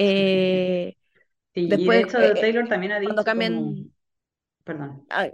[0.00, 0.96] Eh,
[1.54, 3.76] Sí, y después, de hecho eh, Taylor también ha dicho cuando cambian, como...
[4.64, 5.06] Perdón.
[5.10, 5.30] ah,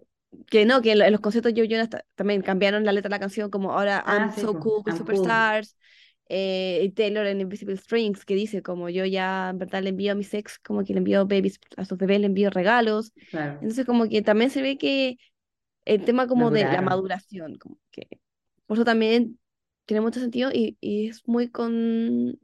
[0.49, 3.09] que no, que en, lo- en los conciertos Joe Jonas ta- también cambiaron la letra
[3.09, 5.47] de la canción como ahora Ah, I'm sí, so cool I'm cool.
[5.47, 5.77] superstars.
[6.29, 10.13] Eh, y Taylor en Invisible Strings que dice como yo ya en verdad le envío
[10.13, 13.61] a mis ex como que le envío babies a sus bebés le envío regalos Claro.
[13.61, 15.19] entonces como que también se ve que
[15.85, 16.83] el tema como de la Maduraron.
[16.83, 18.09] maduración como que
[18.67, 19.39] por eso también
[19.87, 22.39] tiene mucho sentido y, y es muy consecuente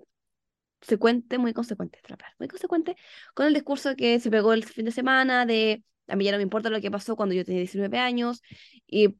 [1.39, 2.01] muy consecuente
[2.39, 2.97] muy consecuente
[3.35, 6.39] con el discurso que se pegó el fin de semana de a mí ya no
[6.39, 8.43] me importa lo que pasó cuando yo tenía 19 años
[8.87, 9.17] y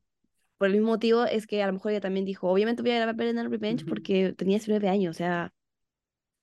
[0.59, 2.97] por el mismo motivo es que a lo mejor ella también dijo, obviamente voy a
[2.97, 3.91] grabar Better Than Revenge Ujú.
[3.91, 5.53] porque tenía 19 años, o sea,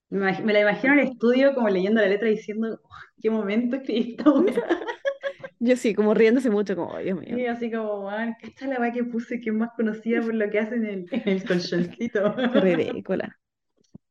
[0.10, 2.90] Me, me la imagino en el estudio como leyendo la letra y diciendo, "Oh,
[3.22, 4.54] ¿qué momento escribí esta weá?"
[5.60, 7.38] yo sí, como riéndose mucho, como, "Ay, Dios mío.
[7.38, 10.34] Y así como, man, esta es la weá que puse que es más conocida por
[10.34, 12.36] lo que hace en el, en el colchoncito.
[12.36, 13.38] Qué ridícula.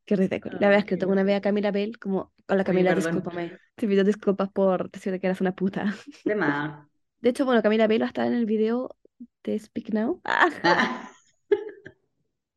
[0.04, 0.58] Qué ridícula.
[0.60, 1.40] La verdad es que tengo una vez a.
[1.40, 3.58] Camila Bell, como, hola Camila, discúlpame.
[3.74, 5.94] Te pido disculpas por decirte que eras una puta.
[6.24, 6.86] De más.
[7.20, 8.96] De hecho, bueno, Camila a estar en el video
[9.44, 10.20] de Speak Now.
[10.24, 11.10] Ah, Ah.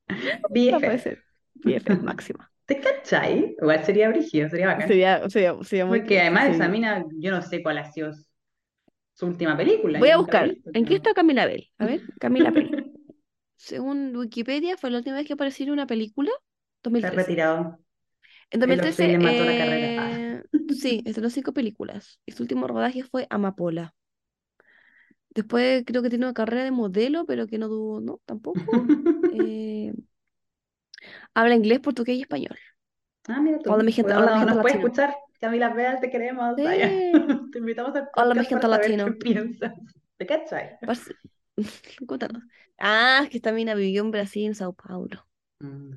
[0.10, 0.76] va a BFF.
[0.78, 1.24] aparecer.
[1.54, 2.52] BFF máxima.
[2.66, 3.56] ¿Te cachai?
[3.60, 4.88] Igual sería brígido, sería bacán.
[4.88, 6.52] Sería, sería, sería muy Porque además sí.
[6.56, 8.12] esa mina, yo no sé cuál ha sido
[9.14, 10.00] su última película.
[10.00, 10.50] Voy a buscar.
[10.50, 11.70] visto, ¿En qué está Camila Bell?
[11.78, 12.94] A ver, Camila Bell.
[13.58, 16.32] Según Wikipedia, fue la última vez que apareció en una película.
[16.32, 17.16] Se ha 2013.
[17.16, 17.80] retirado.
[18.52, 20.04] En Taylor 2013, Swift le mató la carrera.
[20.06, 20.20] Ah.
[20.20, 20.44] eh,
[20.76, 22.20] sí, estrenó cinco películas.
[22.26, 23.94] Y su último rodaje fue Amapola.
[25.32, 28.60] Después creo que tiene una carrera de modelo, pero que no tuvo, no, tampoco.
[29.34, 29.94] Eh,
[31.34, 32.58] habla inglés, portugués y español.
[33.28, 33.72] Ah, mira tú.
[33.72, 34.84] Hola, mi gente- Bueno, hola, mi no- gente nos latina.
[34.84, 35.16] escuchar.
[35.40, 36.56] Camila Veas, te queremos.
[36.58, 36.64] Sí.
[36.64, 36.90] Vaya.
[37.52, 39.06] Te invitamos al Hola, mi gente latino.
[39.06, 39.74] qué piensas.
[40.18, 40.78] ¿Te cachai?
[40.86, 41.14] Parce-
[42.06, 42.44] Cuéntanos.
[42.78, 45.26] Ah, es que esta mina vivió en Brasil, en Sao Paulo.
[45.60, 45.92] Mm,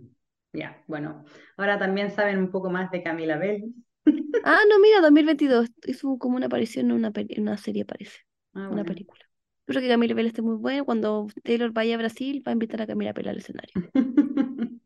[0.52, 1.24] Ya, bueno.
[1.56, 3.72] Ahora también saben un poco más de Camila Bell.
[4.44, 5.68] Ah, no, mira, 2022.
[5.86, 8.18] Hizo como una aparición en una, peli- en una serie, parece.
[8.54, 8.84] Ah, Una bueno.
[8.86, 9.20] película.
[9.60, 10.82] Espero que Camila Bell esté muy buena.
[10.82, 13.72] Cuando Taylor vaya a Brasil, va a invitar a Camila Bell al escenario.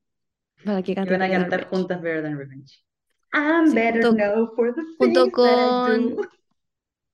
[0.65, 1.69] Para que Y cante van a cantar Revenge.
[1.77, 2.85] juntas Better Than Revenge.
[3.33, 6.17] I'm Sí, better junto- now for the junto con-.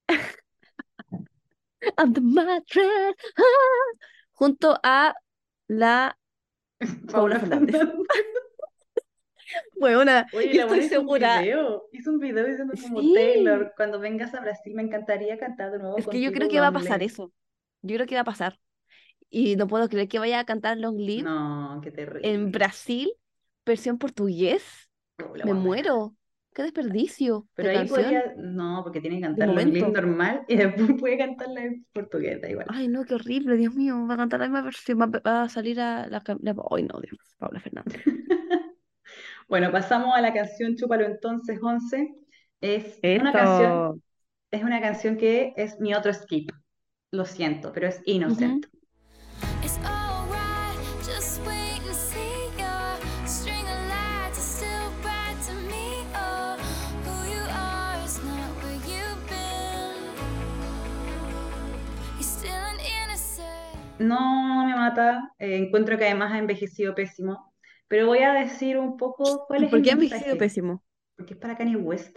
[1.99, 5.15] Under my dress, ah, junto a
[5.69, 6.17] la
[7.11, 7.77] Paula Fernández.
[9.83, 11.41] Buena, Oye, la estoy hizo un segura.
[11.43, 11.83] video.
[11.93, 13.13] Hizo un video diciendo como Sí.
[13.15, 16.61] Taylor, cuando vengas a Brasil me encantaría cantar de nuevo Es que yo creo que
[16.61, 17.07] va a pasar Live".
[17.13, 17.33] eso.
[17.83, 18.59] Yo creo que va a pasar.
[19.29, 22.31] Y no puedo creer que vaya a cantar Long Live No, qué terrible.
[22.33, 23.11] en Brasil,
[23.67, 24.63] versión portugués.
[25.19, 26.15] Oh, la Me muero.
[26.55, 28.03] Qué desperdicio Pero de ahí canción.
[28.03, 30.01] podría, no, porque tiene que cantar Long Live momento.
[30.03, 32.67] normal y después puede cantarla en portugués, da igual.
[32.69, 34.07] Ay, no, qué horrible, Dios mío.
[34.07, 35.01] Va a cantar la misma versión.
[35.01, 36.23] Va, a salir a la.
[36.41, 37.19] la- Ay, no, Dios.
[37.39, 38.03] Paula Fernández.
[39.53, 42.15] Bueno, pasamos a la canción Chúpalo entonces 11.
[42.63, 44.03] Es una canción,
[44.51, 46.51] es una canción que es mi otro skip.
[47.11, 48.01] Lo siento, pero es.
[48.07, 48.17] You're
[62.23, 63.99] still an innocent.
[63.99, 67.52] No me mata, eh, encuentro que además ha envejecido pésimo,
[67.93, 70.83] pero voy a decir un poco cuál es ¿Por el qué ha envejecido pésimo?
[71.15, 72.17] porque es para Kanye West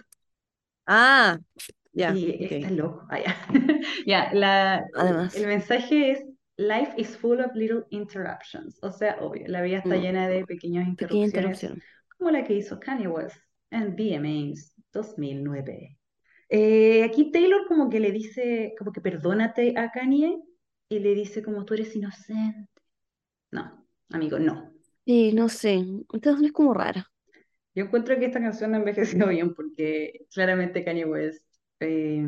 [0.88, 1.38] Ah,
[1.92, 2.14] ya.
[2.16, 3.06] y está loco.
[3.10, 3.20] Ah,
[4.08, 4.34] ya.
[4.34, 5.36] La- Además.
[5.36, 6.24] el mensaje es
[6.56, 10.02] Life is full of little interruptions, o sea, obvio, la vida está Mm.
[10.02, 11.82] llena de pequeñas Pequeña interrupciones, interrupción.
[12.18, 13.36] como la que hizo Kanye West
[13.72, 15.98] en VMAs 2009.
[16.48, 20.40] Eh, aquí Taylor como que le dice, como que perdónate a Kanye
[20.88, 22.70] y le dice como tú eres inocente.
[23.52, 24.75] No, amigo, no.
[25.06, 25.76] Sí, no sé.
[26.14, 27.12] Esta canción es como rara.
[27.74, 31.44] Yo encuentro que esta canción ha envejecido bien porque claramente Kanye West
[31.80, 32.26] eh,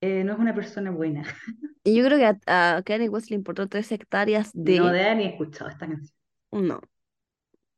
[0.00, 1.24] eh, no es una persona buena.
[1.82, 4.78] Y yo creo que a, a Kanye West le importó tres hectáreas de.
[4.78, 6.14] No haber ni escuchado esta canción.
[6.52, 6.80] No.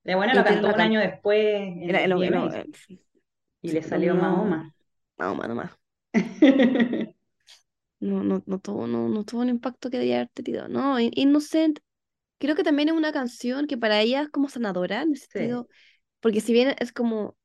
[0.04, 2.46] La buena Y lo cantó un año después en Era lo que no.
[2.46, 2.66] VMAs eh,
[3.62, 4.74] y le salió Mahoma.
[5.18, 5.72] Mahoma nomás.
[8.00, 10.68] No, no, no tuvo, no, no tuvo un impacto que debía haber tenido.
[10.68, 11.78] No, In- Innocent,
[12.42, 15.68] creo que también es una canción que para ella es como sanadora, en el sentido,
[16.20, 17.36] porque si bien es como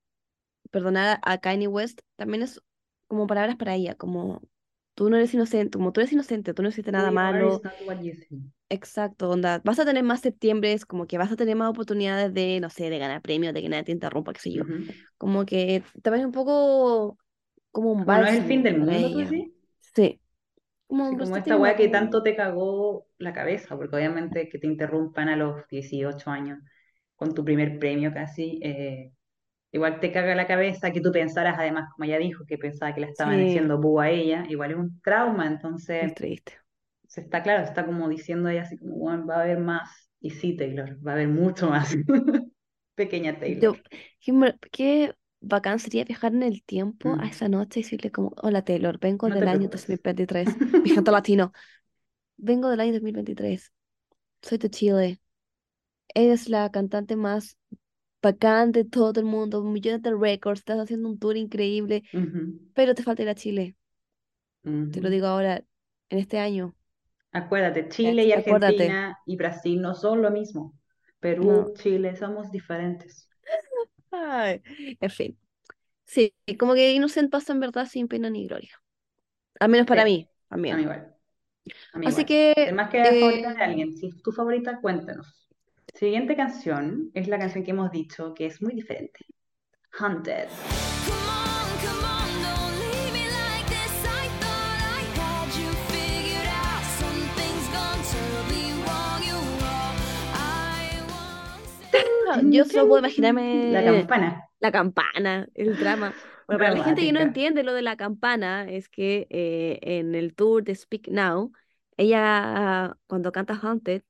[0.72, 2.61] perdonar a Kanye West, también es
[3.07, 4.41] como palabras para ella, como
[4.95, 7.61] tú no eres inocente, como tú eres inocente, tú no hiciste nada you malo,
[8.69, 12.60] exacto, onda, vas a tener más septiembres, como que vas a tener más oportunidades de,
[12.60, 14.84] no sé, de ganar premios, de que nadie te interrumpa, qué sé yo, Ujú.
[15.18, 17.18] como que también es un poco
[17.72, 19.52] como un no es el bálsamo fin del mundo, ¿tú decís?
[19.95, 20.19] Sí,
[20.88, 24.68] como Sí, como esta weá que tanto te cagó la cabeza, porque obviamente que te
[24.68, 26.59] interrumpan a los 18 años
[27.15, 29.14] con tu primer premio casi, eh,
[29.72, 33.01] igual te caga la cabeza que tú pensaras, además, como ella dijo, que pensaba que
[33.01, 33.43] la estaban Sí.
[33.43, 36.53] haciendo búho a ella, igual es un trauma, entonces Es triste.
[37.07, 40.31] se está claro, está como diciendo ella así como, "Bueno, va a haber más, y
[40.31, 41.89] sí, Taylor, va a haber mucho más.
[42.95, 43.64] Pequeña Taylor.
[43.64, 43.73] Yo-
[44.72, 45.14] qué
[45.48, 47.30] bacán sería viajar en el tiempo a Mm.
[47.30, 49.88] esa noche y decirle como, hola Taylor, vengo No del año preocupes.
[49.88, 51.53] 2023, mi canto latino,
[52.38, 53.74] vengo del año 2023,
[54.41, 55.22] soy de Chile,
[56.14, 57.57] eres la cantante más
[58.22, 62.03] bacán de todo el mundo, millones de récords, estás haciendo un tour increíble,
[62.74, 63.76] pero te falta ir a Chile,
[64.91, 65.64] te lo digo ahora,
[66.10, 66.76] en este año,
[67.32, 68.84] Acuérdate, Chile y acuérdate.
[68.84, 70.74] Argentina y Brasil no son lo mismo.
[71.22, 71.74] Perú, No.
[71.78, 73.26] Chile, somos diferentes.
[74.11, 74.61] Ay,
[74.99, 75.38] en fin,
[76.05, 78.71] sí, como que Innocent pasa en verdad sin pena ni gloria,
[79.59, 80.09] al menos para Sí.
[80.11, 81.15] mí, A mí igual.
[81.93, 82.25] A mí Así igual.
[82.25, 83.97] que, Además que la favorita de eh, alguien.
[83.97, 85.47] Si es tu favorita, cuéntanos.
[85.93, 89.25] Siguiente canción es la canción que hemos dicho que es muy diferente.
[89.99, 90.47] Haunted.
[91.07, 92.16] Come on, come on,
[102.51, 104.49] Yo solo puedo imaginarme La campana.
[104.59, 106.14] la campana, el drama.
[106.47, 110.15] Bueno, para la gente que no entiende lo de la campana, es que eh, en
[110.15, 111.51] el tour de Speak Now,
[111.97, 114.03] ella cuando canta Haunted,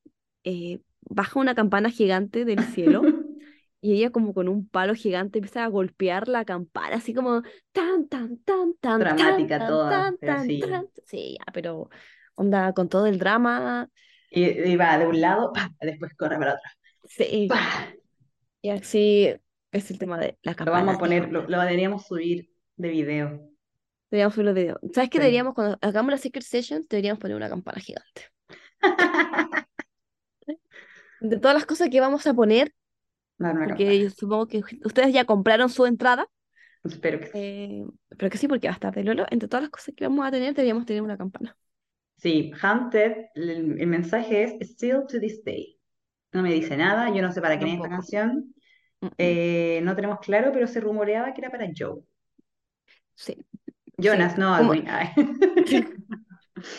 [0.43, 3.01] eh, baja una campana gigante del cielo
[3.81, 7.41] y ella como con un palo gigante empieza a golpear la campana, así como
[7.71, 10.59] tan, tan, tan, tan, tan, Dramática tan, toda, tan, pero tan, sí.
[10.59, 10.87] tan.
[11.05, 11.89] Sí, ya, pero
[12.35, 13.89] onda con todo el drama,
[14.29, 16.76] Y, y va de un lado, pa, después corre para otro.
[17.07, 17.49] Sí,
[18.61, 19.33] y así
[19.71, 20.79] es el tema de la Lo campana.
[20.79, 23.49] vamos a poner, lo, lo deberíamos subir de video.
[24.11, 24.79] Deberíamos subir los videos.
[24.93, 25.21] ¿Sabes qué Sí.
[25.21, 28.23] deberíamos, cuando hagamos la Secret Sessions, deberíamos poner una campana gigante?
[31.19, 32.73] De todas las cosas que vamos a poner,
[33.63, 33.93] porque campana.
[33.95, 36.27] yo supongo que ustedes ya compraron su entrada,
[36.83, 37.31] Espero que sí.
[37.33, 37.85] eh,
[38.17, 39.25] pero que sí, porque va a estar de Lolo.
[39.29, 41.57] Entre todas las cosas que vamos a tener, deberíamos tener una campana.
[42.17, 45.76] Sí, Hunted, el, el mensaje es Still to this day.
[46.33, 48.53] No me dice nada, yo no sé para quién es esta canción.
[49.17, 52.01] Eh, no tenemos claro, pero se rumoreaba que era para Joe.
[53.15, 53.37] Sí.
[53.97, 54.73] Jonas, Sí, no, como-.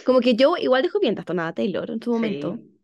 [0.04, 2.56] Como que yo igual dejó bien tastonada a Taylor en su momento.
[2.56, 2.74] Sí.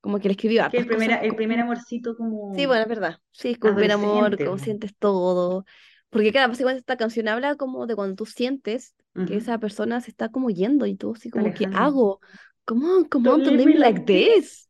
[0.00, 2.66] Como que le escribió Es que el primer, cosas el como- primer amorcito como Sí,
[2.66, 3.18] bueno, es verdad.
[3.30, 5.64] Sí, es como el primer amor, como sientes todo.
[6.10, 8.94] Porque claro, básicamente esta canción habla como de cuando tú sientes
[9.26, 11.78] que esa persona se está como yendo y tú así como, ¿qué alejando.
[11.78, 12.20] hago?
[12.66, 14.63] Come on, Don't don't leave me me like like this.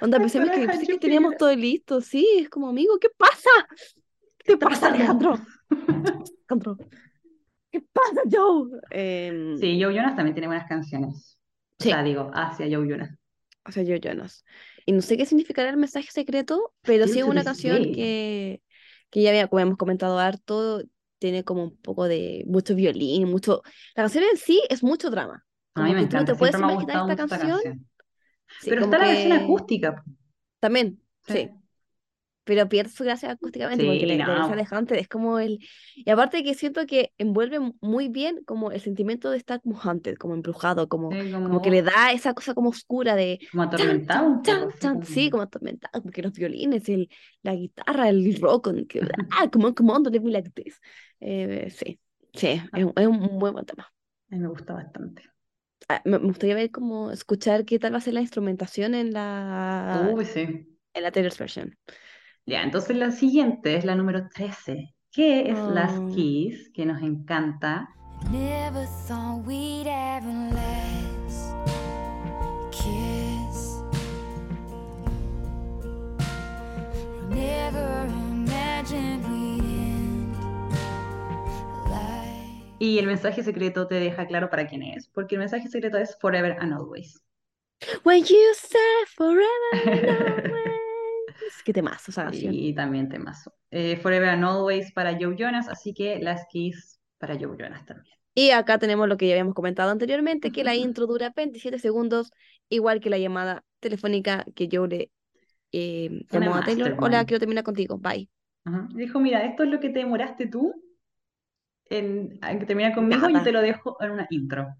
[0.00, 2.00] Onda, gonna que, pensé que teníamos todo listo.
[2.00, 3.50] Sí, es como, amigo, ¿qué pasa?
[4.38, 4.86] ¿Qué está pasa?
[4.88, 5.38] Alejandro?
[5.70, 6.78] Alejandro.
[7.70, 8.70] ¿Qué pasa, Joe?
[8.90, 11.38] Em, Sí, Joe Jonas también tiene buenas canciones.
[11.78, 11.90] O Sí.
[11.90, 13.16] sea, digo, hacia Joe Jonas.
[13.66, 14.44] O sea, yo Jonas.
[14.84, 18.62] Y no sé qué significará el mensaje secreto, pero sí es una canción que,
[19.10, 20.82] que ya había- como hemos comentado harto,
[21.18, 23.62] tiene como un poco de mucho violín, mucho...
[23.96, 25.44] La canción en sí es mucho drama.
[25.74, 27.50] A mí Como me que tú no encanta, te puedes siempre ha imaginar esta canción.
[27.50, 27.88] canción.
[28.60, 29.96] Sí, Pero como está la versión que acústica.
[29.96, 30.02] po.
[30.60, 31.32] también, Sí.
[31.34, 31.50] sí.
[32.44, 34.62] Pero pierde su gracia acústicamente porque Sí, la, la versión no.
[34.64, 35.58] de Hunted es como el...
[35.96, 40.14] Y aparte que siento que envuelve muy bien como el sentimiento de estar como Hunted,
[40.16, 43.40] como embrujado, como, Sí, como como, que le da esa cosa como oscura de...
[43.50, 44.92] como atormentado chan, chan, chan.
[44.94, 47.08] como- Sí, como atormentado, porque los violines, el,
[47.42, 48.68] la guitarra, el rock,
[49.32, 50.80] ah, come on, come on, don't like this.
[51.18, 51.98] Eh, sí,
[52.32, 53.92] sí, es, un- es un muy buen tema.
[54.30, 55.24] A mí me gusta bastante.
[55.88, 60.10] Ah, me, gustaría ver cómo escuchar qué tal va a ser la instrumentación en la,
[60.12, 60.42] Uy, sí.
[60.94, 61.76] en la Taylor's version.
[62.44, 66.08] Ya, entonces la siguiente es la número 13, que es Last Oh.
[66.14, 67.88] Kiss, que nos encanta.
[68.32, 71.54] Never thought we'd have a last
[72.72, 73.76] kiss.
[77.28, 78.08] Never
[82.78, 86.16] Y el mensaje secreto te deja claro para quién es, porque el mensaje secreto es
[86.20, 87.22] Forever and Always.
[88.04, 88.78] When you say
[89.14, 89.42] forever
[89.72, 91.62] and always.
[91.64, 92.52] Qué temazo esa canción.
[92.52, 93.54] Y también temazo.
[93.70, 98.14] Eh, Forever and Always para Joe Jonas, así que Last Kiss para Joe Jonas también.
[98.34, 102.30] Y acá tenemos lo que ya habíamos comentado anteriormente, que la intro dura 27 segundos,
[102.68, 105.10] igual que la llamada telefónica que yo le
[105.72, 106.94] eh, llamó a Taylor.
[107.00, 107.96] Hola, quiero terminar contigo.
[107.96, 108.28] Bye.
[108.64, 108.86] Ajá.
[108.94, 110.74] Dijo, mira, esto es lo que te demoraste tú
[111.90, 113.44] en, en terminar conmigo, yo Nada.
[113.44, 114.74] te lo dejo en una intro.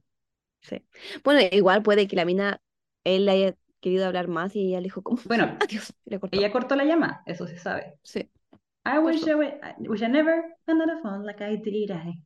[0.60, 0.84] Sí.
[1.24, 2.60] Bueno, igual puede que la mina,
[3.04, 6.38] él haya querido hablar más y ella le dijo como, Bueno, adiós, le cortó.
[6.38, 7.98] ella cortó la llama, eso se sabe.
[8.02, 8.30] Sí.
[8.84, 9.26] I wish.
[9.26, 11.90] I, would- I wish I never hung on the phone like I did.
[11.90, 12.22] I.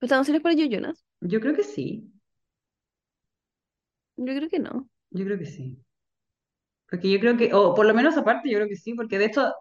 [0.00, 1.04] ¿Esta canción es para Joe Jonas?
[1.20, 2.10] Yo creo que sí,
[4.16, 4.88] Yo creo que no.
[5.10, 5.78] yo creo que sí.
[6.88, 9.26] Porque yo creo que, o por lo menos aparte, yo creo que sí, porque de
[9.26, 9.52] hecho,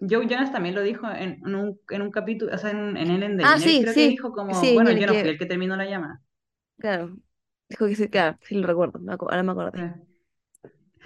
[0.00, 3.36] Joe Jonas también lo dijo en, un, en un capítulo, o sea, en, en Ellen
[3.42, 4.08] Ah, DeGeneres, sí, creo que sí.
[4.08, 6.20] dijo como, Sí, bueno, yo no que- fui el que terminó la llamada.
[6.78, 7.16] Claro.
[7.68, 9.72] Dijo que sí, claro, sí lo recuerdo, ahora me acordé.
[9.78, 9.82] Sí,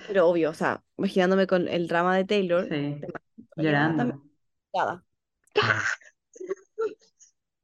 [0.06, 3.00] Pero obvio, o sea, imaginándome con el drama de Taylor, sí,
[3.56, 4.22] llorando.
[4.74, 5.04] nada.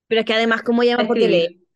[0.08, 1.06] Pero es que además, ¿cómo llama?
[1.06, 1.38] Porque le...
[1.44, 1.66] escribir.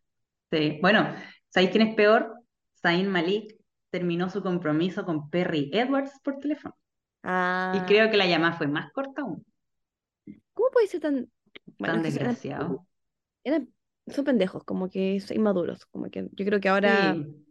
[0.51, 1.15] Sí, bueno,
[1.49, 2.35] ¿sabéis quién es peor?
[2.81, 3.55] Zayn Malik
[3.91, 6.75] terminó su compromiso con Perry Edwards por teléfono.
[7.71, 9.43] Y Ah, creo que la llamada fue más corta aún.
[10.53, 11.31] ¿cómo puede ser tan...
[11.77, 12.87] Bueno, Tan eran, desgraciado.
[13.43, 13.73] eran-
[14.07, 17.19] son pendejos, como que son inmaduros, como que yo creo que ahora...
[17.19, 17.45] Sí,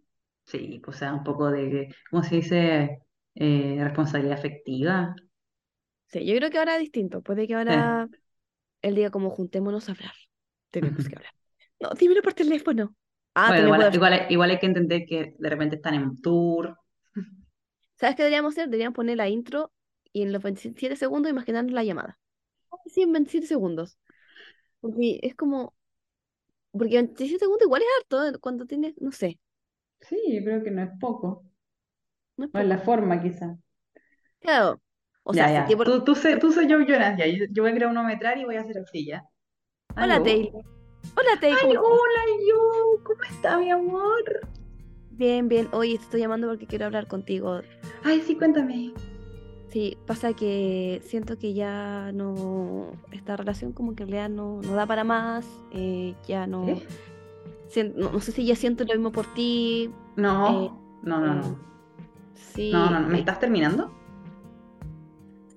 [0.46, 2.98] sí, o sea, un poco de, ¿cómo se dice?
[3.34, 5.14] Eh, responsabilidad afectiva.
[6.08, 7.22] Sí, yo creo que ahora es distinto.
[7.22, 8.08] Puede que ahora
[8.82, 10.14] él diga como juntémonos a hablar.
[10.70, 11.34] Tenemos que hablar.
[11.80, 12.96] No, dímelo por teléfono.
[13.34, 16.78] Ah, Bueno, igual, igual, igual hay que entender que de repente están en tour.
[18.00, 18.66] ¿Sabes qué deberíamos hacer?
[18.66, 19.70] Deberíamos poner la intro
[20.12, 22.18] y en los 27 segundos imaginarnos la llamada.
[22.86, 23.98] Sí, en 27 segundos.
[24.80, 25.74] Porque es como...
[26.72, 28.38] Porque 27 segundos igual es harto ¿eh?
[28.40, 29.38] cuando tienes, no sé,
[30.00, 31.44] Sí, yo creo que no es poco.
[32.38, 33.56] no es O en la forma, quizá.
[34.40, 34.80] Claro.
[35.24, 35.60] O Ya, sea, ya.
[35.62, 37.26] si tiempo- Tú, tú sé, tú sé Joe Jonas, ya.
[37.26, 39.24] Yo, yo voy a cronometrar y voy a hacer así, ya.
[39.96, 40.22] Hola.
[40.22, 40.64] Taylor.
[41.16, 41.76] Hola, Taylor.
[41.76, 43.02] Hola, yo.
[43.04, 44.40] ¿Cómo está, mi amor?
[45.20, 45.68] Bien, bien.
[45.72, 47.60] Oye, te estoy llamando porque quiero hablar contigo.
[48.02, 48.94] Ay, sí, cuéntame.
[49.68, 54.72] Sí, pasa que siento que ya no, esta relación como que en realidad no, no
[54.74, 59.26] da para más, eh, ya no, no, no sé si ya siento lo mismo por
[59.34, 60.70] ti, No, Eh,
[61.02, 61.58] no, no, no.
[62.34, 63.08] sí, No, no, no.
[63.08, 63.92] ¿Me estás terminando?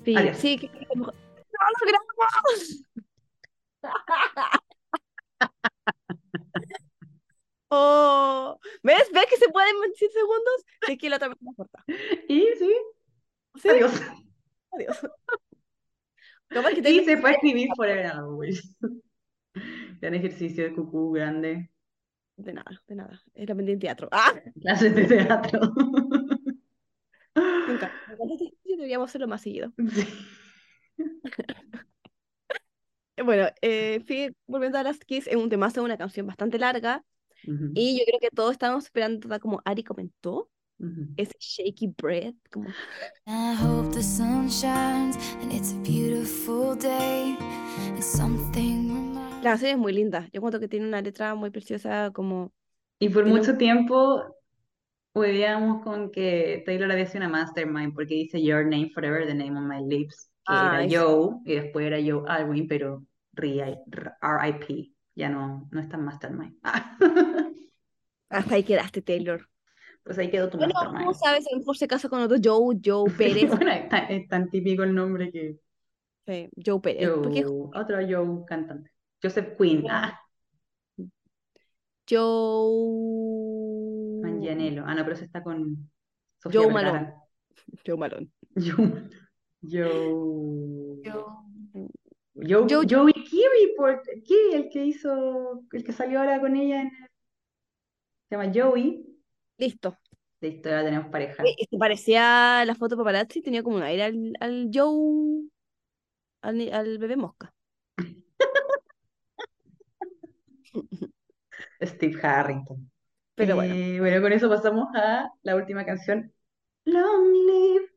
[0.04, 0.38] sí, Adiós.
[0.40, 2.84] sí, que, que lo mejor- ¡No lo grabamos!
[7.76, 9.10] Oh, ¿ves?
[9.12, 10.66] ¿Ves que se pueden en 100 segundos?
[10.88, 11.84] Es que la otra vez me corta.
[12.30, 12.72] Y sí,
[13.56, 14.00] Sí, adiós.
[14.72, 15.00] adiós.
[16.50, 18.78] Capaz que Y se a escribir Forever Always.
[20.00, 21.72] Gran ejercicio de cucú grande.
[22.38, 23.22] De nada, de nada.
[23.34, 24.10] Era pendiente teatro.
[24.12, 24.34] ¡Ah!
[24.62, 25.60] Clases de teatro.
[27.36, 29.72] Este ejercicio, deberíamos hacerlo más seguido.
[33.16, 33.24] Sí.
[33.24, 36.58] Bueno, eh, en fin, volviendo a Last Kiss, es un temazo de una canción bastante
[36.60, 37.04] larga.
[37.48, 40.50] Ujú, Y yo creo que todos estábamos esperando, tal como Ari comentó,
[40.80, 41.08] ujú.
[41.18, 42.76] ese shaky breath, como
[43.28, 48.92] I hope the sun shines and it's a beautiful day and something
[49.42, 50.28] La canción es muy linda.
[50.34, 52.52] Yo cuento que tiene una letra muy preciosa, como
[53.00, 54.36] Y por mucho tiempo
[55.16, 59.58] hueveábamos con que Taylor había sido una mastermind porque dice Your name forever, the name
[59.58, 63.06] on my lips, que Ah, era Joe y después era Joe Alwyn, pero
[63.38, 64.93] R.I.P.
[65.16, 66.58] Ya no, no es tan mastermind.
[66.64, 66.98] Ah,
[68.30, 69.48] hasta ahí quedaste, Taylor.
[70.04, 71.06] Pues ahí quedó tu Bueno, mastermind.
[71.06, 71.46] ¿cómo sabes?
[71.48, 73.50] A lo mejor se casa con otro Joe, Joe Pérez.
[73.50, 75.58] Bueno, es tan, es tan típico el nombre que
[76.26, 77.10] Sí, Joe Pérez.
[77.22, 78.92] Porque Joe, otro Joe cantante.
[79.22, 80.20] Joseph Quinn, ah,
[82.10, 83.42] Joe.
[84.22, 84.84] Manganiello.
[84.86, 85.90] Ah, no, pero ese está con
[86.42, 86.74] Sofía Joe.
[86.74, 87.14] Malone.
[87.86, 88.30] Joe Malone.
[88.56, 89.10] Joe,
[89.62, 91.90] Joe, Joe.
[92.36, 96.82] Joe, Joe- Joey Kiri, por, Kiri, el que hizo, el que salió ahora con ella
[96.82, 96.92] en
[98.30, 99.06] se llama Joey.
[99.58, 99.98] Listo.
[100.42, 101.44] Listo, ya tenemos pareja.
[101.46, 105.44] Y se parecía la foto paparazzi, tenía como un aire al, al Joe,
[106.42, 107.54] al, al bebé mosca.
[111.82, 112.90] Steve Harrington.
[113.36, 116.32] Pero bueno, Eh, bueno, con eso pasamos a la última canción.
[116.86, 117.90] Long live.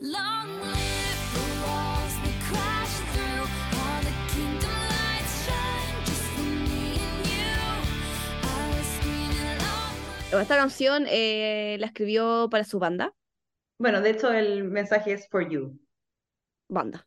[0.00, 0.79] Long live
[10.38, 13.14] esta canción eh, la escribió para su banda,
[13.78, 15.76] Bueno, de hecho el mensaje es for you.
[16.68, 17.06] banda.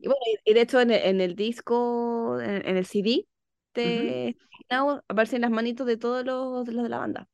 [0.00, 3.28] Y bueno, y de hecho en el, en el disco, en, en el CD
[3.74, 4.36] de
[4.70, 7.28] Now aparecen las manitos de todos los, de los de la banda.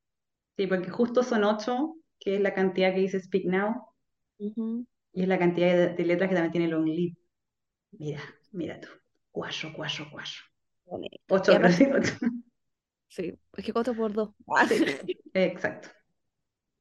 [0.58, 3.86] Sí, porque justo son ocho, que es la cantidad que dice Speak Now,
[5.12, 7.16] y es la cantidad de, de letras que también tiene Long Live.
[7.92, 8.22] Mira,
[8.52, 8.88] mira tú.
[9.32, 10.04] Cuatro, cuatro.
[10.86, 11.18] Bonito.
[11.28, 11.52] Ocho,
[11.94, 12.14] ocho.
[13.08, 14.30] Sí, es que cuatro por dos.
[15.34, 15.88] Exacto.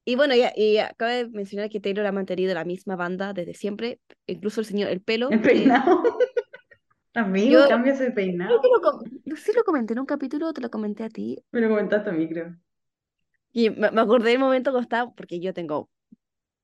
[0.06, 3.54] Y bueno, y, y acabo de mencionar que Taylor ha mantenido la misma banda desde
[3.54, 5.30] siempre, incluso el señor, el pelo.
[5.30, 6.02] El eh, peinado.
[7.14, 8.62] Amigo, Yo- cambias el creo peinado.
[8.62, 11.04] que lo, com- no sé si lo comenté en un capítulo o te lo comenté
[11.04, 11.44] a ti.
[11.52, 12.56] Me lo comentaste a mí, creo.
[13.52, 15.90] Y me, me acordé del momento cuando estaba, porque yo tengo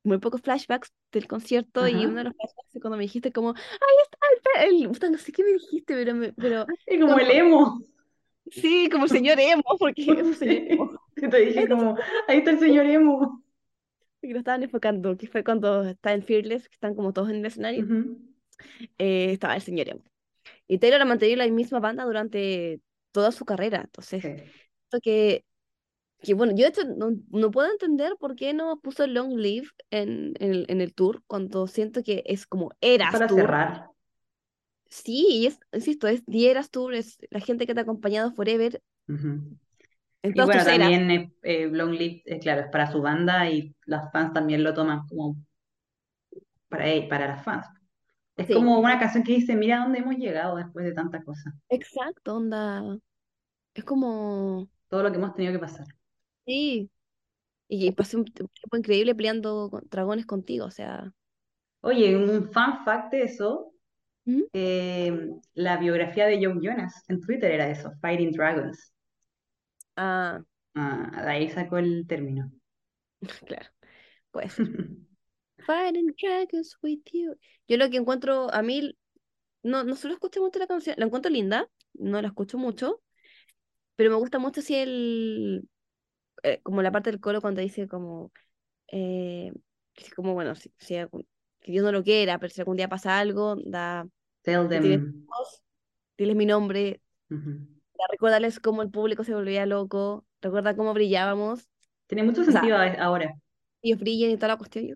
[0.04, 2.08] muy pocos flashbacks del concierto y Ajá.
[2.08, 5.32] uno de los flashbacks es cuando me dijiste como, ahí está el, el-", no sé
[5.32, 7.82] qué me dijiste, pero, me- pero Y como el Como- emo.
[8.52, 10.18] Sí, como señor emo, porque señor
[10.70, 11.30] emo, Sí.
[11.30, 11.96] Te dije como,
[12.28, 13.44] ahí está el señor emo.
[14.22, 17.38] que lo estaban enfocando, que fue cuando está en Fearless, que están como todos en
[17.38, 18.18] el escenario, Ujú.
[18.98, 20.04] eh, estaba el señor emo.
[20.68, 24.30] Y Taylor ha mantenido la misma banda durante toda su carrera, entonces Sí.
[24.30, 25.46] siento que,
[26.22, 29.68] que bueno, yo de hecho no, no puedo entender por qué no puso Long Live
[29.92, 33.40] en, en el, en el tour, cuando siento que es como Eras Para Tour.
[33.42, 33.88] cerrar.
[34.94, 38.32] Sí, y es, insisto, es The Eras Tour, es la gente que te ha acompañado
[38.34, 39.58] forever Ujú.
[40.24, 43.76] en Y bueno, también eh, eh, Long Live, eh, claro, es para su banda y
[43.86, 45.38] las fans también lo toman como
[46.70, 47.66] para, él- para las fans.
[48.38, 48.52] Es Sí.
[48.52, 52.98] como una canción que dice, mira dónde hemos llegado después de tantas cosas, Exacto, onda.
[53.76, 55.86] Es como, todo lo que hemos tenido que pasar.
[56.46, 56.92] sí,
[57.70, 61.14] y pasé un tiempo increíble peleando con dragones contigo, o sea,
[61.82, 63.73] Oye, un fun fact de eso,
[64.26, 64.44] ¿Mm?
[64.54, 68.94] eh, la biografía de Joe Jonas en Twitter era eso, Fighting Dragons.
[69.98, 70.44] ah,
[70.76, 72.52] Ah, de ahí sacó el término.
[73.46, 73.70] claro,
[74.32, 74.56] pues.
[75.66, 77.36] Fighting Dragons with you.
[77.68, 78.98] Yo lo que encuentro, a mí,
[79.64, 83.02] no, no solo escucho mucho la canción, la encuentro linda, no la escucho mucho,
[83.96, 85.70] pero me gusta mucho si el,
[86.44, 88.32] eh, como la parte del coro cuando dice como,
[88.90, 89.54] eh,
[90.16, 90.74] como bueno, si,
[91.64, 94.08] que Dios no lo quiera, pero si algún día pasa algo, da,
[94.44, 95.26] Tell them.
[96.18, 97.02] diles mi nombre,
[97.98, 101.70] da recordarles cómo el público se volvía loco, recuerda cómo brillábamos,
[102.08, 103.36] Tiene mucho sea, sentido a- ahora.
[103.82, 104.96] ellos brillan y toda la cuestión, yo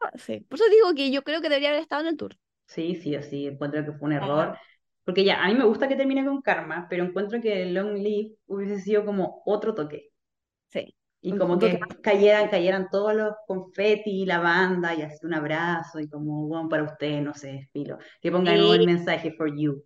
[0.00, 0.40] "Ah", Sí.
[0.40, 2.36] Por eso digo que yo creo que debería haber estado en el tour.
[2.66, 4.58] Sí, sí o sí, encuentro que fue un error.
[5.04, 8.36] Porque ya, a mí me gusta que termine con Karma, pero encuentro que Long Live
[8.46, 10.10] hubiese sido como otro toque.
[10.68, 10.94] Sí.
[11.24, 15.32] Y Un- como un que cayeran, cayeran todos los confeti, la banda, y así un
[15.32, 17.96] abrazo, y como, bueno, para usted, no sé, filo.
[18.20, 18.84] Que pongan Sí.
[18.86, 19.82] mensaje for you.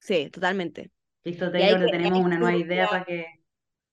[0.00, 0.90] Sí, totalmente.
[1.22, 3.24] Listo, Taylor, que- tenemos una nueva idea para que...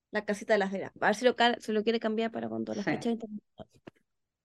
[0.10, 0.91] La casita de las velas.
[0.99, 2.89] A ver si lo, si lo quiere cambiar para cuando la Sí.
[2.89, 3.69] fecha internacional.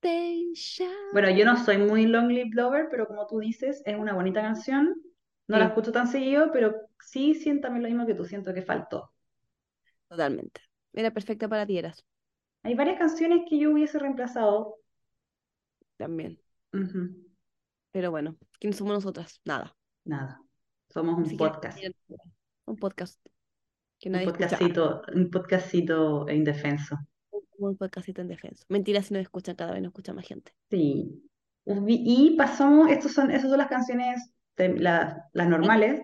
[0.03, 0.93] Station.
[1.15, 4.43] Bueno, yo no soy muy Long Live Lover, pero como tú dices, es una bonita
[4.43, 4.95] canción.
[5.47, 8.61] No la escucho tan seguido, pero sí siento también lo mismo que tú, siento que
[8.63, 9.11] faltó.
[10.09, 10.68] Totalmente.
[10.99, 12.05] Era perfecta para Tieras
[12.65, 14.79] Hay varias canciones que yo hubiese reemplazado.
[15.97, 16.41] también.
[17.93, 19.41] Pero bueno, ¿quiénes somos nosotras?
[19.45, 19.77] Nada.
[20.05, 20.43] Nada,
[20.89, 21.79] somos un podcast,
[22.65, 23.25] Un podcast
[24.01, 26.99] que un nadie podcastito, un podcastito indefenso.
[27.59, 28.65] Un podcastito en defensa.
[28.69, 30.53] Mentira si nos escuchan, cada vez nos escucha más gente.
[30.69, 31.23] Sí.
[31.87, 36.03] Y pasamos, estos son, esas son las canciones, las normales.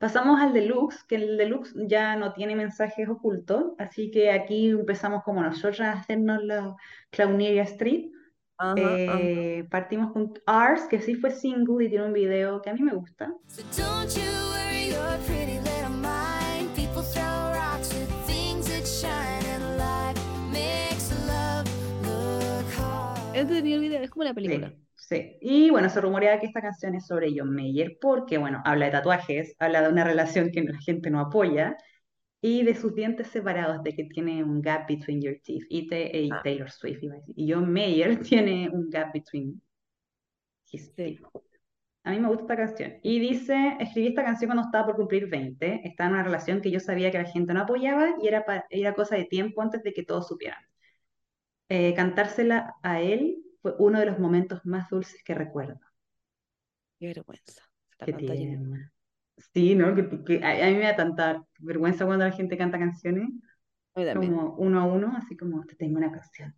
[0.00, 5.22] Pasamos al deluxe, que el deluxe ya no tiene mensajes ocultos, así que aquí empezamos
[5.24, 6.74] como nosotras a hacernos la
[7.10, 8.10] Clowneria Street.
[8.56, 9.18] Ajá, ajá.
[9.20, 12.80] Eh, partimos con Ours, que sí fue single y tiene un video que a mí
[12.80, 13.30] me gusta.
[13.48, 14.22] So don't you
[14.54, 16.74] worry your pretty little mind.
[16.74, 20.18] People throw rocks with things that shine, and life
[20.50, 21.66] makes love
[22.06, 23.36] look hard.
[23.36, 24.68] He tenido el video, es como una película.
[24.68, 24.76] Sí,
[25.10, 25.36] sí.
[25.40, 28.92] Y bueno, se rumorea que esta canción es sobre John Mayer porque, bueno, habla de
[28.92, 31.76] tatuajes, habla de una relación que la gente no apoya
[32.42, 35.64] y de sus dientes separados, de que tiene un gap between your teeth.
[35.70, 36.40] Y, te- y Ah.
[36.44, 37.34] Taylor Swift iba a decir.
[37.38, 39.62] Y John Mayer tiene un gap between
[40.72, 41.20] his teeth.
[42.04, 42.94] A mí me gusta esta canción.
[43.02, 45.82] Y dice, escribí esta canción cuando estaba por cumplir 20.
[45.86, 48.94] Estaba en una relación que yo sabía que la gente no apoyaba y era, era
[48.94, 50.62] cosa de tiempo antes de que todos supieran.
[51.68, 55.80] Eh, cantársela a él fue uno de los momentos más dulces que recuerdo.
[56.98, 57.62] Qué vergüenza.
[58.04, 58.92] Qué tierna.
[59.54, 59.94] Sí, ¿no?
[59.94, 63.28] Que, que a, a mí me da tanta vergüenza cuando la gente canta canciones,
[64.14, 66.54] como uno a uno, así como, te tengo una canción.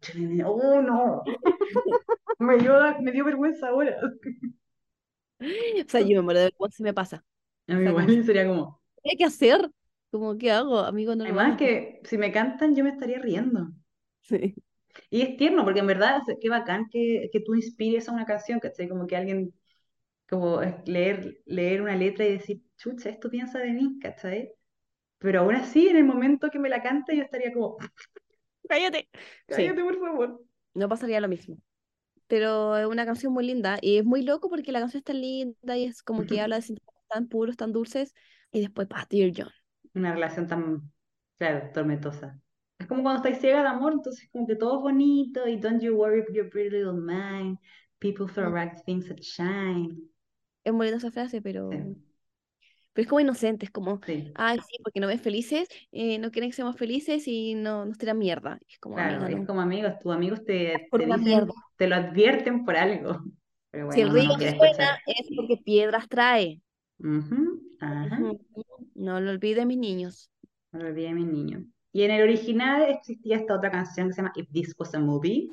[0.47, 1.23] ¡Oh, no!
[2.39, 3.97] Me dio, me dio vergüenza ahora.
[4.03, 7.25] O sea, yo me muero de vergüenza si me pasa.
[7.69, 8.81] A mí sea, igual como- sería como...
[9.03, 9.71] ¿Qué hay que hacer?
[10.11, 10.81] Como, ¿qué hago?
[10.81, 13.71] Amigo, no Además que si me cantan yo me estaría riendo.
[14.23, 14.55] Sí.
[15.11, 18.13] Y es tierno, porque en verdad, o sea, qué bacán que, que tú inspires a
[18.13, 18.89] una canción, ¿cachai?
[18.89, 19.55] Como que alguien,
[20.29, 24.53] como es leer, leer una letra y decir, chucha, esto piensa de mí, ¿cachai?
[25.19, 27.77] Pero aún así, en el momento que me la canta, yo estaría como,
[28.69, 29.09] Cállate.
[29.49, 30.45] Sí, cállate, por favor.
[30.75, 31.59] no pasaría lo mismo.
[32.27, 35.21] Pero es una canción muy linda y es muy loco porque la canción es tan
[35.21, 38.15] linda y es como que habla de sentimientos tan puros, tan dulces.
[38.51, 39.51] Y después, pa, Dear John.
[39.95, 40.93] Una relación tan,
[41.39, 42.42] claro, tormentosa.
[42.83, 45.81] Es como cuando estáis ciega de amor, entonces como que todo es bonito y don't
[45.81, 47.57] you worry your pretty little mind,
[48.01, 49.97] people throw right things that shine.
[50.65, 51.79] Es muy linda esa frase, pero, Sí,
[52.93, 56.31] pero es como inocente, es como, sí, ay, sí, porque no ven felices, eh, no
[56.33, 58.59] quieren que seamos felices y no nos tiran mierda.
[58.69, 59.47] Es como, claro, amiga, es no.
[59.47, 63.21] como amigos, tus amigos te, te dicen, te lo advierten por algo.
[63.71, 64.29] Pero Si el no río
[64.59, 66.61] suena es porque piedras trae.
[67.81, 68.19] Ajá.
[68.95, 70.31] No lo olviden, mis niños.
[70.73, 71.65] no lo olvidé mi niño.
[71.95, 74.99] Y en el original existía esta otra canción que se llama If This Was a
[74.99, 75.51] Movie.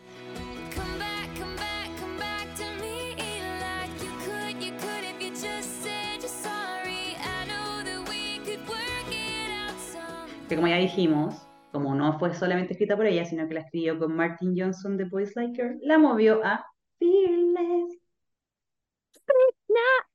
[10.48, 13.99] Que como ya dijimos, como no fue solamente escrita por ella, sino que la escribió
[13.99, 16.66] con Martin Johnson de Boys Like Her, la movió a
[16.99, 17.99] Fearless.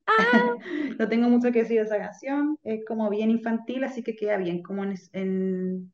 [0.99, 4.37] No tengo mucho que decir de esa canción, es como bien infantil, así que queda
[4.37, 5.93] bien como en, en,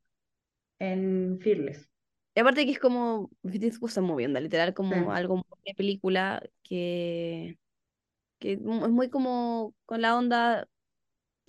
[0.82, 1.90] en Fearless.
[2.34, 5.16] Y aparte que es como, This was a movie, onda, literal como Sí.
[5.16, 7.58] algo de película que,
[8.40, 10.68] que es muy como con la onda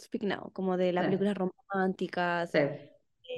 [0.00, 1.06] Speak Now, como de las Sí.
[1.08, 2.58] películas románticas, Sí,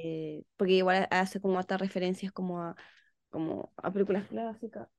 [0.03, 2.75] eh, porque igual hace como hartas referencias como a,
[3.29, 4.89] como a películas clásicas,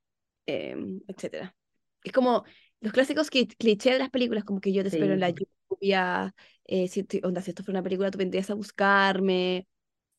[0.45, 1.55] em, etcétera.
[2.03, 2.45] Es como
[2.79, 6.33] los clásicos que, cliché de las películas, como que yo te espero en la lluvia,
[6.65, 9.67] eh, si, onda, si esto fuera una película, tú vendrías a buscarme.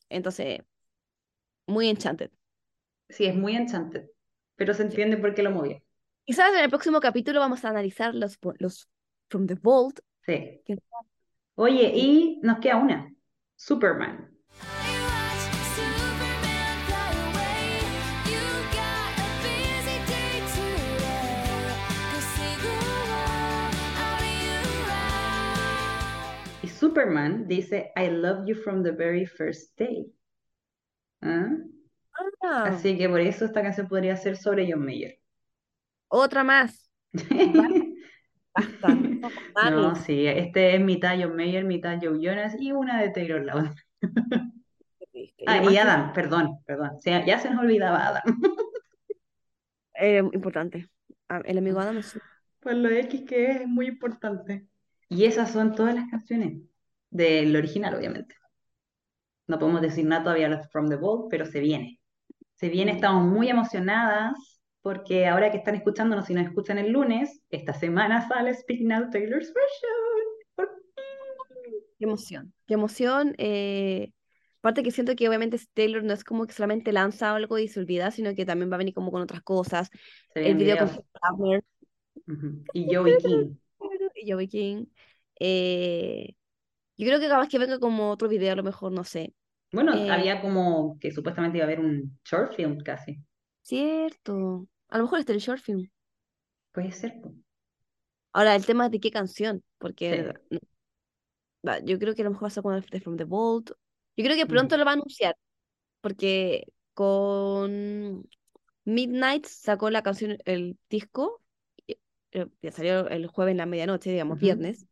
[0.08, 0.60] Entonces,
[1.66, 2.30] muy enchanted.
[3.08, 4.08] sí, es muy enchanted,
[4.56, 5.82] pero se entiende por qué lo movió.
[6.24, 8.88] Quizás en el próximo capítulo vamos a analizar los, los
[9.28, 10.00] From the Vault.
[10.26, 10.60] Sí.
[10.64, 10.78] que-
[11.54, 13.12] Oye, y nos queda una,
[13.56, 14.37] Superman.
[26.88, 30.10] Superman dice, I love you from the very first day.
[31.20, 31.50] ¿Ah?
[32.42, 35.18] Ah, Así que por eso esta canción podría ser sobre John Mayer.
[36.08, 36.90] Otra más.
[37.12, 38.88] Basta.
[39.70, 43.74] No, sí, este es mitad John Mayer, mitad Joe Jonas y una de Taylor Lautner.
[45.46, 46.92] Ah, y Adam, perdón, perdón.
[47.04, 48.40] Ya se nos olvidaba Adam.
[49.94, 50.88] es importante.
[51.44, 52.18] El amigo Adam es
[52.60, 54.66] Por lo X que es, es muy importante.
[55.08, 56.62] Y esas son todas las canciones
[57.10, 58.34] del original, obviamente.
[59.46, 62.00] No podemos decir nada todavía From the Vault, pero se viene.
[62.56, 64.34] Se viene, estamos muy emocionadas
[64.82, 69.10] porque ahora que están escuchándonos, si nos escuchan el lunes, esta semana sale Speak Now
[69.10, 70.68] Taylor's Version.
[71.98, 73.34] Qué emoción, qué emoción.
[73.38, 74.12] eh,
[74.60, 77.80] aparte que siento que obviamente Taylor no es como que solamente lanza algo y se
[77.80, 79.90] olvida, sino que también va a venir como con otras cosas.
[80.34, 80.88] El video con.
[80.88, 81.64] Hugh Hefner
[82.28, 82.64] Ujú.
[82.72, 83.56] Y Joey King.
[84.14, 84.86] y Joey King.
[85.40, 86.34] eh,
[86.98, 89.32] yo creo que capaz que venga como otro video, a lo mejor, no sé.
[89.72, 93.22] Bueno, Eh, había como que supuestamente iba a haber un short film casi.
[93.62, 94.66] Cierto.
[94.88, 95.88] A lo mejor este es el short film.
[96.72, 97.14] Puede ser.
[98.32, 100.56] Ahora, el tema es de qué canción, porque Sí.
[100.56, 100.60] no,
[101.66, 103.24] va, yo creo que a lo mejor va a ser con el de From the
[103.24, 103.70] Vault.
[104.16, 104.48] Yo creo que Mm.
[104.48, 105.36] pronto lo va a anunciar,
[106.00, 106.64] porque
[106.94, 108.24] con
[108.84, 111.42] Midnight sacó la canción, el disco,
[112.32, 114.86] eh, ya salió el jueves en la medianoche, digamos, viernes.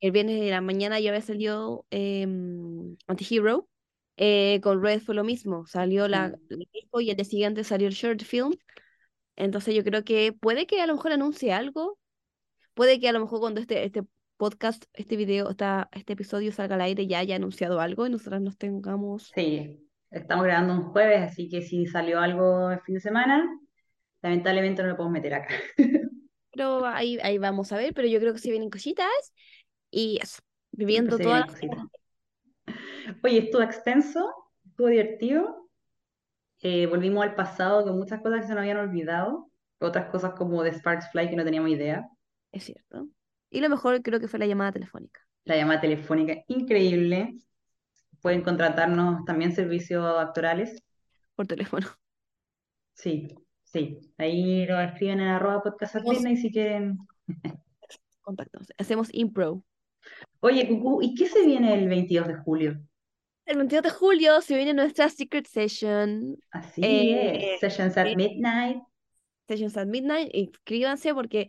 [0.00, 3.68] El viernes de la mañana ya había salido em, Antihero.
[4.16, 6.34] Eh, con Red fue lo mismo, salió la, Mm.
[6.50, 8.52] el disco y el día siguiente salió el short film.
[9.36, 11.98] Entonces yo creo que puede que a lo mejor anuncie algo,
[12.74, 14.02] puede que a lo mejor cuando este, este
[14.36, 18.42] podcast, este video, esta, este episodio salga al aire ya haya anunciado algo y nosotras
[18.42, 19.30] nos tengamos...
[19.34, 23.48] Sí, estamos grabando un jueves, así que si salió algo el fin de semana,
[24.22, 25.54] lamentablemente no lo podemos meter acá.
[26.52, 29.06] Pero ahí, ahí vamos a ver, pero yo creo que sí vienen cositas
[29.90, 30.42] y eso,
[30.72, 31.46] viviendo las...
[31.46, 31.84] cositas.
[33.22, 34.32] Oye, estuvo extenso,
[34.64, 35.68] estuvo divertido.
[36.60, 40.62] Eh, volvimos al pasado con muchas cosas que se nos habían olvidado, otras cosas como
[40.62, 42.08] de Sparks Fly que no teníamos idea.
[42.52, 43.08] Es cierto.
[43.50, 47.38] Y lo mejor creo que fue la llamada telefónica La llamada telefónica, increíble.
[48.20, 50.82] Pueden contratarnos también servicios actorales.
[51.34, 51.86] por teléfono.
[52.92, 53.34] Sí,
[53.64, 54.12] sí.
[54.18, 56.98] Ahí lo escriben en arroba podcast midnight si quieren.
[58.20, 58.68] contactamos.
[58.78, 59.64] Hacemos impro.
[60.40, 62.80] Oye, Cucú, ¿y qué se viene el 22 de julio?
[63.44, 66.36] El 22 de julio se viene nuestra Secret Session.
[66.50, 68.82] Así Eh, es, Sessions at Midnight.
[69.48, 70.30] Sessions at Midnight.
[70.32, 71.48] Inscríbanse porque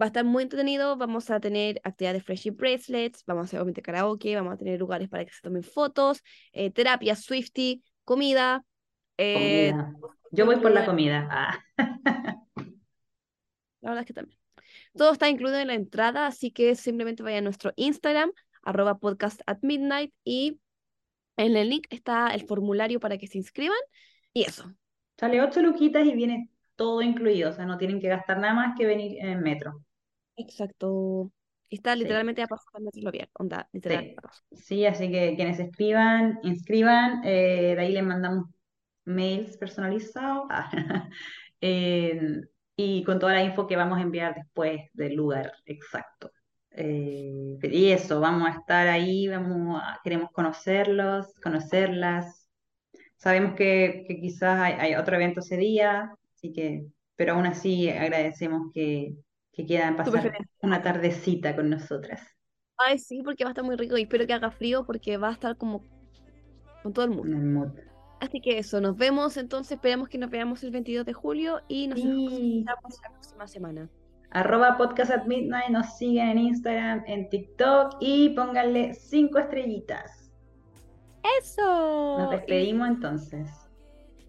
[0.00, 0.96] va a estar muy entretenido.
[0.96, 4.80] Vamos a tener actividades de Friendship Bracelets, vamos a hacer obviamente karaoke, vamos a tener
[4.80, 6.22] lugares para que se tomen fotos,
[6.52, 8.64] eh, terapia Swifty, comida.
[9.18, 9.92] eh, Comida.
[10.32, 11.28] Yo voy por la comida.
[11.30, 11.62] Ah,
[13.80, 14.38] La verdad es que también.
[14.96, 18.32] Todo está incluido en la entrada, así que simplemente vayan a nuestro Instagram,
[18.62, 20.60] arroba podcast at midnight, y
[21.36, 23.78] en el link está el formulario para que se inscriban.
[24.34, 24.74] Y eso.
[25.18, 27.50] sale ocho luquitas y viene todo incluido.
[27.50, 29.82] O sea, no tienen que gastar nada más que venir en metro.
[30.36, 31.32] Exacto.
[31.70, 34.06] Está Sí, literalmente a pasar metro Lovial, onda, literal.
[34.10, 34.16] sí.
[34.52, 37.22] Sí, así que quienes escriban, inscriban.
[37.24, 38.46] eh, de ahí les mandamos
[39.04, 40.46] mails personalizados.
[40.50, 40.70] Ah,
[41.60, 42.42] eh,
[42.76, 46.30] y con toda la info que vamos a enviar después del lugar exacto.
[46.70, 52.48] Eh, y eso, vamos a estar ahí, vamos a- queremos conocerlos, conocerlas.
[53.16, 56.86] Sabemos que, que quizás hay, hay otro evento ese día, así que,
[57.16, 59.14] pero aún así agradecemos que,
[59.52, 60.32] que quieran pasar
[60.62, 62.22] una tardecita con nosotras
[62.76, 65.28] Ay, sí, porque va a estar muy rico y espero que haga frío porque va
[65.30, 65.82] a estar como
[66.82, 67.36] con todo el mundo.
[68.24, 71.88] Así que eso, nos vemos entonces, esperamos que nos veamos el 22 de julio y
[71.88, 72.64] nos Sí.
[72.66, 73.90] escuchamos la próxima semana.
[74.30, 80.32] Arroba podcast at midnight, nos siguen en Instagram, en TikTok y pónganle cinco estrellitas.
[81.40, 82.18] ¡Eso!
[82.18, 83.48] Nos despedimos entonces.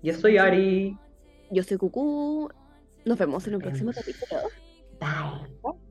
[0.04, 0.98] Yo soy Ari.
[1.52, 2.50] yo soy Cucú.
[3.06, 4.06] Nos vemos en un próximo vemos.
[4.06, 4.42] capítulo.
[5.00, 5.85] Bye.